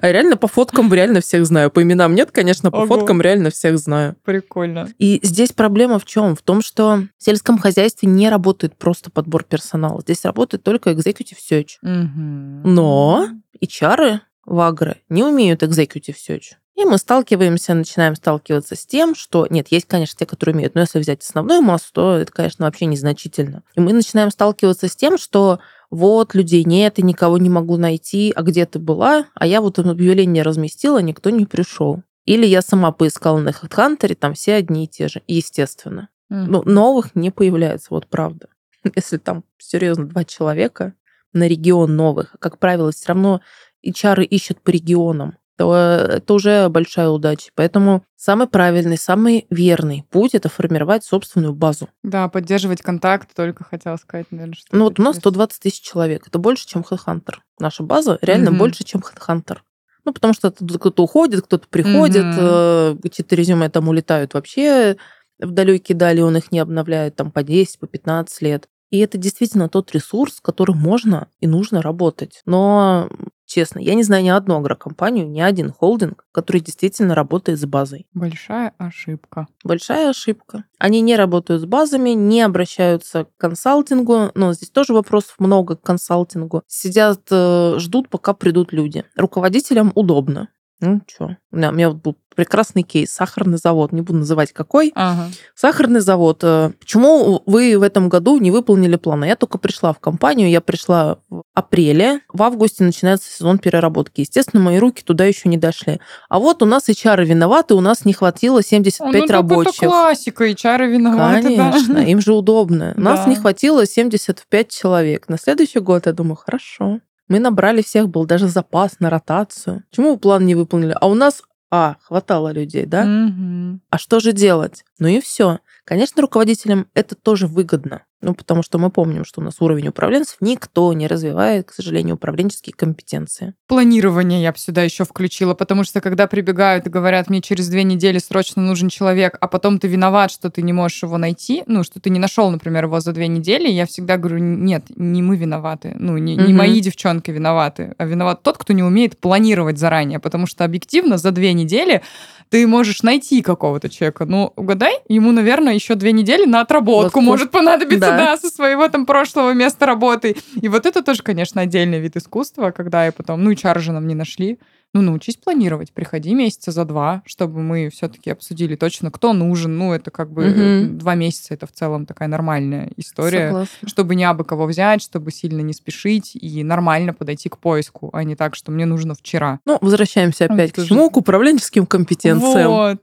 А 0.00 0.12
реально 0.12 0.36
по 0.36 0.46
фоткам 0.46 0.92
реально 0.92 1.20
всех 1.20 1.46
знаю. 1.46 1.70
По 1.70 1.82
именам 1.82 2.14
нет, 2.14 2.30
конечно, 2.30 2.70
по 2.70 2.86
фоткам 2.86 3.20
реально 3.28 3.50
всех 3.50 3.78
знаю. 3.78 4.16
Прикольно. 4.24 4.88
И 4.98 5.20
здесь 5.22 5.52
проблема 5.52 5.98
в 5.98 6.04
чем? 6.04 6.34
В 6.34 6.42
том, 6.42 6.62
что 6.62 7.04
в 7.18 7.24
сельском 7.24 7.58
хозяйстве 7.58 8.08
не 8.08 8.28
работает 8.28 8.76
просто 8.76 9.10
подбор 9.10 9.44
персонала. 9.44 10.00
Здесь 10.00 10.24
работает 10.24 10.62
только 10.62 10.90
executive 10.90 11.38
search. 11.50 11.76
Угу. 11.82 12.68
Но 12.68 13.28
HR 13.62 14.20
в 14.46 14.60
агро 14.60 14.96
не 15.08 15.22
умеют 15.22 15.62
executive 15.62 16.16
search. 16.16 16.54
И 16.78 16.84
мы 16.84 16.96
сталкиваемся, 16.96 17.74
начинаем 17.74 18.14
сталкиваться 18.14 18.76
с 18.76 18.86
тем, 18.86 19.16
что 19.16 19.48
нет, 19.50 19.66
есть, 19.70 19.86
конечно, 19.86 20.16
те, 20.16 20.26
которые 20.26 20.54
умеют, 20.54 20.76
но 20.76 20.82
если 20.82 21.00
взять 21.00 21.24
основную 21.24 21.60
массу, 21.60 21.88
то 21.92 22.16
это, 22.16 22.30
конечно, 22.30 22.66
вообще 22.66 22.86
незначительно. 22.86 23.64
И 23.74 23.80
мы 23.80 23.92
начинаем 23.92 24.30
сталкиваться 24.30 24.86
с 24.86 24.94
тем, 24.94 25.18
что 25.18 25.58
вот, 25.90 26.34
людей 26.34 26.62
нет, 26.62 27.00
и 27.00 27.02
никого 27.02 27.36
не 27.38 27.50
могу 27.50 27.78
найти, 27.78 28.32
а 28.34 28.42
где 28.42 28.64
ты 28.64 28.78
была, 28.78 29.26
а 29.34 29.44
я 29.44 29.60
вот 29.60 29.80
объявление 29.80 30.44
разместила, 30.44 30.98
никто 30.98 31.30
не 31.30 31.46
пришел. 31.46 32.04
Или 32.28 32.44
я 32.44 32.60
сама 32.60 32.92
поискала 32.92 33.38
на 33.38 33.48
HeadHunter, 33.48 34.14
там 34.14 34.34
все 34.34 34.56
одни 34.56 34.84
и 34.84 34.86
те 34.86 35.08
же, 35.08 35.22
естественно. 35.26 36.10
Mm. 36.30 36.44
Ну, 36.48 36.62
новых 36.66 37.14
не 37.14 37.30
появляется, 37.30 37.86
вот 37.88 38.06
правда. 38.06 38.48
Если 38.94 39.16
там, 39.16 39.44
серьезно, 39.56 40.06
два 40.06 40.24
человека 40.24 40.92
на 41.32 41.48
регион 41.48 41.96
новых, 41.96 42.36
как 42.38 42.58
правило, 42.58 42.92
все 42.92 43.08
равно 43.08 43.40
HR 43.82 44.24
ищут 44.24 44.60
по 44.60 44.68
регионам, 44.68 45.38
то 45.56 45.74
это 45.74 46.34
уже 46.34 46.68
большая 46.68 47.08
удача. 47.08 47.50
Поэтому 47.54 48.04
самый 48.14 48.46
правильный, 48.46 48.98
самый 48.98 49.46
верный 49.48 50.04
путь 50.10 50.34
это 50.34 50.50
формировать 50.50 51.04
собственную 51.04 51.54
базу. 51.54 51.88
Да, 52.02 52.28
поддерживать 52.28 52.82
контакт, 52.82 53.34
только 53.34 53.64
хотела 53.64 53.96
сказать, 53.96 54.26
наверное, 54.30 54.54
что. 54.54 54.76
Ну 54.76 54.84
вот 54.84 55.00
у 55.00 55.02
нас 55.02 55.16
120 55.16 55.62
тысяч 55.62 55.80
человек. 55.80 56.28
Это 56.28 56.38
больше, 56.38 56.66
чем 56.66 56.82
HeadHunter. 56.82 57.36
Наша 57.58 57.82
база 57.82 58.18
реально 58.20 58.50
mm-hmm. 58.50 58.58
больше, 58.58 58.84
чем 58.84 59.00
HeadHunter. 59.00 59.60
Ну, 60.08 60.14
потому 60.14 60.32
что 60.32 60.50
кто-то 60.50 61.02
уходит, 61.02 61.42
кто-то 61.42 61.68
приходит, 61.68 62.24
mm-hmm. 62.24 63.02
какие-то 63.02 63.36
резюме 63.36 63.68
там 63.68 63.88
улетают 63.88 64.32
вообще 64.32 64.96
в 65.38 65.50
далекие 65.50 65.96
дали, 65.96 66.22
он 66.22 66.34
их 66.38 66.50
не 66.50 66.60
обновляет 66.60 67.14
там 67.14 67.30
по 67.30 67.42
10, 67.42 67.78
по 67.78 67.86
15 67.86 68.40
лет. 68.40 68.68
И 68.90 69.00
это 69.00 69.18
действительно 69.18 69.68
тот 69.68 69.92
ресурс, 69.92 70.36
с 70.36 70.40
которым 70.40 70.78
можно 70.78 71.28
и 71.40 71.46
нужно 71.46 71.82
работать. 71.82 72.40
Но 72.46 73.10
Честно, 73.48 73.78
я 73.78 73.94
не 73.94 74.02
знаю 74.02 74.22
ни 74.22 74.28
одну 74.28 74.58
агрокомпанию, 74.58 75.26
ни 75.26 75.40
один 75.40 75.72
холдинг, 75.72 76.26
который 76.32 76.60
действительно 76.60 77.14
работает 77.14 77.58
с 77.58 77.64
базой. 77.64 78.06
Большая 78.12 78.74
ошибка. 78.76 79.46
Большая 79.64 80.10
ошибка. 80.10 80.64
Они 80.78 81.00
не 81.00 81.16
работают 81.16 81.62
с 81.62 81.64
базами, 81.64 82.10
не 82.10 82.42
обращаются 82.42 83.24
к 83.24 83.28
консалтингу, 83.38 84.32
но 84.34 84.52
здесь 84.52 84.68
тоже 84.68 84.92
вопросов 84.92 85.36
много 85.38 85.76
к 85.76 85.82
консалтингу. 85.82 86.62
Сидят, 86.66 87.22
э, 87.30 87.76
ждут, 87.78 88.10
пока 88.10 88.34
придут 88.34 88.74
люди. 88.74 89.04
Руководителям 89.16 89.92
удобно. 89.94 90.50
Ну, 90.80 91.00
что? 91.08 91.36
У 91.50 91.56
меня 91.56 91.88
вот 91.88 91.98
был 91.98 92.16
прекрасный 92.36 92.84
кейс. 92.84 93.10
Сахарный 93.10 93.58
завод, 93.58 93.90
не 93.90 94.00
буду 94.00 94.20
называть 94.20 94.52
какой. 94.52 94.92
Ага. 94.94 95.26
Сахарный 95.56 95.98
завод. 95.98 96.38
Э, 96.44 96.70
почему 96.78 97.42
вы 97.46 97.76
в 97.76 97.82
этом 97.82 98.08
году 98.08 98.38
не 98.38 98.52
выполнили 98.52 98.94
планы? 98.94 99.24
Я 99.24 99.34
только 99.34 99.58
пришла 99.58 99.92
в 99.92 99.98
компанию, 99.98 100.48
я 100.48 100.60
пришла 100.60 101.18
в 101.30 101.42
апреле, 101.54 102.20
в 102.32 102.40
августе 102.44 102.84
начинается 102.84 103.28
сезон 103.28 103.58
переработки. 103.58 104.20
Естественно, 104.20 104.62
мои 104.62 104.78
руки 104.78 105.02
туда 105.02 105.24
еще 105.24 105.48
не 105.48 105.56
дошли. 105.56 106.00
А 106.28 106.38
вот 106.38 106.62
у 106.62 106.66
нас 106.66 106.88
HR 106.88 107.24
виноваты, 107.24 107.74
у 107.74 107.80
нас 107.80 108.04
не 108.04 108.12
хватило 108.12 108.62
75 108.62 109.22
ну, 109.22 109.26
рабочих. 109.26 109.82
Это 109.82 109.86
классика, 109.86 110.48
HR 110.48 110.86
виноваты. 110.86 111.42
Конечно, 111.42 111.94
да. 111.94 112.04
им 112.04 112.20
же 112.20 112.34
удобно. 112.34 112.94
У 112.96 113.00
нас 113.00 113.26
не 113.26 113.34
хватило 113.34 113.84
75 113.84 114.70
человек. 114.70 115.28
На 115.28 115.38
следующий 115.38 115.80
год 115.80 116.06
я 116.06 116.12
думаю, 116.12 116.36
хорошо. 116.36 117.00
Мы 117.28 117.38
набрали 117.38 117.82
всех, 117.82 118.08
был 118.08 118.26
даже 118.26 118.48
запас 118.48 119.00
на 119.00 119.10
ротацию. 119.10 119.84
Почему 119.90 120.12
вы 120.12 120.18
план 120.18 120.46
не 120.46 120.54
выполнили? 120.54 120.96
А 120.98 121.06
у 121.08 121.14
нас 121.14 121.42
а, 121.70 121.96
хватало 122.00 122.52
людей, 122.52 122.86
да? 122.86 123.02
Угу. 123.02 123.80
А 123.90 123.98
что 123.98 124.20
же 124.20 124.32
делать? 124.32 124.84
Ну 124.98 125.08
и 125.08 125.20
все. 125.20 125.60
Конечно, 125.84 126.22
руководителям 126.22 126.88
это 126.94 127.14
тоже 127.14 127.46
выгодно. 127.46 128.04
Ну, 128.20 128.34
потому 128.34 128.62
что 128.64 128.78
мы 128.78 128.90
помним, 128.90 129.24
что 129.24 129.40
у 129.40 129.44
нас 129.44 129.60
уровень 129.60 129.88
управленцев 129.88 130.38
никто 130.40 130.92
не 130.92 131.06
развивает, 131.06 131.68
к 131.68 131.72
сожалению, 131.72 132.16
управленческие 132.16 132.74
компетенции. 132.74 133.54
Планирование 133.68 134.42
я 134.42 134.50
бы 134.50 134.58
сюда 134.58 134.82
еще 134.82 135.04
включила, 135.04 135.54
потому 135.54 135.84
что 135.84 136.00
когда 136.00 136.26
прибегают 136.26 136.86
и 136.86 136.90
говорят, 136.90 137.30
мне 137.30 137.40
через 137.40 137.68
две 137.68 137.84
недели 137.84 138.18
срочно 138.18 138.60
нужен 138.60 138.88
человек, 138.88 139.36
а 139.40 139.46
потом 139.46 139.78
ты 139.78 139.86
виноват, 139.86 140.32
что 140.32 140.50
ты 140.50 140.62
не 140.62 140.72
можешь 140.72 141.02
его 141.04 141.16
найти, 141.16 141.62
ну, 141.66 141.84
что 141.84 142.00
ты 142.00 142.10
не 142.10 142.18
нашел, 142.18 142.50
например, 142.50 142.84
его 142.84 142.98
за 142.98 143.12
две 143.12 143.28
недели, 143.28 143.68
я 143.68 143.86
всегда 143.86 144.16
говорю, 144.16 144.38
нет, 144.38 144.86
не 144.96 145.22
мы 145.22 145.36
виноваты, 145.36 145.94
ну, 145.96 146.18
не, 146.18 146.34
не 146.34 146.48
Мгм. 146.48 146.56
мои 146.56 146.80
девчонки 146.80 147.30
виноваты, 147.30 147.94
а 147.98 148.04
виноват 148.04 148.42
тот, 148.42 148.58
кто 148.58 148.72
не 148.72 148.82
умеет 148.82 149.18
планировать 149.18 149.78
заранее, 149.78 150.18
потому 150.18 150.46
что 150.46 150.64
объективно 150.64 151.18
за 151.18 151.30
две 151.30 151.52
недели 151.52 152.02
ты 152.50 152.66
можешь 152.66 153.02
найти 153.02 153.42
какого-то 153.42 153.88
человека. 153.90 154.24
Ну, 154.24 154.52
угадай, 154.56 154.94
ему, 155.08 155.32
наверное, 155.32 155.74
еще 155.74 155.94
две 155.94 156.12
недели 156.12 156.46
на 156.46 156.62
отработку 156.62 157.20
Вот, 157.20 157.26
может 157.26 157.50
понадобиться, 157.50 158.00
да. 158.00 158.07
Да, 158.16 158.36
со 158.36 158.48
своего 158.48 158.88
там 158.88 159.06
прошлого 159.06 159.52
места 159.52 159.86
работы. 159.86 160.36
И 160.60 160.68
вот 160.68 160.86
это 160.86 161.02
тоже, 161.02 161.22
конечно, 161.22 161.60
отдельный 161.60 162.00
вид 162.00 162.16
искусства, 162.16 162.70
когда 162.70 163.06
я 163.06 163.12
потом, 163.12 163.42
ну 163.42 163.50
и 163.50 163.56
чар 163.56 163.78
же 163.80 163.92
нам 163.92 164.06
не 164.06 164.14
нашли. 164.14 164.58
Ну, 164.94 165.02
научись 165.02 165.36
планировать, 165.36 165.92
приходи 165.92 166.34
месяца 166.34 166.70
за 166.72 166.86
два, 166.86 167.22
чтобы 167.26 167.60
мы 167.60 167.90
все-таки 167.90 168.30
обсудили 168.30 168.74
точно, 168.74 169.10
кто 169.10 169.34
нужен. 169.34 169.76
Ну, 169.76 169.92
это 169.92 170.10
как 170.10 170.32
бы 170.32 170.46
Мгм. 170.46 170.98
два 170.98 171.14
месяца, 171.14 171.52
это 171.52 171.66
в 171.66 171.72
целом 171.72 172.06
такая 172.06 172.26
нормальная 172.26 172.90
история 172.96 173.48
Согласна. 173.48 173.88
чтобы 173.88 174.14
не 174.14 174.24
абы 174.24 174.44
кого 174.44 174.64
взять, 174.64 175.02
чтобы 175.02 175.30
сильно 175.30 175.60
не 175.60 175.74
спешить 175.74 176.34
и 176.34 176.64
нормально 176.64 177.12
подойти 177.12 177.50
к 177.50 177.58
поиску, 177.58 178.08
а 178.14 178.24
не 178.24 178.34
так, 178.34 178.54
что 178.56 178.72
мне 178.72 178.86
нужно 178.86 179.14
вчера. 179.14 179.60
Ну, 179.66 179.76
возвращаемся 179.82 180.46
Ну, 180.48 180.54
опять 180.54 180.72
к 180.72 180.76
тоже- 180.76 180.88
чему? 180.88 181.10
К 181.10 181.18
управленческим 181.18 181.84
компетенциям. 181.86 182.70
Вот. 182.70 182.98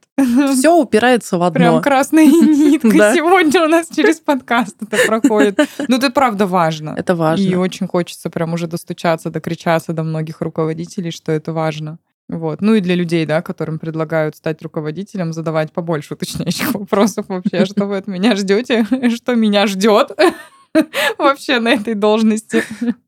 Все 0.53 0.75
упирается 0.75 1.37
в 1.37 1.43
одно. 1.43 1.59
Прям 1.59 1.81
красная 1.83 2.25
нитка 2.25 3.13
сегодня 3.13 3.63
у 3.63 3.67
нас 3.67 3.89
через 3.95 4.19
подкаст 4.19 4.75
это 4.81 4.97
проходит. 5.05 5.59
Ну, 5.87 5.97
это 5.97 6.09
правда 6.09 6.47
важно. 6.47 6.95
Это 6.97 7.15
важно. 7.15 7.43
И 7.43 7.53
очень 7.55 7.87
хочется 7.87 8.29
прям 8.31 8.53
уже 8.53 8.65
достучаться, 8.67 9.29
докричаться 9.29 9.93
до 9.93 10.01
многих 10.03 10.41
руководителей, 10.41 11.11
что 11.11 11.31
это 11.31 11.53
важно. 11.53 11.74
Вот. 12.27 12.61
Ну 12.61 12.73
и 12.73 12.81
для 12.81 12.95
людей, 12.95 13.25
да, 13.25 13.41
которым 13.41 13.77
предлагают 13.77 14.35
стать 14.35 14.61
руководителем, 14.63 15.31
задавать 15.31 15.71
побольше 15.71 16.15
уточняющих 16.15 16.73
вопросов 16.73 17.25
вообще, 17.27 17.65
что 17.65 17.85
вы 17.85 17.97
от 17.97 18.07
меня 18.07 18.35
ждете, 18.35 18.85
что 19.15 19.35
меня 19.35 19.67
ждет 19.67 20.11
вообще 21.17 21.59
на 21.59 21.69
этой 21.73 21.95
должности. 21.95 22.63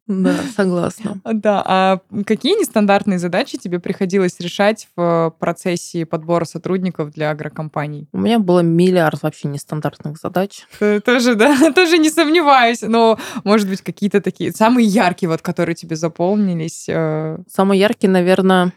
Да, 0.08 0.36
согласна. 0.56 1.20
Да, 1.26 1.62
а 1.66 2.00
какие 2.26 2.58
нестандартные 2.60 3.20
задачи 3.20 3.58
тебе 3.58 3.80
приходилось 3.80 4.40
решать 4.40 4.88
в 4.96 5.34
процессе 5.38 6.06
подбора 6.06 6.46
сотрудников 6.46 7.12
для 7.12 7.30
агрокомпаний? 7.30 8.08
У 8.14 8.20
меня 8.20 8.40
было 8.40 8.62
миллиард 8.62 9.22
вообще 9.22 9.50
нестандартных 9.50 10.18
задач. 10.18 10.66
Тоже, 10.80 11.36
да, 11.36 11.72
тоже 11.76 11.98
не 11.98 12.10
сомневаюсь, 12.10 12.82
но, 12.82 13.20
может 13.44 13.68
быть, 13.68 13.82
какие-то 13.82 14.22
такие 14.22 14.52
самые 14.52 14.88
яркие, 14.88 15.30
вот, 15.30 15.42
которые 15.42 15.76
тебе 15.76 15.96
запомнились. 15.96 16.86
э, 16.88 17.38
Самый 17.50 17.78
яркий, 17.78 18.08
наверное, 18.08 18.72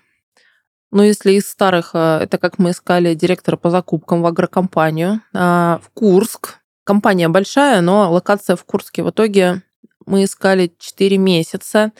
ну, 0.93 1.03
если 1.05 1.33
из 1.33 1.49
старых, 1.49 1.91
э, 1.95 2.19
это 2.23 2.39
как 2.39 2.59
мы 2.59 2.71
искали 2.71 3.15
директора 3.15 3.57
по 3.57 3.71
закупкам 3.71 4.23
в 4.23 4.27
агрокомпанию 4.27 5.21
а, 5.33 5.81
в 5.85 5.91
Курск. 5.91 6.60
Компания 6.85 7.29
большая, 7.29 7.81
но 7.81 8.11
локация 8.11 8.57
в 8.57 8.65
Курске. 8.65 9.03
В 9.03 9.11
итоге 9.11 9.63
мы 10.07 10.25
искали 10.25 10.73
4 10.79 11.19
месяца, 11.19 11.93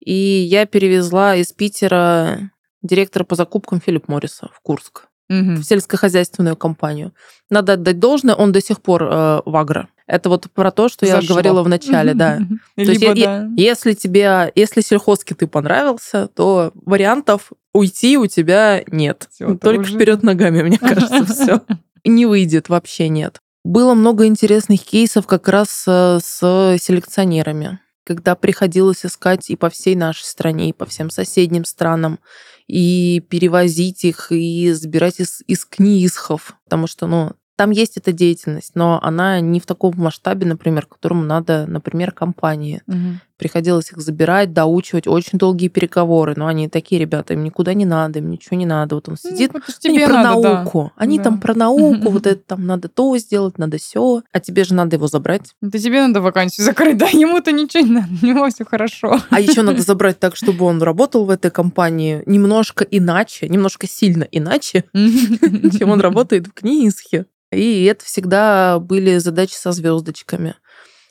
и 0.00 0.12
я 0.14 0.64
перевезла 0.66 1.34
из 1.36 1.52
Питера 1.52 2.50
директора 2.82 3.24
по 3.24 3.34
закупкам 3.34 3.80
Филипп 3.80 4.08
Морриса 4.08 4.48
в 4.54 4.60
Курск, 4.60 5.06
мгм. 5.28 5.56
в 5.56 5.64
сельскохозяйственную 5.64 6.56
компанию. 6.56 7.12
Надо 7.50 7.72
отдать 7.74 7.98
должное, 7.98 8.34
он 8.36 8.52
до 8.52 8.62
сих 8.62 8.80
пор 8.80 9.02
э, 9.02 9.42
в 9.44 9.56
агро. 9.56 9.88
Это 10.06 10.28
вот 10.30 10.46
про 10.54 10.70
то, 10.70 10.88
что 10.88 11.04
я 11.04 11.16
Зашло. 11.16 11.34
говорила 11.34 11.62
в 11.62 11.68
начале, 11.68 12.14
да. 12.14 12.38
То 12.76 12.82
есть 12.82 13.02
я- 13.02 13.14
да. 13.14 13.48
Если 13.56 13.92
тебе, 13.92 14.50
если 14.54 14.80
сельхозки 14.80 15.34
ты 15.34 15.46
понравился, 15.46 16.28
то 16.28 16.70
вариантов 16.74 17.52
уйти 17.74 18.16
у 18.16 18.26
тебя 18.26 18.82
нет. 18.86 19.28
Всё, 19.30 19.56
Только 19.56 19.80
уже- 19.82 19.96
вперед 19.96 20.22
ногами, 20.22 20.62
мне 20.62 20.78
кажется, 20.78 21.26
все. 21.26 21.60
Не 22.04 22.24
выйдет, 22.24 22.68
вообще 22.70 23.08
нет. 23.10 23.40
Было 23.68 23.92
много 23.92 24.24
интересных 24.24 24.80
кейсов 24.80 25.26
как 25.26 25.46
раз 25.46 25.84
э, 25.86 26.20
с 26.22 26.38
селекционерами, 26.80 27.80
когда 28.02 28.34
приходилось 28.34 29.04
искать 29.04 29.50
и 29.50 29.56
по 29.56 29.68
всей 29.68 29.94
нашей 29.94 30.22
стране, 30.22 30.70
и 30.70 30.72
по 30.72 30.86
всем 30.86 31.10
соседним 31.10 31.66
странам, 31.66 32.18
и 32.66 33.22
перевозить 33.28 34.06
их, 34.06 34.32
и 34.32 34.72
забирать 34.72 35.20
из, 35.20 35.42
из 35.46 35.66
книжхов, 35.66 36.56
потому 36.64 36.86
что, 36.86 37.06
ну, 37.06 37.32
там 37.56 37.70
есть 37.70 37.98
эта 37.98 38.10
деятельность, 38.10 38.74
но 38.74 39.00
она 39.02 39.38
не 39.40 39.60
в 39.60 39.66
таком 39.66 39.92
масштабе, 39.98 40.46
например, 40.46 40.86
которому 40.86 41.22
надо, 41.22 41.66
например, 41.66 42.12
компании. 42.12 42.80
Мгм. 42.86 43.20
Приходилось 43.38 43.92
их 43.92 43.98
забирать, 43.98 44.52
доучивать, 44.52 45.06
очень 45.06 45.38
долгие 45.38 45.68
переговоры, 45.68 46.34
но 46.36 46.48
они 46.48 46.68
такие 46.68 47.00
ребята, 47.00 47.34
им 47.34 47.44
никуда 47.44 47.72
не 47.72 47.84
надо, 47.84 48.18
им 48.18 48.30
ничего 48.30 48.56
не 48.56 48.66
надо. 48.66 48.96
Вот 48.96 49.08
он 49.08 49.16
Ну, 49.22 49.30
сидит, 49.30 49.52
ж 49.52 49.60
они 49.84 50.00
про 50.00 50.12
надо, 50.12 50.42
да. 50.42 50.54
науку. 50.62 50.92
Они 50.96 51.18
Да. 51.18 51.24
там 51.24 51.40
про 51.40 51.54
науку, 51.54 52.10
вот 52.10 52.26
это 52.26 52.42
там 52.44 52.66
надо 52.66 52.88
то 52.88 53.16
сделать, 53.16 53.56
надо 53.56 53.78
все. 53.78 54.22
А 54.32 54.40
тебе 54.40 54.64
же 54.64 54.74
надо 54.74 54.96
его 54.96 55.06
забрать. 55.06 55.54
Это 55.62 55.78
тебе 55.78 56.04
надо 56.04 56.20
вакансию 56.20 56.64
закрыть, 56.66 56.96
да, 56.98 57.06
ему-то 57.06 57.52
ничего 57.52 57.84
не 57.84 57.92
надо, 57.92 58.08
у 58.22 58.26
него 58.26 58.48
все 58.50 58.64
хорошо. 58.64 59.20
А 59.30 59.40
еще 59.40 59.62
надо 59.62 59.82
забрать 59.82 60.18
так, 60.18 60.34
чтобы 60.34 60.64
он 60.64 60.82
работал 60.82 61.24
в 61.24 61.30
этой 61.30 61.52
компании 61.52 62.24
немножко 62.26 62.84
иначе, 62.84 63.48
немножко 63.48 63.86
сильно 63.86 64.24
иначе, 64.32 64.84
чем 64.92 65.90
он 65.90 66.00
работает 66.00 66.48
в 66.48 66.52
книжке. 66.52 67.26
И 67.52 67.84
это 67.84 68.04
всегда 68.04 68.78
были 68.80 69.18
задачи 69.18 69.54
со 69.54 69.72
звездочками. 69.72 70.54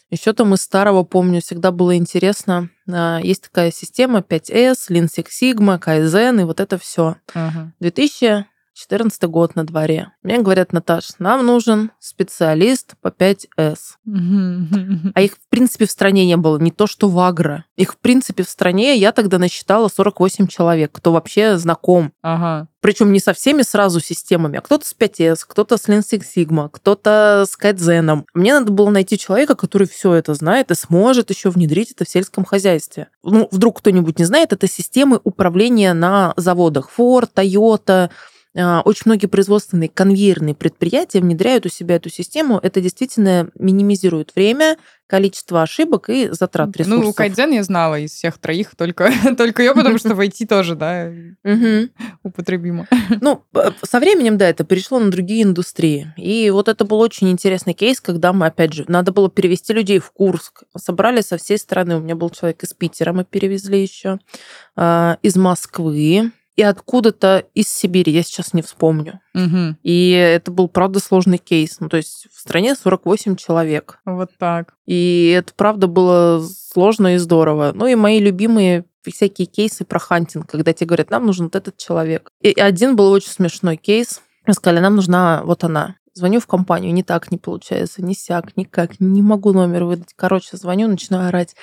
Еще 0.09 0.33
там 0.33 0.53
из 0.53 0.61
старого, 0.61 1.03
помню, 1.03 1.41
всегда 1.41 1.71
было 1.71 1.97
интересно. 1.97 2.69
А, 2.89 3.19
есть 3.21 3.43
такая 3.43 3.71
система 3.71 4.19
5S, 4.19 4.89
Lean 4.89 5.07
Six 5.07 5.27
Sigma, 5.41 5.79
Kaizen 5.79 6.41
и 6.41 6.45
вот 6.45 6.59
это 6.59 6.77
все. 6.77 7.17
Угу. 7.35 7.73
2000 7.79 8.45
14 8.77 9.23
год 9.23 9.55
на 9.55 9.65
дворе. 9.65 10.11
Мне 10.21 10.37
говорят, 10.37 10.71
Наташ, 10.71 11.13
нам 11.17 11.43
нужен 11.43 11.91
специалист 11.99 12.93
по 13.01 13.07
5С. 13.07 13.77
А 15.15 15.21
их, 15.21 15.33
в 15.33 15.49
принципе, 15.49 15.87
в 15.87 15.91
стране 15.91 16.27
не 16.27 16.37
было, 16.37 16.59
не 16.59 16.69
то 16.69 16.85
что 16.85 17.09
в 17.09 17.19
Агро. 17.19 17.65
Их, 17.75 17.93
в 17.93 17.97
принципе, 17.97 18.43
в 18.43 18.49
стране 18.49 18.95
я 18.95 19.11
тогда 19.13 19.39
насчитала 19.39 19.87
48 19.87 20.45
человек, 20.45 20.91
кто 20.91 21.11
вообще 21.11 21.57
знаком. 21.57 22.13
Ага. 22.21 22.67
Причем 22.79 23.11
не 23.11 23.19
со 23.19 23.33
всеми 23.33 23.63
сразу 23.63 23.99
системами, 23.99 24.59
а 24.59 24.61
кто-то 24.61 24.85
с 24.85 24.95
5С, 24.95 25.39
кто-то 25.47 25.77
с 25.77 25.89
Lean 25.89 26.03
Six 26.03 26.23
Sigma, 26.35 26.69
кто-то 26.71 27.45
с 27.49 27.57
Кайдзеном. 27.57 28.27
Мне 28.35 28.53
надо 28.53 28.71
было 28.71 28.91
найти 28.91 29.17
человека, 29.17 29.55
который 29.55 29.87
все 29.87 30.13
это 30.13 30.35
знает 30.35 30.69
и 30.69 30.75
сможет 30.75 31.31
еще 31.31 31.49
внедрить 31.49 31.93
это 31.93 32.05
в 32.05 32.09
сельском 32.09 32.45
хозяйстве. 32.45 33.07
Ну, 33.23 33.47
вдруг 33.51 33.79
кто-нибудь 33.79 34.19
не 34.19 34.25
знает, 34.25 34.53
это 34.53 34.67
системы 34.67 35.19
управления 35.23 35.93
на 35.93 36.33
заводах. 36.37 36.91
Ford, 36.95 37.29
Toyota, 37.33 38.11
очень 38.57 39.03
многие 39.05 39.27
производственные 39.27 39.89
конвейерные 39.89 40.55
предприятия 40.55 41.19
внедряют 41.19 41.65
у 41.65 41.69
себя 41.69 41.95
эту 41.95 42.09
систему. 42.09 42.59
Это 42.61 42.81
действительно 42.81 43.49
минимизирует 43.55 44.33
время, 44.35 44.77
количество 45.07 45.61
ошибок 45.61 46.09
и 46.09 46.29
затрат 46.31 46.75
ресурсов. 46.75 47.03
Ну, 47.03 47.13
Кайдзен 47.13 47.51
я 47.51 47.63
знала 47.63 47.97
из 47.99 48.11
всех 48.11 48.37
троих, 48.37 48.75
только, 48.75 49.11
только 49.37 49.63
ее, 49.63 49.73
потому 49.73 49.97
что 49.97 50.13
в 50.13 50.19
IT 50.19 50.45
тоже, 50.47 50.75
да, 50.75 51.11
употребимо. 52.23 52.87
Ну, 53.21 53.43
со 53.83 53.99
временем, 53.99 54.37
да, 54.37 54.49
это 54.49 54.63
перешло 54.63 54.99
на 54.99 55.09
другие 55.09 55.43
индустрии. 55.43 56.13
И 56.17 56.49
вот 56.49 56.67
это 56.67 56.83
был 56.83 56.99
очень 56.99 57.29
интересный 57.29 57.73
кейс, 57.73 58.01
когда 58.01 58.33
мы, 58.33 58.47
опять 58.47 58.73
же, 58.73 58.85
надо 58.87 59.11
было 59.11 59.29
перевести 59.29 59.73
людей 59.73 59.99
в 59.99 60.11
Курск. 60.11 60.63
Собрали 60.77 61.21
со 61.21 61.37
всей 61.37 61.57
страны. 61.57 61.97
У 61.97 62.01
меня 62.01 62.15
был 62.15 62.29
человек 62.29 62.63
из 62.63 62.73
Питера, 62.73 63.13
мы 63.13 63.23
перевезли 63.23 63.81
еще, 63.81 64.19
а, 64.75 65.17
из 65.21 65.35
Москвы 65.35 66.31
и 66.57 66.63
откуда-то 66.63 67.45
из 67.53 67.69
Сибири, 67.69 68.11
я 68.11 68.23
сейчас 68.23 68.53
не 68.53 68.63
вспомню. 68.63 69.21
Мгм. 69.35 69.77
И 69.83 70.09
это 70.11 70.49
был, 70.51 70.67
правда, 70.67 70.99
сложный 70.99 71.37
кейс. 71.37 71.77
Ну, 71.79 71.87
то 71.87 71.97
есть 71.97 72.27
в 72.33 72.39
стране 72.39 72.75
48 72.75 73.35
человек. 73.35 73.99
Вот 74.05 74.31
так. 74.39 74.73
И 74.87 75.33
это, 75.37 75.53
правда, 75.55 75.85
было 75.85 76.43
сложно 76.73 77.13
и 77.13 77.17
здорово. 77.17 77.71
Ну 77.75 77.85
и 77.85 77.93
мои 77.93 78.19
любимые 78.19 78.85
всякие 79.05 79.45
кейсы 79.45 79.85
про 79.85 79.99
хантинг, 79.99 80.49
когда 80.49 80.73
тебе 80.73 80.87
говорят, 80.87 81.11
нам 81.11 81.27
нужен 81.27 81.45
вот 81.45 81.55
этот 81.55 81.77
человек. 81.77 82.29
И 82.41 82.59
один 82.59 82.95
был 82.95 83.11
очень 83.11 83.29
смешной 83.29 83.77
кейс. 83.77 84.21
Сказали, 84.49 84.79
нам 84.79 84.95
нужна 84.95 85.43
вот 85.45 85.63
она. 85.63 85.95
Звоню 86.17 86.39
в 86.39 86.47
компанию, 86.47 86.91
не 86.93 87.03
так 87.03 87.29
не 87.29 87.37
получается, 87.37 88.03
не 88.03 88.15
сяк, 88.15 88.57
никак, 88.57 88.99
не 88.99 89.21
могу 89.21 89.53
номер 89.53 89.83
выдать. 89.83 90.13
Короче, 90.15 90.57
звоню, 90.57 90.87
начинаю 90.87 91.27
орать. 91.27 91.55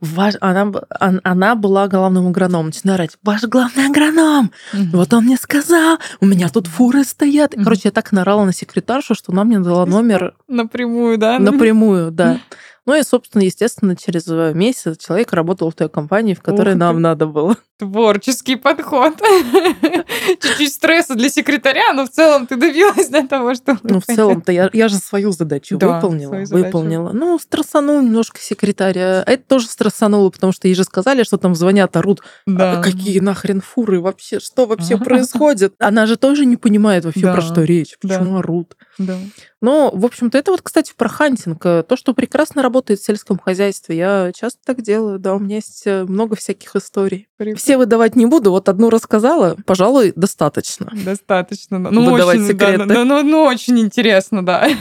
Ваш... 0.00 0.34
Она, 0.40 0.72
она 0.98 1.54
была 1.54 1.88
главным 1.88 2.28
агрономом. 2.28 2.66
Начинаю 2.68 2.94
орать. 2.94 3.18
Ваш 3.22 3.42
главный 3.42 3.86
агроном! 3.88 4.50
Вот 4.72 5.12
он 5.12 5.24
мне 5.24 5.36
сказал, 5.36 5.98
у 6.22 6.26
меня 6.26 6.48
тут 6.48 6.68
фуры 6.68 7.04
стоят. 7.04 7.52
Короче, 7.62 7.82
я 7.84 7.90
так 7.90 8.10
наорала 8.12 8.46
на 8.46 8.54
секретаршу, 8.54 9.14
что 9.14 9.30
она 9.32 9.44
мне 9.44 9.58
дала 9.58 9.84
номер 9.84 10.34
Напрямую, 10.48 11.18
да? 11.18 11.38
напрямую, 11.38 12.10
да. 12.10 12.40
Ну 12.88 12.94
и, 12.94 13.02
собственно, 13.02 13.42
естественно, 13.42 13.94
через 13.96 14.26
месяц 14.54 14.96
человек 14.96 15.34
работал 15.34 15.70
в 15.70 15.74
той 15.74 15.90
компании, 15.90 16.32
в 16.32 16.40
которой 16.40 16.72
Ух 16.72 16.78
нам 16.80 16.96
ты. 16.96 17.02
надо 17.02 17.26
было. 17.26 17.54
Творческий 17.78 18.56
подход. 18.56 19.12
Чуть-чуть 20.40 20.72
стресса 20.72 21.14
для 21.14 21.28
секретаря, 21.28 21.92
но 21.92 22.06
в 22.06 22.08
целом 22.08 22.46
ты 22.46 22.56
добилась 22.56 23.08
до 23.10 23.28
того, 23.28 23.54
что... 23.54 23.76
Ну, 23.82 24.00
в 24.00 24.06
целом-то 24.06 24.52
я, 24.52 24.70
я 24.72 24.88
же 24.88 24.96
свою 24.96 25.32
задачу 25.32 25.76
Да, 25.76 25.96
выполнила. 25.96 26.30
свою 26.30 26.46
задачу. 26.46 26.64
Выполнила. 26.64 27.12
Ну, 27.12 27.38
стрессанул 27.38 28.00
немножко 28.00 28.40
секретаря. 28.40 29.22
А 29.26 29.30
это 29.32 29.42
тоже 29.46 29.66
стрессануло, 29.66 30.30
потому 30.30 30.54
что 30.54 30.66
ей 30.66 30.74
же 30.74 30.84
сказали, 30.84 31.24
что 31.24 31.36
там 31.36 31.54
звонят, 31.54 31.94
орут. 31.94 32.22
Да. 32.46 32.78
«А 32.78 32.82
какие 32.82 33.20
нахрен 33.20 33.60
фуры 33.60 34.00
вообще? 34.00 34.40
Что 34.40 34.64
вообще 34.64 34.96
происходит? 34.96 35.74
Она 35.78 36.06
же 36.06 36.16
тоже 36.16 36.46
не 36.46 36.56
понимает 36.56 37.04
вообще, 37.04 37.20
Да, 37.20 37.34
про 37.34 37.42
что 37.42 37.64
речь, 37.64 37.96
да. 38.02 38.16
почему 38.18 38.38
орут. 38.38 38.76
Да. 38.96 39.18
Ну, 39.60 39.90
в 39.92 40.04
общем-то, 40.04 40.38
это 40.38 40.52
вот, 40.52 40.62
кстати, 40.62 40.92
про 40.96 41.08
хантинг. 41.08 41.64
Э, 41.66 41.82
То, 41.82 41.96
что 41.96 42.14
прекрасно 42.14 42.62
работает 42.62 43.00
в 43.00 43.04
сельском 43.04 43.38
хозяйстве. 43.38 43.96
Я 43.96 44.32
часто 44.32 44.60
так 44.64 44.82
делаю, 44.82 45.18
да, 45.18 45.34
у 45.34 45.40
меня 45.40 45.56
есть 45.56 45.82
э, 45.84 46.04
много 46.04 46.36
всяких 46.36 46.76
историй. 46.76 47.28
Прикольно. 47.36 47.58
Все 47.58 47.76
выдавать 47.76 48.14
не 48.14 48.26
буду, 48.26 48.50
вот 48.50 48.68
одну 48.68 48.88
рассказала, 48.88 49.56
пожалуй, 49.66 50.12
достаточно. 50.14 50.92
Достаточно. 51.04 51.78
Ну, 51.78 52.12
Выдавать 52.12 52.36
очень, 52.36 52.48
секреты. 52.48 52.84
да, 52.86 53.04
ну, 53.04 53.22
ну, 53.22 53.42
очень 53.42 53.78
интересно, 53.80 54.44
да. 54.44 54.68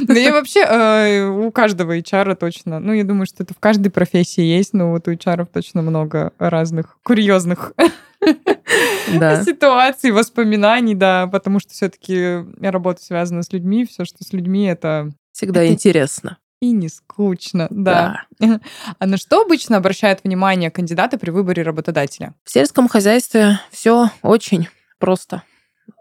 Да 0.00 0.14
я 0.14 0.32
вообще 0.32 0.60
э, 0.60 1.26
у 1.28 1.50
каждого 1.52 1.96
HR 1.96 2.34
точно, 2.34 2.80
ну, 2.80 2.92
я 2.92 3.04
думаю, 3.04 3.26
что 3.26 3.42
это 3.44 3.54
в 3.54 3.58
каждой 3.58 3.90
профессии 3.90 4.42
есть, 4.42 4.72
но 4.72 4.90
вот 4.90 5.06
у 5.06 5.12
HR 5.12 5.46
точно 5.52 5.82
много 5.82 6.32
разных 6.38 6.98
курьезных 7.02 7.72
Да. 9.18 9.42
ситуаций, 9.44 10.10
воспоминаний, 10.10 10.94
да, 10.94 11.26
потому 11.26 11.60
что 11.60 11.72
все-таки 11.72 12.44
работа 12.60 13.02
связана 13.02 13.42
с 13.42 13.52
людьми, 13.52 13.84
все, 13.84 14.04
что 14.04 14.24
с 14.24 14.32
людьми, 14.32 14.64
это 14.66 15.10
Всегда 15.32 15.62
Это- 15.62 15.72
интересно. 15.72 16.38
и 16.60 16.70
не 16.72 16.88
скучно, 16.88 17.66
да. 17.70 18.24
А 18.98 19.06
на 19.06 19.16
что 19.16 19.42
обычно 19.42 19.76
обращают 19.78 20.20
внимание 20.24 20.70
кандидаты 20.70 21.18
при 21.18 21.30
выборе 21.30 21.62
работодателя? 21.62 22.34
В 22.44 22.50
сельском 22.50 22.86
хозяйстве 22.88 23.58
все 23.70 24.10
очень 24.22 24.68
просто. 24.98 25.42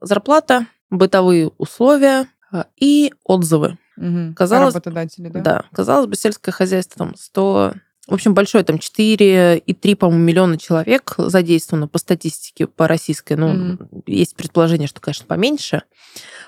Зарплата, 0.02 0.66
бытовые 0.90 1.50
условия 1.58 2.28
э, 2.52 2.64
и 2.78 3.14
отзывы. 3.24 3.78
Мгм. 3.96 4.34
Казалось- 4.36 4.74
Работодатели, 4.74 5.30
да? 5.30 5.40
Да, 5.42 5.64
казалось 5.74 6.08
бы, 6.08 6.16
сельское 6.16 6.52
хозяйство 6.52 6.98
там 7.06 7.16
100... 7.16 7.74
В 8.08 8.14
общем, 8.14 8.34
большое, 8.34 8.64
там 8.64 8.78
4,3, 8.78 9.96
по-моему, 9.96 10.24
миллиона 10.24 10.58
человек 10.58 11.14
задействовано 11.18 11.88
по 11.88 12.00
статистике, 12.00 12.68
по 12.68 12.88
российской. 12.88 13.34
Ну, 13.34 13.54
Мгм. 13.54 13.90
есть 14.08 14.36
предположение, 14.36 14.88
что, 14.88 15.00
конечно, 15.00 15.26
поменьше. 15.28 15.84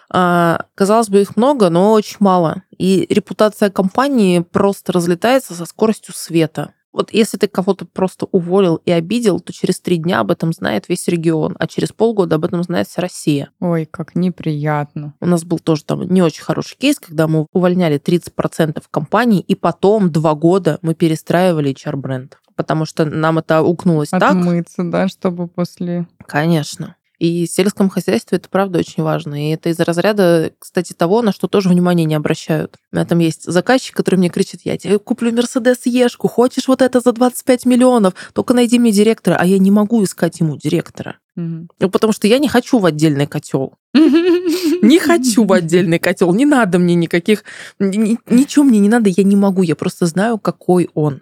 А, 0.10 0.66
казалось 0.76 1.10
бы, 1.10 1.22
их 1.22 1.36
много, 1.38 1.70
но 1.70 1.94
очень 1.94 2.18
мало. 2.20 2.64
И 2.78 3.06
репутация 3.10 3.70
компании 3.70 4.40
просто 4.40 4.92
разлетается 4.92 5.54
со 5.54 5.66
скоростью 5.66 6.14
света. 6.16 6.74
Вот 6.94 7.12
если 7.12 7.38
ты 7.38 7.48
кого-то 7.48 7.86
просто 7.86 8.28
уволил 8.32 8.76
и 8.86 8.92
обидел, 8.92 9.40
то 9.40 9.52
через 9.52 9.80
три 9.80 9.98
дня 9.98 10.20
об 10.20 10.32
этом 10.32 10.54
знает 10.54 10.88
весь 10.90 11.08
регион, 11.08 11.56
а 11.60 11.68
через 11.68 11.92
полгода 11.92 12.36
об 12.36 12.46
этом 12.46 12.64
знает 12.64 12.88
вся 12.88 13.02
Россия. 13.02 13.50
Ой, 13.60 13.86
как 13.90 14.16
неприятно. 14.16 15.16
У 15.20 15.26
нас 15.26 15.44
был 15.44 15.60
тоже 15.60 15.84
там 15.84 16.08
не 16.08 16.22
очень 16.22 16.44
хороший 16.44 16.78
кейс, 16.78 17.00
когда 17.00 17.28
мы 17.28 17.48
увольняли 17.52 18.00
30% 18.00 18.82
компаний, 18.92 19.40
и 19.40 19.56
потом 19.56 20.12
два 20.12 20.36
года 20.36 20.78
мы 20.82 20.94
перестраивали 20.94 21.74
HR-бренд. 21.74 22.38
Потому 22.56 22.86
что 22.86 23.06
нам 23.06 23.40
это 23.40 23.64
укнулось 23.64 24.10
так. 24.10 24.24
Отмыться, 24.24 24.84
да, 24.84 25.08
чтобы 25.08 25.48
после... 25.48 26.08
Конечно. 26.28 26.96
И 27.24 27.48
в 27.48 27.50
сельском 27.50 27.90
хозяйстве 27.90 28.38
это 28.38 28.50
правда 28.50 28.80
очень 28.80 29.02
важно. 29.02 29.48
И 29.48 29.54
это 29.54 29.70
из 29.70 29.80
разряда, 29.80 30.52
кстати, 30.60 30.92
того, 30.92 31.22
на 31.22 31.32
что 31.32 31.48
тоже 31.48 31.70
внимания 31.70 32.04
не 32.04 32.16
обращают. 32.16 32.76
У 32.92 32.98
меня 32.98 33.06
там 33.06 33.20
есть 33.20 33.46
заказчик, 33.46 33.96
который 33.96 34.18
мне 34.18 34.28
кричит, 34.28 34.64
я 34.66 34.78
тебе 34.78 35.00
куплю 35.00 35.32
Мерседес 35.32 35.86
Ешку, 35.86 36.28
хочешь 36.28 36.68
вот 36.68 36.82
это 36.82 37.00
за 37.00 37.14
25 37.14 37.66
миллионов, 37.66 38.14
только 38.34 38.54
найди 38.54 38.78
мне 38.78 38.92
директора. 38.92 39.38
А 39.40 39.46
я 39.46 39.58
не 39.58 39.72
могу 39.72 40.04
искать 40.04 40.42
ему 40.42 40.58
директора. 40.58 41.16
Мгм. 41.38 41.70
Ну, 41.80 41.90
потому 41.90 42.12
что 42.12 42.28
я 42.28 42.40
не 42.40 42.50
хочу 42.50 42.78
в 42.78 42.86
отдельный 42.86 43.26
котел. 43.26 43.76
Не 43.94 45.00
хочу 45.00 45.46
в 45.46 45.54
отдельный 45.54 46.00
котел, 46.00 46.34
не 46.34 46.46
надо 46.46 46.80
мне 46.80 46.96
никаких, 46.96 47.44
ни- 47.80 47.98
ни- 47.98 48.20
ничего 48.28 48.66
мне 48.66 48.80
не 48.80 48.90
надо, 48.90 49.10
я 49.10 49.24
не 49.24 49.36
могу, 49.36 49.62
я 49.62 49.76
просто 49.76 50.06
знаю, 50.08 50.40
какой 50.40 50.90
он. 50.94 51.22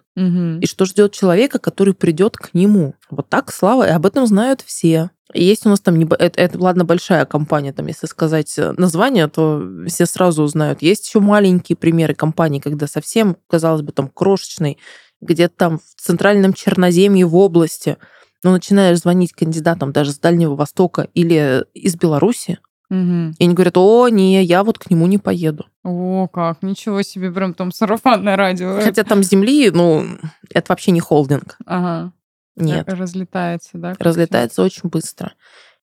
И 0.60 0.66
что 0.66 0.84
ждет 0.84 1.12
человека, 1.12 1.58
который 1.58 1.94
придет 1.94 2.36
к 2.36 2.54
нему. 2.54 2.94
Вот 3.10 3.28
так, 3.28 3.52
Слава, 3.52 3.86
и 3.86 3.90
об 3.90 4.06
этом 4.06 4.26
знают 4.26 4.62
все. 4.62 5.10
И 5.32 5.42
Есть 5.44 5.64
у 5.66 5.70
нас 5.70 5.80
там, 5.80 5.98
это, 6.00 6.40
это, 6.40 6.58
ладно, 6.58 6.84
большая 6.84 7.24
компания, 7.24 7.72
там, 7.72 7.86
если 7.86 8.06
сказать 8.06 8.52
э, 8.58 8.74
название, 8.76 9.28
то 9.28 9.62
все 9.86 10.04
сразу 10.04 10.42
узнают. 10.42 10.82
Есть 10.82 11.06
еще 11.06 11.20
маленькие 11.20 11.76
примеры 11.76 12.14
компаний, 12.14 12.60
когда 12.60 12.86
совсем, 12.86 13.36
казалось 13.48 13.80
бы, 13.80 13.92
там 13.92 14.08
крошечный, 14.12 14.76
где-то 15.22 15.54
там 15.56 15.78
в 15.78 16.00
центральном 16.00 16.52
Черноземье 16.52 17.24
в 17.24 17.34
области, 17.36 17.96
но 18.42 18.52
начинаешь 18.52 18.98
звонить 19.00 19.32
кандидатам 19.32 19.92
даже 19.92 20.12
с 20.12 20.18
Дальнего 20.18 20.54
Востока 20.56 21.08
или 21.14 21.64
из 21.74 21.96
Беларуси, 21.96 22.58
Мгм. 22.90 23.34
и 23.38 23.44
они 23.44 23.54
говорят, 23.54 23.76
о, 23.78 24.08
не, 24.08 24.42
я 24.44 24.64
вот 24.64 24.78
к 24.78 24.90
нему 24.90 25.06
не 25.06 25.18
поеду. 25.18 25.66
О, 25.84 26.28
как, 26.28 26.62
ничего 26.62 27.02
себе, 27.02 27.32
прям 27.32 27.54
там 27.54 27.72
сарафанное 27.72 28.36
радио. 28.36 28.78
Хотя 28.82 29.02
там 29.04 29.22
земли, 29.22 29.70
ну, 29.70 30.04
это 30.50 30.66
вообще 30.72 30.90
не 30.90 31.00
холдинг. 31.00 31.56
Ага. 31.66 32.12
Нет. 32.54 32.86
Р- 32.86 32.98
Разлетается, 32.98 33.70
да? 33.78 33.94
разлетается 33.98 34.62
очень 34.62 34.90
быстро. 34.90 35.32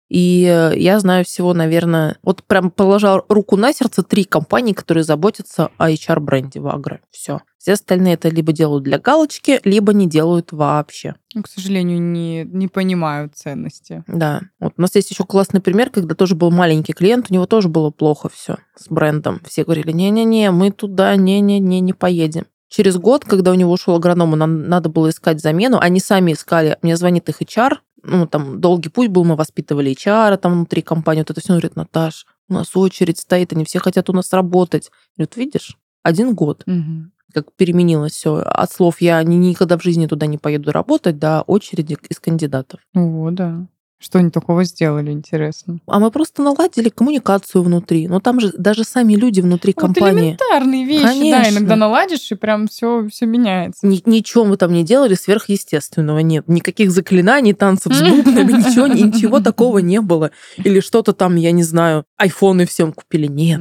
И 0.09 0.45
э, 0.45 0.73
я 0.77 0.99
знаю 1.01 1.25
всего, 1.25 1.53
наверное, 1.53 2.17
вот 2.23 2.43
прям 2.43 2.71
положа 2.71 3.23
руку 3.29 3.57
на 3.57 3.73
сердце, 3.73 4.03
три 4.03 4.25
компании, 4.25 4.73
которые 4.73 5.05
заботятся 5.05 5.71
о 5.77 5.91
HR-бренде 5.91 6.61
в 6.61 6.69
агро. 6.69 7.01
Все. 7.11 7.41
Все 7.59 7.73
остальные 7.73 8.15
это 8.15 8.29
либо 8.29 8.53
делают 8.53 8.85
для 8.85 8.99
галочки, 8.99 9.61
либо 9.65 9.93
не 9.93 10.09
делают 10.09 10.53
вообще. 10.53 11.17
Ну, 11.35 11.43
к 11.43 11.49
сожалению, 11.49 12.01
не, 12.01 12.45
не 12.45 12.69
понимаю 12.69 13.31
ценности. 13.35 14.05
Да. 14.07 14.43
Вот 14.61 14.75
у 14.79 14.81
нас 14.81 14.95
есть 14.95 15.11
еще 15.11 15.25
классный 15.25 15.61
пример, 15.61 15.91
когда 15.91 16.15
тоже 16.15 16.35
был 16.35 16.51
маленький 16.51 16.95
клиент, 16.95 17.27
у 17.29 17.35
него 17.35 17.47
тоже 17.47 17.69
было 17.69 17.91
плохо 17.91 18.31
все 18.31 18.57
с 18.77 18.89
брендом. 18.89 19.41
Все 19.47 19.65
говорили, 19.65 19.93
не-не-не, 19.93 20.51
мы 20.53 20.71
туда, 20.71 21.17
не-не-не, 21.17 21.81
не 21.81 21.93
поедем. 21.93 22.47
Через 22.69 22.97
год, 22.99 23.25
когда 23.25 23.51
у 23.51 23.55
него 23.55 23.73
ушел 23.73 23.97
агроном, 23.97 24.31
нам 24.33 24.69
надо 24.69 24.89
было 24.89 25.09
искать 25.09 25.41
замену, 25.41 25.79
они 25.79 26.01
сами 26.01 26.33
искали, 26.33 26.77
мне 26.83 26.97
звонит 26.97 27.29
их 27.29 27.41
HR, 27.41 27.79
ну, 28.03 28.27
там, 28.27 28.61
долгий 28.61 28.89
путь 28.89 29.09
был, 29.09 29.25
мы 29.25 29.37
воспитывали 29.37 29.93
HR 29.93 30.37
там 30.37 30.53
внутри 30.53 30.83
компании, 30.83 31.21
вот 31.23 31.31
это 31.31 31.41
все, 31.41 31.53
он 31.53 31.59
говорит, 31.59 31.77
Наташ, 31.77 32.27
у 32.49 32.55
нас 32.55 32.75
очередь 32.77 33.19
стоит, 33.19 33.53
они 33.53 33.65
все 33.65 33.79
хотят 33.79 34.09
у 34.09 34.13
нас 34.13 34.33
работать. 34.33 34.91
Говорит, 35.17 35.37
видишь, 35.37 35.77
один 36.03 36.35
год, 36.35 36.63
Мгм. 36.67 37.13
как 37.35 37.53
переменилось 37.57 38.13
все. 38.13 38.37
От 38.37 38.73
слов 38.73 39.01
я 39.01 39.23
ни- 39.23 39.35
никогда 39.37 39.77
в 39.77 39.83
жизни 39.83 40.07
туда 40.07 40.27
не 40.27 40.39
поеду 40.39 40.73
работать, 40.73 41.19
до 41.19 41.43
очереди 41.43 41.99
из 42.09 42.19
кандидатов. 42.21 42.81
О, 42.95 43.31
да. 43.31 43.67
Что 44.01 44.21
они 44.21 44.31
такого 44.31 44.63
сделали, 44.63 45.11
интересно? 45.11 45.81
А 45.89 45.99
мы 45.99 46.13
просто 46.13 46.41
наладили 46.43 46.89
коммуникацию 46.89 47.63
внутри. 47.65 48.07
Но 48.07 48.21
там 48.21 48.39
же 48.39 48.53
даже 48.57 48.85
сами 48.85 49.15
люди 49.15 49.41
внутри 49.41 49.73
Вот 49.77 49.83
компании. 49.87 50.21
элементарные 50.21 50.85
вещи, 50.87 51.03
да, 51.03 51.09
Конечно. 51.41 51.59
иногда 51.59 51.75
наладишь, 51.77 52.31
и 52.31 52.37
прям 52.37 52.69
все, 52.69 53.09
все 53.09 53.27
меняется. 53.27 53.85
Ни- 53.85 54.03
ничего 54.09 54.45
мы 54.45 54.57
там 54.57 54.73
не 54.73 54.85
делали 54.85 55.15
сверхъестественного 55.15 56.21
нет. 56.21 56.47
Никаких 56.47 56.93
заклинаний, 56.93 57.55
танцев 57.55 57.93
с 57.93 58.01
бубнами, 58.01 58.53
ничего, 58.53 58.87
ничего 58.87 59.41
такого 59.41 59.79
не 59.79 60.01
было. 60.01 60.31
Или 60.59 60.79
что-то 60.79 61.13
там, 61.13 61.35
я 61.35 61.51
не 61.51 61.65
знаю, 61.65 62.05
айфоны 62.17 62.67
всем 62.67 62.93
купили. 62.93 63.27
Нет, 63.27 63.61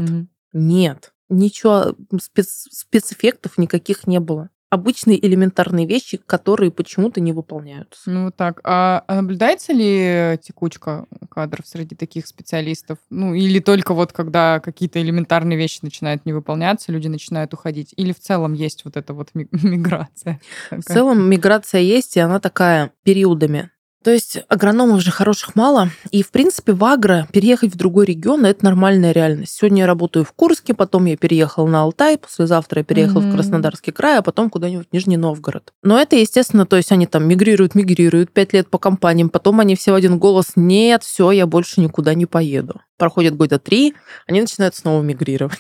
нет. 0.53 1.13
Ничего, 1.29 1.95
спец- 2.21 2.67
спецэффектов 2.71 3.57
никаких 3.57 4.05
не 4.07 4.19
было. 4.19 4.49
Обычные 4.69 5.25
элементарные 5.25 5.85
вещи, 5.85 6.17
которые 6.17 6.71
почему-то 6.71 7.21
не 7.21 7.31
выполняются. 7.31 8.01
Ну, 8.09 8.25
вот 8.25 8.35
так. 8.35 8.59
А, 8.65 9.03
а 9.07 9.15
наблюдается 9.15 9.71
ли 9.71 10.37
текучка 10.43 11.05
кадров 11.29 11.65
среди 11.65 11.95
таких 11.95 12.27
специалистов? 12.27 12.97
Ну, 13.09 13.33
или 13.33 13.59
только 13.59 13.93
вот 13.93 14.11
когда 14.11 14.59
какие-то 14.59 15.01
элементарные 15.01 15.57
вещи 15.57 15.79
начинают 15.83 16.25
не 16.25 16.33
выполняться, 16.33 16.91
люди 16.91 17.07
начинают 17.07 17.53
уходить? 17.53 17.93
Или 17.95 18.11
в 18.11 18.19
целом 18.19 18.53
есть 18.53 18.83
вот 18.83 18.97
эта 18.97 19.13
вот 19.13 19.29
ми- 19.33 19.47
миграция? 19.51 20.41
В 20.69 20.81
целом 20.81 21.29
миграция 21.29 21.81
есть, 21.81 22.17
и 22.17 22.19
она 22.19 22.41
такая 22.41 22.91
периодами. 23.03 23.71
То 24.07 24.13
есть 24.13 24.39
агрономов 24.47 25.01
же 25.01 25.11
хороших 25.11 25.55
мало, 25.55 25.89
и, 26.11 26.23
в 26.23 26.31
принципе, 26.31 26.71
в 26.71 26.81
агро 26.85 27.27
переехать 27.33 27.73
в 27.73 27.75
другой 27.75 28.05
регион– 28.05 28.45
это 28.45 28.63
нормальная 28.63 29.11
реальность. 29.11 29.57
Сегодня 29.57 29.79
я 29.79 29.85
работаю 29.85 30.23
в 30.23 30.31
Курске, 30.31 30.73
потом 30.73 31.03
я 31.07 31.17
переехал 31.17 31.67
на 31.67 31.81
Алтай, 31.81 32.17
послезавтра 32.17 32.79
я 32.79 32.85
переехал 32.85 33.19
Мгм. 33.19 33.31
в 33.31 33.33
Краснодарский 33.33 33.91
край, 33.91 34.19
а 34.19 34.21
потом 34.21 34.49
куда-нибудь 34.49 34.87
в 34.89 34.93
Нижний 34.93 35.17
Новгород. 35.17 35.73
Но 35.83 35.99
это, 35.99 36.15
естественно, 36.15 36.65
то 36.65 36.77
есть 36.77 36.93
они 36.93 37.05
там 37.05 37.27
мигрируют, 37.27 37.75
мигрируют, 37.75 38.31
пять 38.31 38.53
лет 38.53 38.69
по 38.69 38.77
компаниям, 38.77 39.27
потом 39.27 39.59
они 39.59 39.75
все 39.75 39.91
в 39.91 39.95
один 39.95 40.19
голос 40.19 40.53
«нет, 40.55 41.03
все, 41.03 41.31
я 41.31 41.45
больше 41.45 41.81
никуда 41.81 42.13
не 42.13 42.25
поеду». 42.25 42.79
Проходит 42.97 43.35
года 43.35 43.59
три, 43.59 43.93
они 44.25 44.39
начинают 44.39 44.73
снова 44.73 45.01
мигрировать. 45.01 45.59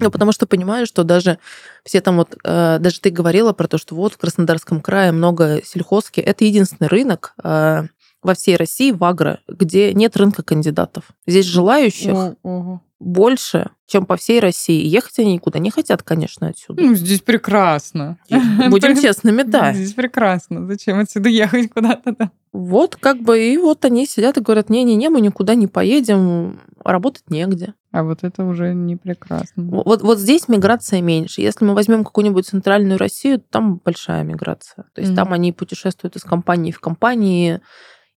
Ну, 0.00 0.10
потому 0.10 0.32
что 0.32 0.46
понимаю, 0.46 0.86
что 0.86 1.04
даже 1.04 1.38
все 1.84 2.00
там 2.00 2.16
вот, 2.16 2.36
э, 2.44 2.78
даже 2.80 3.00
ты 3.00 3.10
говорила 3.10 3.52
про 3.52 3.68
то, 3.68 3.78
что 3.78 3.94
вот 3.94 4.14
в 4.14 4.18
Краснодарском 4.18 4.80
крае 4.80 5.12
много 5.12 5.60
сельхозки. 5.64 6.20
Это 6.20 6.44
единственный 6.44 6.88
рынок, 6.88 7.34
э, 7.42 7.84
во 8.22 8.34
всей 8.34 8.56
России 8.56 8.92
в 8.92 9.02
агро, 9.04 9.40
где 9.48 9.92
нет 9.92 10.16
рынка 10.16 10.42
кандидатов. 10.42 11.04
Здесь 11.26 11.46
желающих 11.46 12.36
больше, 13.00 13.70
чем 13.86 14.06
по 14.06 14.16
всей 14.16 14.38
России. 14.38 14.86
Ехать 14.86 15.18
они 15.18 15.34
никуда 15.34 15.58
не 15.58 15.70
хотят, 15.70 16.04
конечно, 16.04 16.48
отсюда. 16.48 16.82
Ну, 16.82 16.94
здесь 16.94 17.20
прекрасно. 17.20 18.16
Будем 18.70 18.96
честными, 19.00 19.42
да. 19.42 19.72
Здесь 19.72 19.92
прекрасно. 19.92 20.66
Зачем 20.68 21.00
отсюда 21.00 21.28
ехать 21.28 21.70
куда-то? 21.72 22.14
да? 22.16 22.30
Вот 22.52 22.96
как 22.96 23.20
бы, 23.20 23.42
и 23.42 23.56
вот 23.56 23.84
они 23.84 24.06
сидят 24.06 24.36
и 24.36 24.40
говорят, 24.40 24.70
не-не-не, 24.70 25.08
мы 25.10 25.20
никуда 25.20 25.56
не 25.56 25.66
поедем, 25.66 26.60
работать 26.84 27.28
негде. 27.28 27.74
А 27.92 28.02
вот 28.04 28.24
это 28.24 28.44
уже 28.44 28.72
не 28.74 28.96
прекрасно. 28.96 29.64
Вот, 29.64 30.02
вот 30.02 30.18
здесь 30.18 30.48
миграция 30.48 31.02
меньше. 31.02 31.42
Если 31.42 31.64
мы 31.64 31.74
возьмем 31.74 32.04
какую-нибудь 32.04 32.46
центральную 32.46 32.98
Россию, 32.98 33.38
там 33.40 33.76
большая 33.84 34.24
миграция. 34.24 34.86
То 34.94 35.02
есть 35.02 35.10
Мгм. 35.12 35.16
там 35.16 35.32
они 35.34 35.52
путешествуют 35.52 36.16
из 36.16 36.22
компании 36.22 36.72
в 36.72 36.80
компании. 36.80 37.60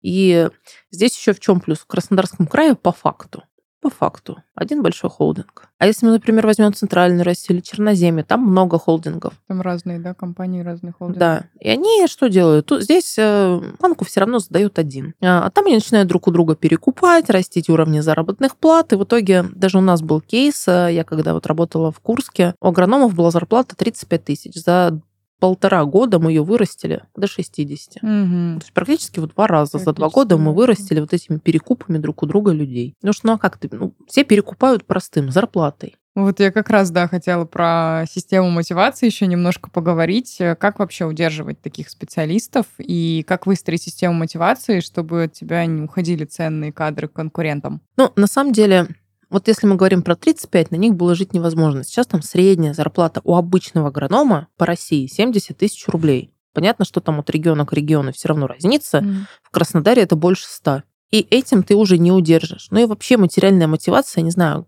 И 0.02 0.50
здесь 0.92 1.18
еще 1.18 1.34
в 1.34 1.40
чем 1.40 1.60
плюс? 1.60 1.80
В 1.80 1.88
Краснодарском 1.88 2.48
крае 2.48 2.76
по 2.76 2.92
факту. 2.94 3.44
По 3.86 3.92
факту. 3.92 4.42
Один 4.56 4.82
большой 4.82 5.12
холдинг. 5.12 5.70
А 5.78 5.86
если 5.86 6.08
мы, 6.08 6.14
например, 6.14 6.48
возьмем 6.48 6.74
центральную 6.74 7.24
Россию 7.24 7.58
или 7.58 7.64
Черноземье, 7.64 8.24
там 8.24 8.42
много 8.42 8.80
холдингов. 8.80 9.36
Там 9.48 9.62
разные, 9.62 10.00
да, 10.00 10.16
компании, 10.16 10.64
разные 10.64 10.92
холдинги. 10.92 11.20
Да. 11.20 11.44
И 11.60 11.70
они 11.70 12.08
что 12.08 12.28
делают? 12.28 12.66
Тут, 12.66 12.82
здесь 12.82 13.14
э, 13.20 13.62
банку 13.80 14.04
все 14.04 14.22
равно 14.22 14.40
задают 14.40 14.80
один. 14.80 15.14
А, 15.22 15.46
а 15.46 15.52
там 15.52 15.68
они 15.68 15.76
начинают 15.76 16.08
друг 16.08 16.28
у 16.28 16.32
друга 16.32 16.56
перекупать, 16.56 17.30
растить 17.30 17.70
уровни 17.70 18.00
заработных 18.00 18.58
плат. 18.58 18.92
И 18.92 18.96
в 18.96 19.04
итоге 19.04 19.46
даже 19.54 19.78
у 19.78 19.82
нас 19.82 20.02
был 20.02 20.20
кейс, 20.20 20.68
э, 20.68 20.90
я 20.92 21.04
когда 21.04 21.36
вот 21.36 21.46
работала 21.46 21.92
в 21.92 22.00
Курске, 22.00 22.56
у 22.62 22.70
агрономов 22.70 23.14
была 23.14 23.30
зарплата 23.30 23.76
35 23.76 24.26
тысяч. 24.26 24.54
За 24.56 25.00
полтора 25.46 25.86
года 25.86 26.18
мы 26.18 26.32
ее 26.32 26.44
вырастили 26.44 27.04
до 27.16 27.28
60. 27.28 28.02
Мгм. 28.02 28.58
То 28.60 28.64
есть 28.64 28.74
практически 28.74 29.20
в 29.20 29.28
два 29.28 29.46
раза 29.46 29.78
за 29.78 29.94
два 29.94 30.10
года 30.10 30.38
мы 30.38 30.56
вырастили 30.56 31.00
вот 31.00 31.14
этими 31.14 31.38
перекупами 31.38 32.00
друг 32.00 32.24
у 32.24 32.26
друга 32.26 32.52
людей. 32.52 32.96
Ну 33.04 33.14
что, 33.14 33.28
ну 33.28 33.34
а 33.34 33.38
как 33.38 33.60
ты? 33.60 33.70
Ну, 33.72 33.94
все 34.08 34.24
перекупают 34.24 34.86
простым, 34.86 35.30
зарплатой. 35.30 35.98
Вот 36.16 36.40
я 36.40 36.52
как 36.52 36.70
раз, 36.72 36.90
да, 36.90 37.08
хотела 37.08 37.46
про 37.46 38.06
систему 38.10 38.50
мотивации 38.50 39.06
еще 39.06 39.28
немножко 39.28 39.70
поговорить. 39.70 40.38
Э, 40.40 40.56
Как 40.56 40.80
вообще 40.80 41.06
удерживать 41.06 41.62
таких 41.62 41.90
специалистов 41.90 42.66
и 42.80 43.24
как 43.28 43.46
выстроить 43.46 43.84
систему 43.84 44.16
мотивации, 44.16 44.80
чтобы 44.80 45.26
от 45.26 45.34
тебя 45.34 45.64
не 45.68 45.84
уходили 45.84 46.26
ценные 46.26 46.74
кадры 46.74 47.08
к 47.08 47.14
конкурентам? 47.14 47.82
Ну, 47.98 48.12
на 48.16 48.26
самом 48.26 48.52
деле, 48.52 48.88
вот 49.36 49.48
если 49.50 49.68
мы 49.68 49.76
говорим 49.76 50.02
про 50.02 50.16
35, 50.16 50.72
на 50.72 50.78
них 50.78 50.96
было 50.96 51.14
жить 51.14 51.34
невозможно. 51.34 51.84
Сейчас 51.84 52.08
там 52.08 52.22
средняя 52.22 52.74
зарплата 52.74 53.22
у 53.24 53.36
обычного 53.36 53.90
агронома 53.90 54.48
по 54.58 54.66
России 54.66 55.08
70 55.08 55.58
тысяч 55.58 55.88
рублей. 55.88 56.32
Понятно, 56.54 56.86
что 56.86 57.02
там 57.02 57.20
от 57.20 57.30
региона 57.30 57.66
к 57.66 57.74
региону 57.74 58.14
все 58.14 58.30
равно 58.30 58.48
разница. 58.48 59.06
В 59.44 59.50
Краснодаре 59.52 60.04
это 60.04 60.16
больше 60.16 60.46
100. 60.48 60.84
И 61.12 61.20
этим 61.30 61.64
ты 61.64 61.76
уже 61.76 61.98
не 61.98 62.14
удержишь. 62.14 62.68
Ну 62.72 62.80
и 62.80 62.86
вообще 62.86 63.18
материальная 63.18 63.68
мотивация, 63.68 64.22
не 64.22 64.32
знаю, 64.32 64.66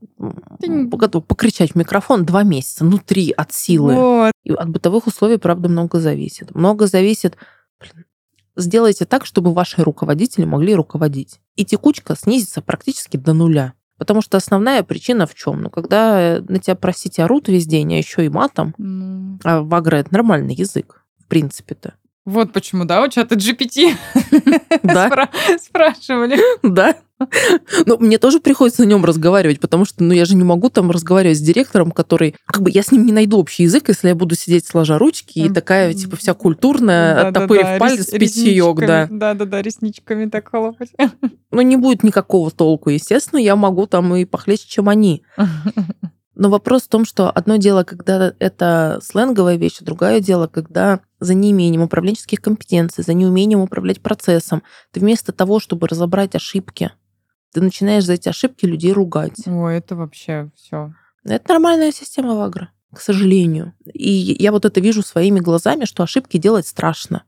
готов 0.60 1.26
покричать 1.26 1.72
в 1.72 1.76
микрофон 1.76 2.26
два 2.26 2.44
месяца, 2.44 2.84
ну 2.84 3.00
три 3.00 3.32
от 3.32 3.54
силы. 3.54 3.96
Вот. 3.96 4.32
И 4.44 4.52
от 4.52 4.70
бытовых 4.70 5.08
условий, 5.08 5.38
правда, 5.38 5.70
много 5.70 6.00
зависит. 6.00 6.54
Много 6.54 6.88
зависит... 6.88 7.38
Блин, 7.80 8.06
Сделайте 8.58 9.06
так, 9.06 9.24
чтобы 9.28 9.54
ваши 9.54 9.84
руководители 9.84 10.44
могли 10.44 10.74
руководить. 10.74 11.40
И 11.56 11.64
текучка 11.64 12.16
снизится 12.16 12.64
практически 12.64 13.16
до 13.16 13.34
нуля. 13.34 13.74
Потому 13.98 14.22
что 14.22 14.38
основная 14.38 14.84
причина 14.84 15.26
в 15.26 15.34
чем? 15.34 15.62
Ну, 15.64 15.70
когда 15.70 16.20
э, 16.38 16.42
на 16.42 16.60
тебя, 16.60 16.76
простите, 16.76 17.24
орут 17.24 17.48
весь 17.48 17.66
день, 17.66 17.94
а 17.94 17.98
еще 17.98 18.26
и 18.26 18.30
матом, 18.30 18.74
Ну, 18.78 19.40
а 19.44 19.62
в 19.62 19.74
агро 19.74 19.98
это 19.98 20.14
нормальный 20.14 20.54
язык, 20.54 21.04
в 21.20 21.26
принципе-то. 21.26 21.96
Вот 22.28 22.52
почему, 22.52 22.84
да, 22.84 23.02
у 23.02 23.08
чата 23.08 23.36
GPT 23.36 23.96
Да. 24.84 25.08
спра- 25.08 25.30
спрашивали. 25.64 26.38
Да. 26.62 26.96
Ну, 27.86 27.98
мне 28.00 28.18
тоже 28.18 28.42
приходится 28.42 28.84
на 28.84 28.88
нем 28.88 29.06
разговаривать, 29.06 29.62
потому 29.62 29.86
что, 29.86 30.04
ну, 30.04 30.14
я 30.14 30.26
же 30.26 30.36
не 30.36 30.44
могу 30.44 30.70
там 30.70 30.92
разговаривать 30.92 31.38
с 31.38 31.42
директором, 31.42 31.92
который... 31.92 32.36
Как 32.46 32.62
бы 32.62 32.70
я 32.70 32.84
с 32.84 32.92
ним 32.92 33.06
не 33.06 33.14
найду 33.14 33.40
общий 33.40 33.64
язык, 33.64 33.86
если 33.88 34.10
я 34.10 34.16
буду 34.16 34.36
сидеть 34.36 34.68
сложа 34.68 34.98
ручки 34.98 35.40
и 35.40 35.50
такая, 35.50 35.94
типа, 35.94 36.18
вся 36.18 36.34
культурная, 36.34 37.16
Да-да-да, 37.16 37.40
оттопырив 37.40 37.80
палец, 37.80 38.12
рес- 38.14 38.20
питьёк, 38.20 38.80
да. 38.86 39.08
Да-да-да, 39.10 39.62
ресничками 39.62 40.30
так 40.30 40.50
хлопать. 40.50 40.92
Ну, 41.50 41.62
не 41.62 41.78
будет 41.78 42.04
никакого 42.04 42.52
толку, 42.52 42.90
естественно, 42.90 43.40
я 43.40 43.56
могу 43.56 43.88
там 43.88 44.14
и 44.16 44.26
похлеще, 44.26 44.68
чем 44.68 44.90
они. 44.90 45.24
Но 46.40 46.52
вопрос 46.52 46.84
в 46.84 46.88
том, 46.88 47.04
что 47.04 47.32
одно 47.32 47.56
дело, 47.56 47.84
когда 47.84 48.32
это 48.38 49.00
сленговая 49.02 49.56
вещь, 49.56 49.78
а 49.82 49.86
другое 49.86 50.20
дело, 50.20 50.46
когда 50.46 51.00
за 51.20 51.34
неимением 51.34 51.82
управленческих 51.82 52.40
компетенций, 52.40 53.04
за 53.04 53.16
неумением 53.16 53.60
управлять 53.62 54.02
процессом, 54.02 54.62
ты 54.92 55.00
вместо 55.00 55.32
того, 55.32 55.60
чтобы 55.60 55.88
разобрать 55.88 56.36
ошибки, 56.36 56.92
ты 57.54 57.62
начинаешь 57.62 58.06
за 58.06 58.14
эти 58.14 58.30
ошибки 58.30 58.68
людей 58.68 58.94
ругать. 58.94 59.48
Ой, 59.48 59.78
это 59.78 59.96
вообще 59.96 60.52
все. 60.56 60.94
Это 61.26 61.54
нормальная 61.54 61.92
система 61.92 62.36
в 62.36 62.42
агро, 62.42 62.70
к 62.94 63.02
сожалению. 63.02 63.74
И 63.92 64.38
я 64.40 64.52
вот 64.52 64.64
это 64.64 64.80
вижу 64.80 65.02
своими 65.02 65.40
глазами, 65.40 65.86
что 65.86 66.04
ошибки 66.04 66.38
делать 66.38 66.68
страшно. 66.68 67.24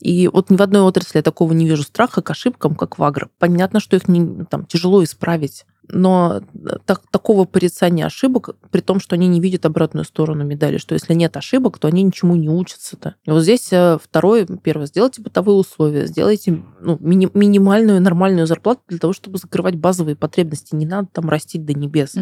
И 0.00 0.28
вот 0.28 0.50
ни 0.50 0.56
в 0.56 0.62
одной 0.62 0.82
отрасли 0.82 1.18
я 1.18 1.22
такого 1.22 1.52
не 1.52 1.68
вижу 1.68 1.82
страха 1.82 2.22
к 2.22 2.30
ошибкам, 2.30 2.74
как 2.74 2.98
в 2.98 3.04
агро. 3.04 3.28
Понятно, 3.38 3.80
что 3.80 3.96
их 3.96 4.08
не, 4.08 4.44
там, 4.46 4.64
тяжело 4.64 5.04
исправить, 5.04 5.66
но 5.88 6.40
так- 6.86 7.02
такого 7.10 7.44
порицания 7.44 8.06
ошибок, 8.06 8.50
при 8.70 8.80
том, 8.80 9.00
что 9.00 9.14
они 9.16 9.28
не 9.28 9.40
видят 9.40 9.66
обратную 9.66 10.04
сторону 10.04 10.44
медали, 10.44 10.78
что 10.78 10.94
если 10.94 11.14
нет 11.14 11.36
ошибок, 11.36 11.78
то 11.78 11.88
они 11.88 12.02
ничему 12.02 12.36
не 12.36 12.48
учатся-то. 12.48 13.16
И 13.24 13.30
вот 13.30 13.42
здесь 13.42 13.68
э, 13.72 13.98
второе, 14.02 14.46
первое, 14.46 14.86
сделайте 14.86 15.20
бытовые 15.20 15.56
условия, 15.56 16.06
сделайте 16.06 16.62
ну, 16.80 16.96
мини- 17.00 17.30
минимальную 17.34 18.00
нормальную 18.00 18.46
зарплату 18.46 18.80
для 18.88 18.98
того, 18.98 19.12
чтобы 19.12 19.38
закрывать 19.38 19.74
базовые 19.76 20.16
потребности. 20.16 20.74
Не 20.74 20.86
надо 20.86 21.08
там 21.12 21.28
растить 21.28 21.64
до 21.64 21.74
небес. 21.74 22.14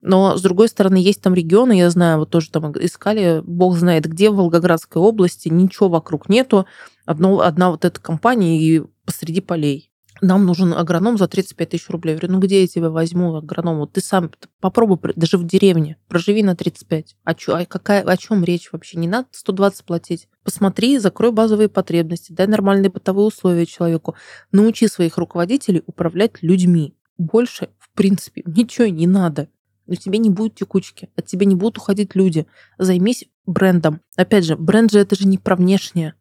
Но, 0.00 0.36
с 0.36 0.42
другой 0.42 0.68
стороны, 0.68 0.96
есть 0.96 1.22
там 1.22 1.34
регионы, 1.34 1.72
я 1.72 1.90
знаю, 1.90 2.20
вот 2.20 2.30
тоже 2.30 2.50
там 2.50 2.70
искали, 2.78 3.42
бог 3.44 3.76
знает 3.76 4.06
где, 4.06 4.30
в 4.30 4.36
Волгоградской 4.36 5.02
области, 5.02 5.48
ничего 5.48 5.88
вокруг 5.88 6.28
нету, 6.28 6.66
одно, 7.08 7.40
одна 7.40 7.70
вот 7.70 7.84
эта 7.84 8.00
компания 8.00 8.60
и 8.60 8.82
посреди 9.06 9.40
полей. 9.40 9.90
Нам 10.20 10.44
нужен 10.44 10.74
агроном 10.74 11.16
за 11.16 11.28
35 11.28 11.68
тысяч 11.68 11.88
рублей. 11.88 12.12
Я 12.12 12.18
говорю, 12.18 12.34
ну 12.34 12.40
где 12.40 12.60
я 12.62 12.66
тебя 12.66 12.90
возьму, 12.90 13.36
агроном? 13.36 13.78
Вот 13.78 13.92
ты 13.92 14.00
сам 14.00 14.30
попробуй, 14.60 14.98
даже 15.14 15.38
в 15.38 15.46
деревне, 15.46 15.96
проживи 16.08 16.42
на 16.42 16.56
35. 16.56 17.16
А, 17.24 17.34
чё, 17.34 17.54
а 17.56 17.64
какая, 17.64 18.02
о 18.02 18.16
чем 18.16 18.44
речь 18.44 18.70
вообще? 18.72 18.98
Не 18.98 19.06
надо 19.08 19.28
120 19.30 19.84
платить. 19.84 20.28
Посмотри, 20.42 20.98
закрой 20.98 21.30
базовые 21.30 21.68
потребности, 21.68 22.32
дай 22.32 22.46
нормальные 22.46 22.90
бытовые 22.90 23.26
условия 23.26 23.64
человеку. 23.64 24.16
Научи 24.50 24.88
своих 24.88 25.16
руководителей 25.18 25.82
управлять 25.86 26.42
людьми. 26.42 26.94
Больше, 27.16 27.68
в 27.78 27.90
принципе, 27.94 28.42
ничего 28.44 28.88
не 28.88 29.06
надо 29.06 29.48
но 29.88 29.94
тебе 29.94 30.18
не 30.18 30.30
будет 30.30 30.54
текучки, 30.54 31.08
от 31.16 31.24
тебя 31.24 31.46
не 31.46 31.54
будут 31.54 31.78
уходить 31.78 32.14
люди. 32.14 32.46
Займись 32.76 33.24
брендом. 33.46 34.02
Опять 34.16 34.44
же, 34.44 34.54
бренд 34.54 34.92
же 34.92 35.00
это 35.00 35.16
же 35.16 35.26
не 35.26 35.38
про 35.38 35.56
внешнее. 35.56 36.14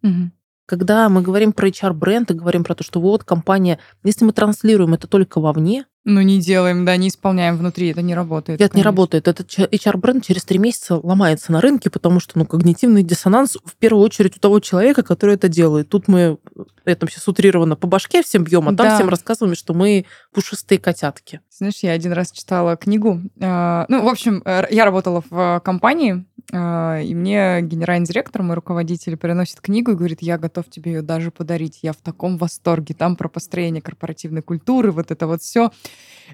Когда 0.68 1.08
мы 1.08 1.22
говорим 1.22 1.54
про 1.54 1.70
HR-бренд 1.70 2.30
и 2.30 2.34
говорим 2.34 2.66
про 2.66 2.76
то, 2.76 2.84
что 2.84 3.00
вот 3.00 3.24
компания, 3.24 3.80
если 4.04 4.26
мы 4.26 4.34
транслируем 4.34 4.94
это 4.94 5.08
только 5.08 5.40
вовне, 5.40 5.86
Ну, 6.10 6.22
не 6.22 6.40
делаем, 6.40 6.86
да, 6.86 6.96
не 6.96 7.10
исполняем 7.10 7.58
внутри, 7.58 7.90
это 7.90 8.02
не 8.02 8.16
работает. 8.16 8.62
это 8.62 8.64
не 8.64 8.70
конечно. 8.84 8.92
работает. 8.92 9.28
Этот 9.28 9.50
HR-бренд 9.52 10.24
через 10.26 10.46
три 10.46 10.58
месяца 10.58 10.96
ломается 10.96 11.52
на 11.52 11.60
рынке, 11.60 11.90
потому 11.90 12.22
что 12.22 12.40
ну, 12.40 12.46
когнитивный 12.46 13.04
диссонанс 13.04 13.58
в 13.66 13.76
первую 13.76 14.06
очередь 14.06 14.38
у 14.38 14.40
того 14.40 14.62
человека, 14.62 15.04
который 15.04 15.36
это 15.36 15.50
делает. 15.50 15.90
Тут 15.90 16.08
мы, 16.08 16.38
это 16.86 17.08
сейчас 17.10 17.28
утрированно, 17.28 17.76
по 17.76 17.88
башке 17.88 18.24
всем 18.24 18.46
бьем, 18.46 18.70
а 18.70 18.74
там 18.74 18.88
Да. 18.88 18.96
всем 18.96 19.10
рассказываем, 19.10 19.54
что 19.54 19.74
мы 19.74 20.06
пушистые 20.32 20.80
котятки. 20.80 21.42
Знаешь, 21.50 21.80
я 21.82 21.92
один 21.92 22.14
раз 22.14 22.32
читала 22.32 22.78
книгу. 22.78 23.20
э, 23.42 23.86
Ну, 23.90 24.04
в 24.06 24.08
общем, 24.08 24.42
э, 24.46 24.64
я 24.70 24.86
работала 24.86 25.24
в 25.30 25.60
компании, 25.66 26.24
э, 26.54 27.04
и 27.04 27.14
мне 27.16 27.60
генеральный 27.64 28.08
директор, 28.08 28.44
мой 28.44 28.56
руководитель, 28.56 29.18
приносит 29.18 29.60
книгу 29.60 29.92
и 29.92 29.96
говорит, 29.96 30.22
я 30.22 30.38
готов 30.38 30.70
тебе 30.70 30.94
ее 30.94 31.02
даже 31.02 31.32
подарить. 31.32 31.80
Я 31.82 31.92
в 31.92 31.98
таком 31.98 32.38
восторге. 32.38 32.94
Там 32.94 33.18
про 33.18 33.28
построение 33.28 33.82
корпоративной 33.82 34.42
культуры, 34.42 34.92
вот 34.92 35.12
это 35.12 35.28
вот 35.28 35.42
все. 35.42 35.72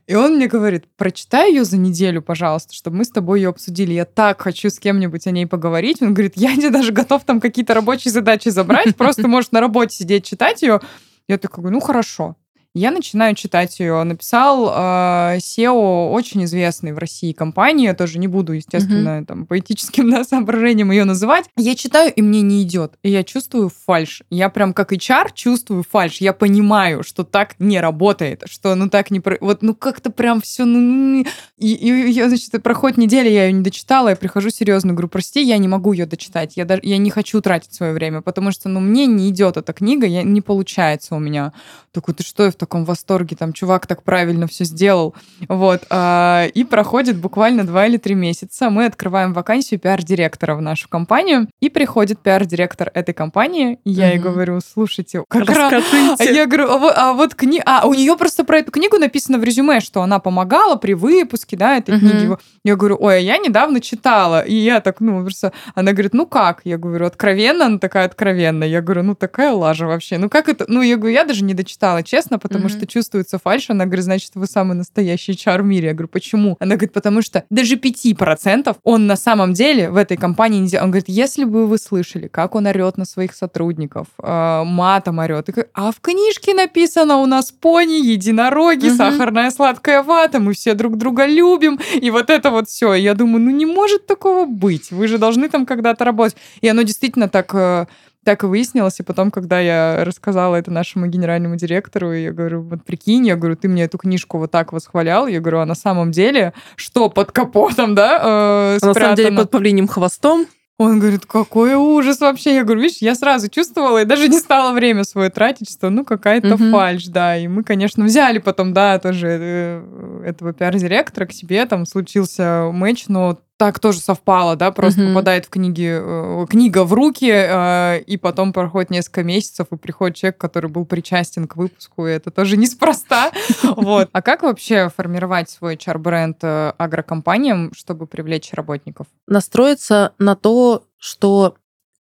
И 0.07 0.15
он 0.15 0.35
мне 0.35 0.47
говорит, 0.47 0.85
прочитай 0.97 1.51
ее 1.51 1.63
за 1.63 1.77
неделю, 1.77 2.21
пожалуйста, 2.21 2.73
чтобы 2.73 2.97
мы 2.97 3.05
с 3.05 3.09
тобой 3.09 3.41
ее 3.41 3.49
обсудили. 3.49 3.93
Я 3.93 4.05
так 4.05 4.41
хочу 4.41 4.69
с 4.69 4.79
кем-нибудь 4.79 5.27
о 5.27 5.31
ней 5.31 5.45
поговорить. 5.45 6.01
Он 6.01 6.13
говорит, 6.13 6.33
я 6.35 6.55
тебе 6.55 6.71
даже 6.71 6.91
готов 6.91 7.23
там 7.23 7.39
какие-то 7.39 7.73
рабочие 7.73 8.11
задачи 8.11 8.49
забрать, 8.49 8.95
просто 8.95 9.27
можешь 9.27 9.51
на 9.51 9.59
работе 9.59 9.95
сидеть 9.95 10.25
читать 10.25 10.61
ее. 10.61 10.81
Я 11.27 11.37
такая, 11.37 11.65
ну 11.67 11.79
хорошо. 11.79 12.35
Я 12.75 12.89
начинаю 12.89 13.35
читать 13.35 13.79
ее. 13.79 14.01
Написал 14.03 14.67
э, 14.67 15.37
SEO 15.37 16.09
очень 16.09 16.43
известный 16.45 16.91
в 16.91 16.97
России 16.97 17.31
компании. 17.31 17.85
Я 17.85 17.93
тоже 17.93 18.17
не 18.17 18.27
буду, 18.27 18.53
естественно, 18.53 19.19
mm-hmm. 19.19 19.25
там, 19.25 19.45
по 19.45 19.59
этическим 19.59 20.09
да, 20.11 20.23
соображениям 20.23 20.89
ее 20.89 21.03
называть. 21.03 21.45
Я 21.55 21.75
читаю, 21.75 22.11
и 22.11 22.21
мне 22.23 22.41
не 22.41 22.63
идет. 22.63 22.95
И 23.03 23.11
я 23.11 23.23
чувствую 23.23 23.69
фальш. 23.69 24.23
Я 24.31 24.49
прям 24.49 24.73
как 24.73 24.91
HR 24.91 25.29
чувствую 25.35 25.83
фальш. 25.87 26.17
Я 26.17 26.33
понимаю, 26.33 27.03
что 27.03 27.23
так 27.23 27.55
не 27.59 27.79
работает, 27.79 28.43
что 28.47 28.73
ну 28.73 28.89
так 28.89 29.11
не... 29.11 29.21
Вот 29.39 29.61
ну 29.61 29.75
как-то 29.75 30.09
прям 30.09 30.41
все... 30.41 30.65
Ну, 30.65 31.23
и, 31.57 31.73
и 31.75 32.09
я, 32.09 32.27
значит, 32.27 32.51
проходит 32.63 32.97
неделя, 32.97 33.29
я 33.29 33.45
ее 33.45 33.53
не 33.53 33.61
дочитала, 33.61 34.09
я 34.09 34.15
прихожу 34.15 34.49
серьезно, 34.49 34.93
говорю, 34.93 35.09
прости, 35.09 35.43
я 35.43 35.59
не 35.59 35.67
могу 35.67 35.93
ее 35.93 36.07
дочитать. 36.07 36.57
Я, 36.57 36.65
даже, 36.65 36.81
я 36.83 36.97
не 36.97 37.11
хочу 37.11 37.39
тратить 37.39 37.73
свое 37.75 37.93
время, 37.93 38.21
потому 38.21 38.51
что 38.51 38.67
ну 38.67 38.79
мне 38.79 39.05
не 39.05 39.29
идет 39.29 39.57
эта 39.57 39.73
книга, 39.73 40.07
я, 40.07 40.23
не 40.23 40.41
получается 40.41 41.13
у 41.13 41.19
меня. 41.19 41.53
Такой, 41.91 42.15
ты 42.15 42.23
что, 42.23 42.45
я 42.45 42.49
в 42.49 42.55
таком 42.63 42.85
восторге, 42.85 43.35
там 43.35 43.51
чувак 43.51 43.87
так 43.87 44.03
правильно 44.03 44.47
все 44.47 44.63
сделал. 44.63 45.13
Вот. 45.49 45.83
А, 45.89 46.45
и 46.45 46.63
проходит 46.63 47.17
буквально 47.17 47.65
два 47.65 47.87
или 47.87 47.97
три 47.97 48.15
месяца. 48.15 48.69
Мы 48.69 48.85
открываем 48.85 49.33
вакансию 49.33 49.79
пиар-директора 49.79 50.55
в 50.55 50.61
нашу 50.61 50.87
компанию. 50.87 51.47
И 51.59 51.69
приходит 51.69 52.19
пиар-директор 52.19 52.89
этой 52.93 53.13
компании. 53.13 53.79
И 53.83 53.91
я 53.91 54.11
ей 54.11 54.19
говорю, 54.19 54.59
слушайте, 54.61 55.23
как 55.27 55.41
Расскажите. 55.41 56.33
Я 56.33 56.45
говорю, 56.45 56.69
а 56.69 56.77
вот, 56.77 56.93
а 56.95 57.13
вот 57.13 57.35
книга... 57.35 57.63
А 57.65 57.85
у 57.85 57.93
нее 57.93 58.15
просто 58.15 58.45
про 58.45 58.59
эту 58.59 58.71
книгу 58.71 58.97
написано 58.97 59.37
в 59.37 59.43
резюме, 59.43 59.81
что 59.81 60.01
она 60.01 60.19
помогала 60.19 60.75
при 60.77 60.93
выпуске, 60.93 61.57
да, 61.57 61.77
этой 61.77 61.99
книги. 61.99 62.37
Я 62.63 62.75
говорю, 62.75 62.97
ой, 62.99 63.17
а 63.17 63.19
я 63.19 63.37
недавно 63.37 63.81
читала. 63.81 64.41
И 64.41 64.55
я 64.55 64.79
так, 64.79 65.01
ну, 65.01 65.21
просто... 65.21 65.51
Она 65.75 65.91
говорит, 65.91 66.13
ну 66.13 66.25
как? 66.25 66.61
Я 66.63 66.77
говорю, 66.77 67.05
откровенно? 67.05 67.65
Она 67.65 67.79
такая, 67.79 68.05
откровенно. 68.05 68.63
Я 68.63 68.81
говорю, 68.81 69.03
ну 69.03 69.15
такая 69.15 69.51
лажа 69.51 69.85
вообще. 69.85 70.17
Ну 70.17 70.29
как 70.29 70.47
это? 70.47 70.65
Ну, 70.67 70.81
я 70.81 70.95
говорю, 70.97 71.13
я 71.13 71.25
даже 71.25 71.43
не 71.43 71.53
дочитала, 71.53 72.03
честно, 72.03 72.39
потому 72.39 72.52
что 72.69 72.87
чувствуется 72.87 73.39
фальш. 73.39 73.69
Она 73.69 73.85
говорит, 73.85 74.05
значит, 74.05 74.31
вы 74.35 74.47
самый 74.47 74.75
настоящий 74.75 75.35
чар 75.35 75.61
в 75.61 75.65
мире. 75.65 75.87
Я 75.89 75.93
говорю, 75.93 76.07
почему? 76.07 76.57
Она 76.59 76.75
говорит, 76.75 76.93
потому 76.93 77.21
что 77.21 77.43
даже 77.49 77.75
5% 77.75 78.75
он 78.83 79.07
на 79.07 79.15
самом 79.15 79.53
деле 79.53 79.89
в 79.89 79.97
этой 79.97 80.17
компании 80.17 80.59
не 80.59 80.77
Он 80.77 80.91
говорит, 80.91 81.09
если 81.09 81.43
бы 81.43 81.67
вы 81.67 81.77
слышали, 81.77 82.27
как 82.27 82.55
он 82.55 82.67
орет 82.67 82.97
на 82.97 83.05
своих 83.05 83.33
сотрудников, 83.35 84.07
э, 84.21 84.63
матом 84.65 85.19
орет. 85.19 85.49
А 85.73 85.91
в 85.91 85.99
книжке 85.99 86.53
написано 86.53 87.17
у 87.17 87.25
нас 87.25 87.51
пони, 87.51 88.05
единороги, 88.05 88.87
угу. 88.87 88.95
сахарная 88.95 89.51
сладкая 89.51 90.03
вата, 90.03 90.39
мы 90.39 90.53
все 90.53 90.73
друг 90.73 90.97
друга 90.97 91.25
любим. 91.25 91.79
И 91.93 92.09
вот 92.11 92.29
это 92.29 92.51
вот 92.51 92.69
все. 92.69 92.93
Я 92.93 93.13
думаю, 93.13 93.41
ну 93.41 93.51
не 93.51 93.65
может 93.65 94.07
такого 94.07 94.45
быть. 94.45 94.91
Вы 94.91 95.07
же 95.07 95.17
должны 95.17 95.49
там 95.49 95.65
когда-то 95.65 96.05
работать. 96.05 96.37
И 96.61 96.67
оно 96.67 96.81
действительно 96.83 97.29
так 97.29 97.53
э, 97.53 97.85
так 98.23 98.43
и 98.43 98.47
выяснилось. 98.47 98.99
И 98.99 99.03
потом, 99.03 99.31
когда 99.31 99.59
я 99.59 100.03
рассказала 100.03 100.55
это 100.55 100.71
нашему 100.71 101.07
генеральному 101.07 101.55
директору, 101.55 102.13
я 102.13 102.31
говорю, 102.31 102.61
вот 102.61 102.83
прикинь, 102.83 103.27
я 103.27 103.35
говорю, 103.35 103.55
ты 103.55 103.67
мне 103.67 103.83
эту 103.83 103.97
книжку 103.97 104.37
вот 104.37 104.51
так 104.51 104.73
восхвалял. 104.73 105.27
Я 105.27 105.39
говорю, 105.39 105.59
а 105.59 105.65
на 105.65 105.75
самом 105.75 106.11
деле, 106.11 106.53
что 106.75 107.09
под 107.09 107.31
капотом, 107.31 107.95
да, 107.95 108.17
э, 108.17 108.79
а 108.81 108.85
на 108.85 108.93
самом 108.93 109.15
деле 109.15 109.35
под 109.35 109.51
павлиним 109.51 109.87
хвостом? 109.87 110.47
Он 110.79 110.99
говорит, 110.99 111.25
какой 111.27 111.75
ужас 111.75 112.19
вообще. 112.19 112.55
Я 112.55 112.63
говорю, 112.63 112.81
видишь, 112.81 112.97
я 112.97 113.13
сразу 113.13 113.47
чувствовала 113.47 114.01
и 114.01 114.05
даже 114.05 114.27
не 114.27 114.39
стала 114.39 114.73
время 114.73 115.03
свое 115.03 115.29
тратить, 115.29 115.71
что 115.71 115.91
ну 115.91 116.03
какая-то 116.03 116.55
угу. 116.55 116.71
фальш, 116.71 117.05
да. 117.05 117.37
И 117.37 117.47
мы, 117.47 117.63
конечно, 117.63 118.03
взяли 118.03 118.39
потом, 118.39 118.73
да, 118.73 118.97
тоже 118.97 119.27
э, 119.39 120.23
этого 120.25 120.51
пиар-директора 120.51 121.27
к 121.27 121.31
себе, 121.31 121.65
там 121.67 121.85
случился 121.85 122.69
матч, 122.73 123.05
но 123.07 123.39
так 123.63 123.79
тоже 123.79 123.99
совпало, 123.99 124.57
да, 124.57 124.71
просто 124.71 124.99
mm-hmm. 124.99 125.07
попадает 125.07 125.45
в 125.45 125.49
книги, 125.49 125.89
э, 125.89 126.45
книга 126.49 126.83
в 126.83 126.91
руки, 126.91 127.31
э, 127.31 128.01
и 128.01 128.17
потом 128.17 128.51
проходит 128.51 128.89
несколько 128.89 129.23
месяцев, 129.23 129.67
и 129.71 129.77
приходит 129.77 130.17
человек, 130.17 130.37
который 130.37 130.69
был 130.69 130.85
причастен 130.85 131.47
к 131.47 131.55
выпуску, 131.55 132.05
и 132.05 132.11
это 132.11 132.29
тоже 132.29 132.57
неспроста. 132.63 133.31
Вот. 133.63 134.09
А 134.11 134.21
как 134.21 134.43
вообще 134.43 134.89
формировать 134.93 135.49
свой 135.49 135.75
HR-бренд 135.77 136.39
э, 136.41 136.73
агрокомпаниям, 136.77 137.71
чтобы 137.73 138.05
привлечь 138.05 138.51
работников? 138.51 139.07
Настроиться 139.27 140.11
на 140.19 140.35
то, 140.35 140.83
что 140.97 141.55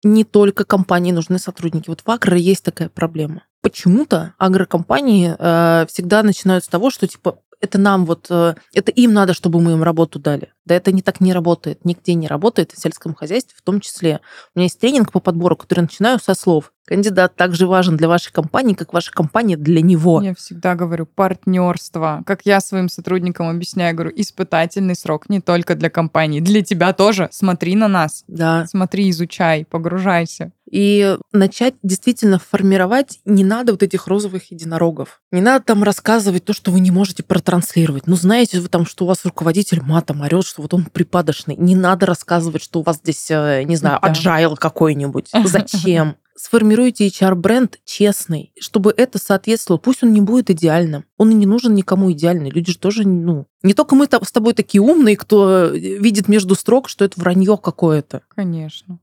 не 0.01 0.23
только 0.23 0.63
компании 0.63 1.11
нужны 1.11 1.39
сотрудники. 1.39 1.89
Вот 1.89 2.03
в 2.05 2.09
агро 2.09 2.37
есть 2.37 2.63
такая 2.63 2.87
проблема. 2.87 3.43
Почему-то 3.61 4.33
агрокомпании 4.37 5.35
э, 5.37 5.85
всегда 5.87 6.23
начинают 6.23 6.63
с 6.63 6.69
того, 6.69 6.89
что 6.89 7.05
типа 7.05 7.39
это 7.61 7.77
нам 7.77 8.05
вот, 8.05 8.27
э, 8.29 8.55
это 8.73 8.91
им 8.91 9.13
надо, 9.13 9.33
чтобы 9.33 9.59
мы 9.61 9.73
им 9.73 9.83
работу 9.83 10.19
дали. 10.19 10.53
Да 10.65 10.75
это 10.75 10.91
не 10.91 11.01
так 11.01 11.19
не 11.19 11.33
работает, 11.33 11.83
нигде 11.83 12.13
не 12.13 12.27
работает, 12.27 12.71
в 12.71 12.79
сельском 12.79 13.13
хозяйстве 13.13 13.55
в 13.57 13.61
том 13.61 13.79
числе. 13.79 14.21
У 14.53 14.59
меня 14.59 14.65
есть 14.65 14.79
тренинг 14.79 15.11
по 15.11 15.19
подбору, 15.19 15.55
который 15.55 15.81
начинаю 15.81 16.19
со 16.19 16.35
слов. 16.35 16.71
Кандидат 16.85 17.35
также 17.35 17.67
важен 17.67 17.97
для 17.97 18.07
вашей 18.07 18.31
компании, 18.31 18.73
как 18.73 18.93
ваша 18.93 19.11
компания 19.11 19.57
для 19.57 19.81
него. 19.81 20.21
Я 20.21 20.33
всегда 20.33 20.73
говорю 20.73 21.05
партнерство. 21.05 22.23
Как 22.25 22.41
я 22.45 22.59
своим 22.61 22.89
сотрудникам 22.89 23.47
объясняю, 23.47 23.95
говорю, 23.95 24.11
испытательный 24.15 24.95
срок 24.95 25.29
не 25.29 25.39
только 25.39 25.75
для 25.75 25.91
компании, 25.91 26.39
для 26.39 26.63
тебя 26.63 26.93
тоже. 26.93 27.29
Смотри 27.31 27.75
на 27.75 27.87
нас. 27.87 28.23
Да. 28.27 28.65
Смотри, 28.65 29.09
изучай, 29.11 29.65
погружайся. 29.65 30.51
И 30.69 31.17
начать 31.31 31.75
действительно 31.83 32.39
формировать 32.39 33.19
не 33.25 33.43
надо 33.43 33.71
вот 33.73 33.83
этих 33.83 34.07
розовых 34.07 34.51
единорогов. 34.51 35.21
Не 35.31 35.41
надо 35.41 35.65
там 35.65 35.83
рассказывать 35.83 36.45
то, 36.45 36.53
что 36.53 36.71
вы 36.71 36.79
не 36.79 36.91
можете 36.91 37.23
протранслировать. 37.23 38.07
Ну, 38.07 38.15
знаете 38.15 38.59
вы 38.59 38.67
там, 38.67 38.85
что 38.85 39.05
у 39.05 39.07
вас 39.07 39.25
руководитель 39.25 39.81
матом 39.81 40.21
орет, 40.21 40.45
что 40.45 40.61
вот 40.61 40.73
он 40.73 40.85
припадочный. 40.85 41.55
Не 41.55 41.75
надо 41.75 42.05
рассказывать, 42.05 42.63
что 42.63 42.79
у 42.79 42.83
вас 42.83 42.97
здесь, 42.97 43.29
э, 43.29 43.63
не 43.63 43.75
знаю, 43.75 43.99
да. 44.01 44.11
agile 44.11 44.55
какой-нибудь. 44.55 45.29
Зачем? 45.45 46.15
сформируйте 46.39 47.07
HR-бренд 47.07 47.79
честный, 47.83 48.53
чтобы 48.59 48.93
это 48.95 49.17
соответствовало. 49.19 49.77
Пусть 49.77 50.03
он 50.03 50.13
не 50.13 50.21
будет 50.21 50.49
идеальным. 50.49 51.03
Он 51.17 51.31
и 51.31 51.33
не 51.33 51.45
нужен 51.45 51.75
никому 51.75 52.11
идеальный. 52.13 52.49
Люди 52.49 52.71
же 52.71 52.77
тоже, 52.77 53.05
ну... 53.05 53.45
Не 53.61 53.73
только 53.73 53.95
мы 53.95 54.05
с 54.05 54.31
тобой 54.31 54.53
такие 54.53 54.81
умные, 54.81 55.17
кто 55.17 55.65
э, 55.65 55.77
видит 55.77 56.29
между 56.29 56.55
строк, 56.55 56.87
что 56.87 57.03
это 57.03 57.19
вранье 57.19 57.57
какое-то. 57.57 58.21
Конечно. 58.29 58.99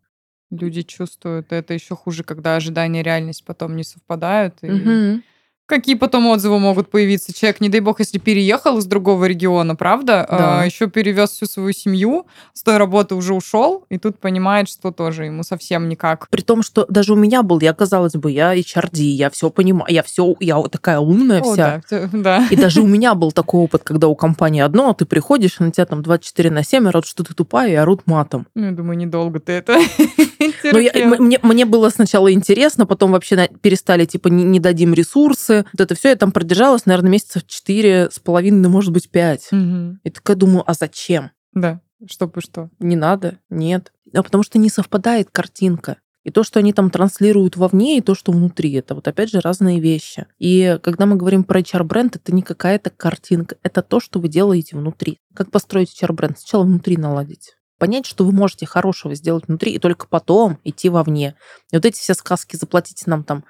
Люди 0.50 0.82
чувствуют. 0.82 1.52
Это 1.52 1.74
еще 1.74 1.96
хуже, 1.96 2.22
когда 2.22 2.56
ожидания 2.56 3.00
и 3.00 3.02
реальность 3.02 3.44
потом 3.44 3.76
не 3.76 3.84
совпадают. 3.84 4.58
И... 4.62 4.70
Угу. 4.70 5.22
Какие 5.66 5.96
потом 5.96 6.28
отзывы 6.28 6.60
могут 6.60 6.90
появиться? 6.90 7.34
Человек, 7.34 7.60
не 7.60 7.68
дай 7.68 7.80
бог, 7.80 7.98
если 7.98 8.18
переехал 8.18 8.78
из 8.78 8.86
другого 8.86 9.24
региона, 9.24 9.74
правда? 9.74 10.24
Да. 10.30 10.60
А, 10.60 10.64
еще 10.64 10.88
перевез 10.88 11.30
всю 11.30 11.46
свою 11.46 11.72
семью, 11.72 12.26
с 12.52 12.62
той 12.62 12.76
работы 12.76 13.16
уже 13.16 13.34
ушел, 13.34 13.84
и 13.88 13.98
тут 13.98 14.20
понимает, 14.20 14.68
что 14.68 14.92
тоже 14.92 15.24
ему 15.24 15.42
совсем 15.42 15.88
никак. 15.88 16.28
При 16.30 16.42
том, 16.42 16.62
что 16.62 16.86
даже 16.88 17.14
у 17.14 17.16
меня 17.16 17.42
был, 17.42 17.58
я, 17.60 17.72
казалось 17.72 18.12
бы, 18.12 18.30
я 18.30 18.56
HRD, 18.56 19.00
я 19.00 19.28
все 19.28 19.50
понимаю, 19.50 19.92
я 19.92 20.04
все, 20.04 20.36
я 20.38 20.56
вот 20.56 20.70
такая 20.70 21.00
умная 21.00 21.40
О, 21.40 21.52
вся. 21.52 21.82
Да, 21.90 22.08
да. 22.12 22.46
И 22.48 22.54
даже 22.54 22.80
у 22.80 22.86
меня 22.86 23.16
был 23.16 23.32
такой 23.32 23.62
опыт, 23.62 23.82
когда 23.82 24.06
у 24.06 24.14
компании 24.14 24.62
одно, 24.62 24.90
а 24.90 24.94
ты 24.94 25.04
приходишь, 25.04 25.58
на 25.58 25.72
тебя 25.72 25.86
там 25.86 26.02
24 26.02 26.50
на 26.50 26.62
7 26.62 26.88
орут, 26.88 27.06
что 27.06 27.24
ты 27.24 27.34
тупая, 27.34 27.72
и 27.72 27.74
орут 27.74 28.02
матом. 28.06 28.46
Ну, 28.54 28.66
я 28.66 28.70
думаю, 28.70 28.96
недолго 28.96 29.40
ты 29.40 29.52
это 29.52 29.78
ну, 30.64 30.78
мне, 31.18 31.40
мне 31.42 31.64
было 31.64 31.88
сначала 31.90 32.32
интересно, 32.32 32.86
потом 32.86 33.12
вообще 33.12 33.48
перестали, 33.60 34.04
типа, 34.04 34.28
не, 34.28 34.44
не 34.44 34.60
дадим 34.60 34.94
ресурсы, 34.94 35.55
вот 35.72 35.80
это 35.80 35.94
все, 35.94 36.10
я 36.10 36.16
там 36.16 36.32
продержалась, 36.32 36.86
наверное, 36.86 37.10
месяцев 37.10 37.46
четыре 37.46 38.10
с 38.10 38.18
половиной, 38.18 38.68
может 38.68 38.92
быть, 38.92 39.10
пять. 39.10 39.48
Угу. 39.52 39.98
И 40.04 40.10
такая 40.10 40.36
думаю, 40.36 40.64
а 40.66 40.74
зачем? 40.74 41.30
Да, 41.52 41.80
чтобы 42.10 42.40
что? 42.40 42.70
Не 42.78 42.96
надо, 42.96 43.38
нет. 43.48 43.92
А 44.14 44.22
потому 44.22 44.42
что 44.42 44.58
не 44.58 44.68
совпадает 44.68 45.30
картинка. 45.30 45.96
И 46.24 46.30
то, 46.30 46.42
что 46.42 46.58
они 46.58 46.72
там 46.72 46.90
транслируют 46.90 47.56
вовне, 47.56 47.98
и 47.98 48.00
то, 48.00 48.16
что 48.16 48.32
внутри, 48.32 48.72
это 48.72 48.96
вот 48.96 49.06
опять 49.06 49.30
же 49.30 49.38
разные 49.38 49.78
вещи. 49.78 50.26
И 50.40 50.76
когда 50.82 51.06
мы 51.06 51.14
говорим 51.14 51.44
про 51.44 51.60
HR-бренд, 51.60 52.16
это 52.16 52.34
не 52.34 52.42
какая-то 52.42 52.90
картинка, 52.90 53.56
это 53.62 53.80
то, 53.80 54.00
что 54.00 54.18
вы 54.18 54.26
делаете 54.26 54.76
внутри. 54.76 55.18
Как 55.34 55.52
построить 55.52 55.96
HR-бренд? 56.02 56.38
Сначала 56.38 56.64
внутри 56.64 56.96
наладить 56.96 57.56
понять, 57.78 58.06
что 58.06 58.24
вы 58.24 58.32
можете 58.32 58.66
хорошего 58.66 59.14
сделать 59.14 59.48
внутри, 59.48 59.72
и 59.72 59.78
только 59.78 60.06
потом 60.06 60.58
идти 60.64 60.88
вовне. 60.88 61.34
И 61.70 61.76
вот 61.76 61.84
эти 61.84 61.98
все 61.98 62.14
сказки 62.14 62.56
«заплатите 62.56 63.04
нам 63.06 63.24
там 63.24 63.44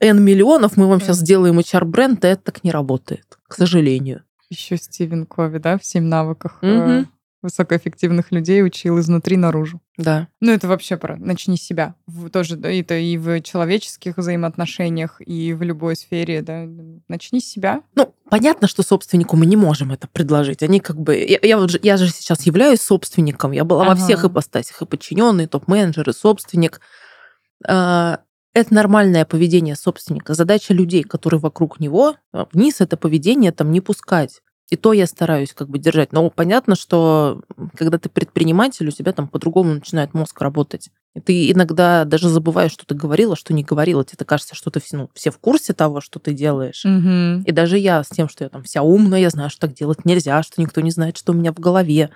N 0.00 0.22
миллионов, 0.22 0.76
мы 0.76 0.88
вам 0.88 1.00
сейчас 1.00 1.18
сделаем 1.18 1.58
HR-бренд, 1.58 2.24
это 2.24 2.42
так 2.42 2.64
не 2.64 2.70
работает, 2.70 3.38
к 3.46 3.54
сожалению. 3.54 4.24
Еще 4.48 4.76
Стивен 4.78 5.26
Кови, 5.26 5.58
да, 5.58 5.78
в 5.78 5.84
«Семь 5.84 6.04
навыках» 6.04 6.58
угу. 6.62 7.06
высокоэффективных 7.42 8.32
людей 8.32 8.64
учил 8.64 8.98
изнутри 8.98 9.36
наружу. 9.36 9.80
Да. 9.96 10.26
Ну, 10.40 10.52
это 10.52 10.66
вообще 10.66 10.96
про 10.96 11.16
начни 11.16 11.56
с 11.56 11.62
себя. 11.62 11.94
В, 12.06 12.30
тоже, 12.30 12.56
да, 12.56 12.70
это 12.70 12.96
и 12.96 13.16
в 13.16 13.42
человеческих 13.42 14.16
взаимоотношениях, 14.16 15.20
и 15.24 15.52
в 15.52 15.62
любой 15.62 15.94
сфере, 15.96 16.42
да. 16.42 16.66
Начни 17.06 17.40
с 17.40 17.48
себя. 17.48 17.82
Ну, 17.94 18.14
понятно, 18.28 18.66
что 18.66 18.82
собственнику 18.82 19.36
мы 19.36 19.46
не 19.46 19.56
можем 19.56 19.92
это 19.92 20.08
предложить. 20.08 20.62
Они 20.62 20.80
как 20.80 20.98
бы... 20.98 21.14
Я, 21.16 21.38
я, 21.42 21.58
вот, 21.58 21.78
я 21.84 21.96
же 21.98 22.08
сейчас 22.08 22.42
являюсь 22.42 22.80
собственником. 22.80 23.52
Я 23.52 23.64
была 23.64 23.82
ага. 23.82 23.90
во 23.90 23.96
всех 23.96 24.24
ипостасях. 24.24 24.80
И 24.80 24.86
подчиненный, 24.86 25.46
топ-менеджер, 25.46 26.08
и 26.08 26.12
собственник. 26.12 26.80
А, 27.68 28.20
это 28.54 28.74
нормальное 28.74 29.24
поведение 29.24 29.76
собственника. 29.76 30.34
Задача 30.34 30.74
людей, 30.74 31.02
которые 31.02 31.40
вокруг 31.40 31.80
него, 31.80 32.16
а, 32.32 32.46
вниз 32.52 32.80
это 32.80 32.96
поведение 32.96 33.52
там 33.52 33.70
не 33.70 33.80
пускать. 33.80 34.40
И 34.70 34.76
то 34.76 34.92
я 34.92 35.06
стараюсь 35.06 35.52
как 35.52 35.68
бы 35.68 35.80
держать. 35.80 36.12
Но 36.12 36.30
понятно, 36.30 36.76
что 36.76 37.42
когда 37.76 37.98
ты 37.98 38.08
предприниматель, 38.08 38.86
у 38.86 38.92
тебя 38.92 39.12
там 39.12 39.26
по-другому 39.26 39.74
начинает 39.74 40.14
мозг 40.14 40.40
работать. 40.40 40.90
И 41.16 41.20
ты 41.20 41.50
иногда 41.50 42.04
даже 42.04 42.28
забываешь, 42.28 42.70
что 42.70 42.86
ты 42.86 42.94
говорила, 42.94 43.34
что 43.34 43.52
не 43.52 43.64
говорила. 43.64 44.04
Тебе 44.04 44.24
кажется, 44.24 44.54
что 44.54 44.70
ты 44.70 44.80
ну, 44.92 45.10
все 45.12 45.32
в 45.32 45.38
курсе 45.38 45.72
того, 45.72 46.00
что 46.00 46.20
ты 46.20 46.32
делаешь. 46.32 46.84
Мгм. 46.84 47.42
И 47.42 47.50
даже 47.50 47.78
я 47.78 48.04
с 48.04 48.08
тем, 48.08 48.28
что 48.28 48.44
я 48.44 48.50
там 48.50 48.62
вся 48.62 48.82
умная, 48.82 49.18
я 49.18 49.30
знаю, 49.30 49.50
что 49.50 49.62
так 49.62 49.74
делать 49.74 50.04
нельзя, 50.04 50.40
что 50.44 50.60
никто 50.60 50.80
не 50.80 50.92
знает, 50.92 51.16
что 51.16 51.32
у 51.32 51.34
меня 51.34 51.52
в 51.52 51.58
голове. 51.58 52.10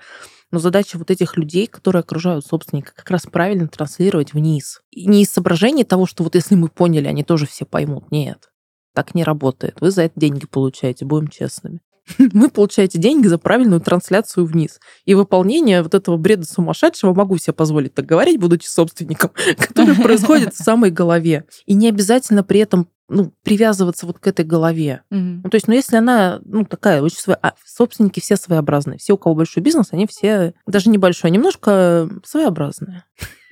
Но 0.51 0.59
задача 0.59 0.99
вот 0.99 1.11
этих 1.11 1.37
людей, 1.37 1.67
которые 1.67 2.01
окружают 2.01 2.47
собственника, 2.47 2.93
как 2.95 3.11
раз 3.11 3.27
правильно 3.27 3.67
транслировать 3.69 4.33
вниз. 4.33 4.81
И 4.91 5.07
не 5.07 5.23
из 5.23 5.31
соображений 5.31 5.85
того, 5.85 6.07
что 6.07 6.23
вот 6.23 6.35
если 6.35 6.55
мы 6.55 6.69
поняли, 6.69 7.09
они 7.09 7.25
тоже 7.25 7.47
все 7.47 7.65
поймут. 7.65 8.11
Нет, 8.11 8.51
так 8.95 9.15
не 9.15 9.25
работает. 9.25 9.81
Вы 9.81 9.91
за 9.91 10.03
это 10.03 10.19
деньги 10.19 10.47
получаете, 10.47 11.05
будем 11.05 11.29
честными. 11.29 11.81
Вы 12.19 12.51
получаете 12.51 12.99
деньги 12.99 13.27
за 13.27 13.39
правильную 13.39 13.81
трансляцию 13.81 14.47
вниз. 14.47 14.79
И 15.05 15.15
выполнение 15.15 15.83
вот 15.83 15.95
этого 15.95 16.17
бреда 16.17 16.45
сумасшедшего, 16.45 17.15
могу 17.15 17.39
себе 17.39 17.55
позволить 17.55 17.95
так 17.95 18.07
говорить, 18.07 18.39
будучи 18.39 18.67
собственником, 18.67 19.31
который 19.59 19.95
происходит 20.03 20.55
в 20.55 20.63
самой 20.63 20.91
голове. 20.91 21.45
И 21.67 21.75
не 21.75 21.89
обязательно 21.89 22.45
при 22.45 22.61
этом 22.61 22.89
ну, 23.09 23.33
привязываться 23.43 24.07
вот 24.07 24.19
к 24.19 24.27
этой 24.27 24.45
голове. 24.45 25.03
Мгм. 25.11 25.43
Ну, 25.45 25.51
то 25.51 25.57
есть, 25.57 25.69
ну, 25.69 25.75
если 25.75 25.97
она, 25.97 26.41
ну, 26.45 26.65
такая 26.65 27.03
очень 27.03 27.19
своя... 27.19 27.39
а, 27.43 27.55
собственники 27.65 28.21
все 28.21 28.37
своеобразные. 28.37 28.99
Все, 28.99 29.15
у 29.15 29.19
кого 29.19 29.35
большой 29.35 29.63
бизнес, 29.63 29.89
они 29.93 30.07
все, 30.07 30.55
даже 30.67 30.91
небольшой, 30.91 31.31
а 31.31 31.33
немножко 31.33 32.09
своеобразные. 32.25 33.05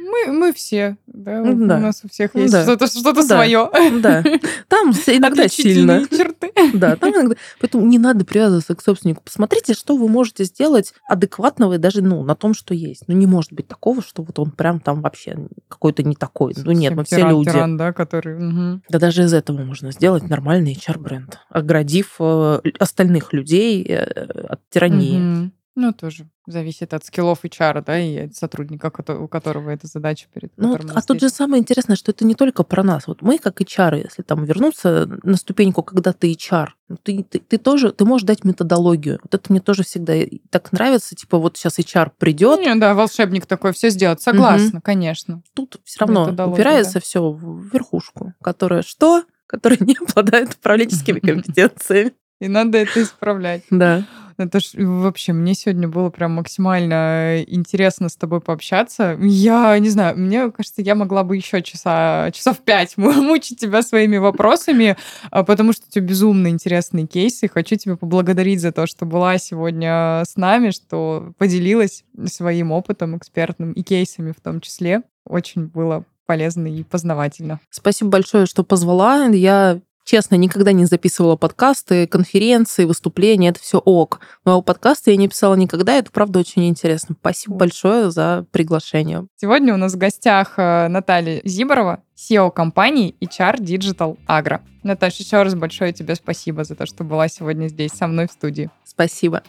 Мы, 0.02 0.32
мы 0.32 0.52
все, 0.52 0.96
да, 1.06 1.42
Ну 1.42 1.64
у 1.64 1.68
да. 1.68 1.78
нас 1.78 2.00
у 2.04 2.08
всех 2.08 2.34
есть 2.34 2.52
да. 2.52 2.62
что-то 2.62 2.86
что 2.86 3.12
Да. 3.12 3.22
свое. 3.22 3.70
Да. 4.00 4.22
Там 4.68 4.90
иногда 5.06 5.48
сильно. 5.48 6.06
черты. 6.08 6.50
Да, 6.74 6.96
там 6.96 7.10
иногда... 7.10 7.36
Поэтому 7.60 7.86
не 7.86 7.98
надо 7.98 8.24
привязываться 8.24 8.74
к 8.74 8.82
собственнику. 8.82 9.22
Посмотрите, 9.22 9.74
что 9.74 9.96
вы 9.96 10.08
можете 10.08 10.44
сделать 10.44 10.92
адекватного 11.08 11.74
и 11.74 11.78
даже, 11.78 12.02
ну, 12.02 12.22
на 12.24 12.34
том, 12.34 12.54
что 12.54 12.74
есть. 12.74 13.04
Ну, 13.06 13.14
не 13.14 13.26
может 13.26 13.52
быть 13.52 13.68
такого, 13.68 14.02
что 14.02 14.22
вот 14.22 14.38
он 14.38 14.50
прям 14.50 14.80
там 14.80 15.02
вообще 15.02 15.38
какой-то 15.68 16.02
не 16.02 16.14
такой. 16.16 16.54
Ну, 16.56 16.72
нет, 16.72 16.94
мы 16.94 17.04
все 17.04 17.26
люди. 17.28 17.50
тиран, 17.50 17.76
да, 17.76 17.92
который... 17.92 18.80
Да 18.88 18.98
даже 18.98 19.22
из 19.24 19.32
этого 19.32 19.62
можно 19.64 19.92
сделать 19.92 20.28
нормальный 20.28 20.74
HR-бренд, 20.74 21.38
оградив 21.50 22.16
э, 22.18 22.60
остальных 22.78 23.32
людей 23.32 23.84
э, 23.84 24.04
от 24.48 24.60
тирании. 24.70 25.52
Ну, 25.74 25.92
тоже 25.92 26.26
зависит 26.46 26.92
от 26.92 27.04
скиллов 27.04 27.44
HR, 27.44 27.82
да, 27.84 27.98
и 27.98 28.26
от 28.26 28.34
сотрудника, 28.34 28.92
у 29.08 29.28
которого 29.28 29.70
эта 29.70 29.86
задача 29.86 30.26
перед 30.32 30.52
Ну, 30.56 30.74
а 30.74 31.00
тут 31.00 31.20
же 31.20 31.28
стоит. 31.28 31.34
самое 31.34 31.60
интересное, 31.62 31.96
что 31.96 32.10
это 32.10 32.26
не 32.26 32.34
только 32.34 32.62
про 32.62 32.82
нас. 32.82 33.06
Вот 33.06 33.22
мы, 33.22 33.38
как 33.38 33.60
HR, 33.60 34.02
если 34.02 34.22
там 34.22 34.44
вернуться 34.44 35.08
на 35.22 35.36
ступеньку, 35.36 35.82
когда 35.82 36.12
ты 36.12 36.32
HR, 36.32 36.68
ну, 36.88 36.96
ты, 37.02 37.22
ты, 37.22 37.38
ты 37.38 37.56
тоже, 37.56 37.92
ты 37.92 38.04
можешь 38.04 38.26
дать 38.26 38.44
методологию. 38.44 39.18
Вот 39.22 39.34
это 39.34 39.50
мне 39.50 39.60
тоже 39.60 39.82
всегда 39.82 40.14
так 40.50 40.72
нравится. 40.72 41.14
Типа 41.14 41.38
вот 41.38 41.56
сейчас 41.56 41.78
HR 41.78 42.10
придет, 42.18 42.60
Не, 42.60 42.74
да, 42.74 42.92
волшебник 42.92 43.46
такой, 43.46 43.72
все 43.72 43.88
сделать. 43.88 44.20
Согласна, 44.20 44.80
конечно. 44.82 45.42
тут 45.54 45.80
все 45.84 46.00
равно 46.00 46.24
упирается 46.50 47.00
все 47.00 47.30
в 47.30 47.72
верхушку, 47.72 48.34
которая 48.42 48.82
что? 48.82 49.24
Которая 49.46 49.80
не 49.80 49.96
обладает 50.00 50.54
управленческими 50.54 51.20
компетенциями. 51.20 52.12
И 52.40 52.48
надо 52.48 52.78
это 52.78 53.02
исправлять. 53.02 53.64
Да. 53.70 54.04
Это 54.38 54.60
ж 54.60 54.72
вообще, 54.74 55.32
мне 55.32 55.54
сегодня 55.54 55.88
было 55.88 56.10
прям 56.10 56.32
максимально 56.32 57.42
интересно 57.46 58.08
с 58.08 58.16
тобой 58.16 58.40
пообщаться. 58.40 59.16
Я 59.20 59.78
не 59.78 59.88
знаю, 59.88 60.18
мне 60.18 60.50
кажется, 60.50 60.82
я 60.82 60.94
могла 60.94 61.24
бы 61.24 61.36
еще 61.36 61.62
часа, 61.62 62.30
часов 62.32 62.58
пять 62.58 62.96
му- 62.96 63.12
мучить 63.22 63.60
тебя 63.60 63.82
своими 63.82 64.16
вопросами, 64.16 64.96
а, 65.30 65.44
потому 65.44 65.72
что 65.72 65.84
у 65.88 65.90
тебя 65.90 66.04
безумно 66.04 66.48
интересные 66.48 67.06
кейсы. 67.06 67.48
Хочу 67.48 67.76
тебя 67.76 67.96
поблагодарить 67.96 68.60
за 68.60 68.72
то, 68.72 68.86
что 68.86 69.04
была 69.06 69.38
сегодня 69.38 70.22
с 70.26 70.36
нами, 70.36 70.70
что 70.70 71.32
поделилась 71.38 72.04
своим 72.26 72.72
опытом 72.72 73.16
экспертным 73.16 73.72
и 73.72 73.82
кейсами 73.82 74.32
в 74.32 74.40
том 74.40 74.60
числе. 74.60 75.02
Очень 75.26 75.66
было 75.66 76.04
полезно 76.26 76.66
и 76.66 76.82
познавательно. 76.82 77.60
Спасибо 77.70 78.10
большое, 78.10 78.46
что 78.46 78.64
позвала. 78.64 79.26
Я 79.26 79.80
Честно, 80.04 80.34
никогда 80.34 80.72
не 80.72 80.84
записывала 80.84 81.36
подкасты, 81.36 82.06
конференции, 82.06 82.84
выступления, 82.84 83.50
это 83.50 83.60
все 83.60 83.78
ок. 83.78 84.20
Но 84.44 84.62
подкасты 84.62 85.12
я 85.12 85.16
не 85.16 85.28
писала 85.28 85.54
никогда, 85.54 85.94
это 85.94 86.10
правда 86.10 86.40
очень 86.40 86.68
интересно. 86.68 87.14
Спасибо 87.18 87.56
большое 87.56 88.10
за 88.10 88.44
приглашение. 88.50 89.26
Сегодня 89.36 89.74
у 89.74 89.76
нас 89.76 89.94
в 89.94 89.98
гостях 89.98 90.54
э, 90.56 90.88
Наталья 90.88 91.40
Зиборова, 91.44 92.02
SEO 92.16 92.50
компании 92.50 93.14
HR 93.20 93.58
Digital 93.58 94.18
Agro. 94.28 94.60
Наташа, 94.82 95.22
еще 95.22 95.42
раз 95.42 95.54
большое 95.54 95.92
тебе 95.92 96.14
спасибо 96.14 96.64
за 96.64 96.74
то, 96.74 96.86
что 96.86 97.04
была 97.04 97.28
сегодня 97.28 97.68
здесь 97.68 97.92
со 97.92 98.06
мной 98.06 98.26
в 98.26 98.32
студии. 98.32 98.70
Спасибо. 98.84 99.42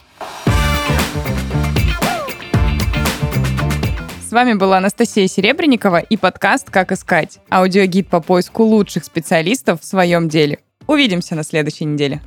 Вами 4.33 4.53
была 4.53 4.77
Анастасия 4.79 5.27
Серебренникова 5.27 5.99
и 5.99 6.17
подкаст 6.17 6.69
«Как 6.69 6.91
искать»– 6.91 7.39
аудиогид 7.49 8.09
по 8.09 8.19
поиску 8.19 8.63
лучших 8.63 9.05
специалистов 9.05 9.81
в 9.81 9.85
своем 9.85 10.27
деле. 10.27 10.59
Увидимся 10.87 11.35
на 11.35 11.43
следующей 11.43 11.85
неделе. 11.85 12.21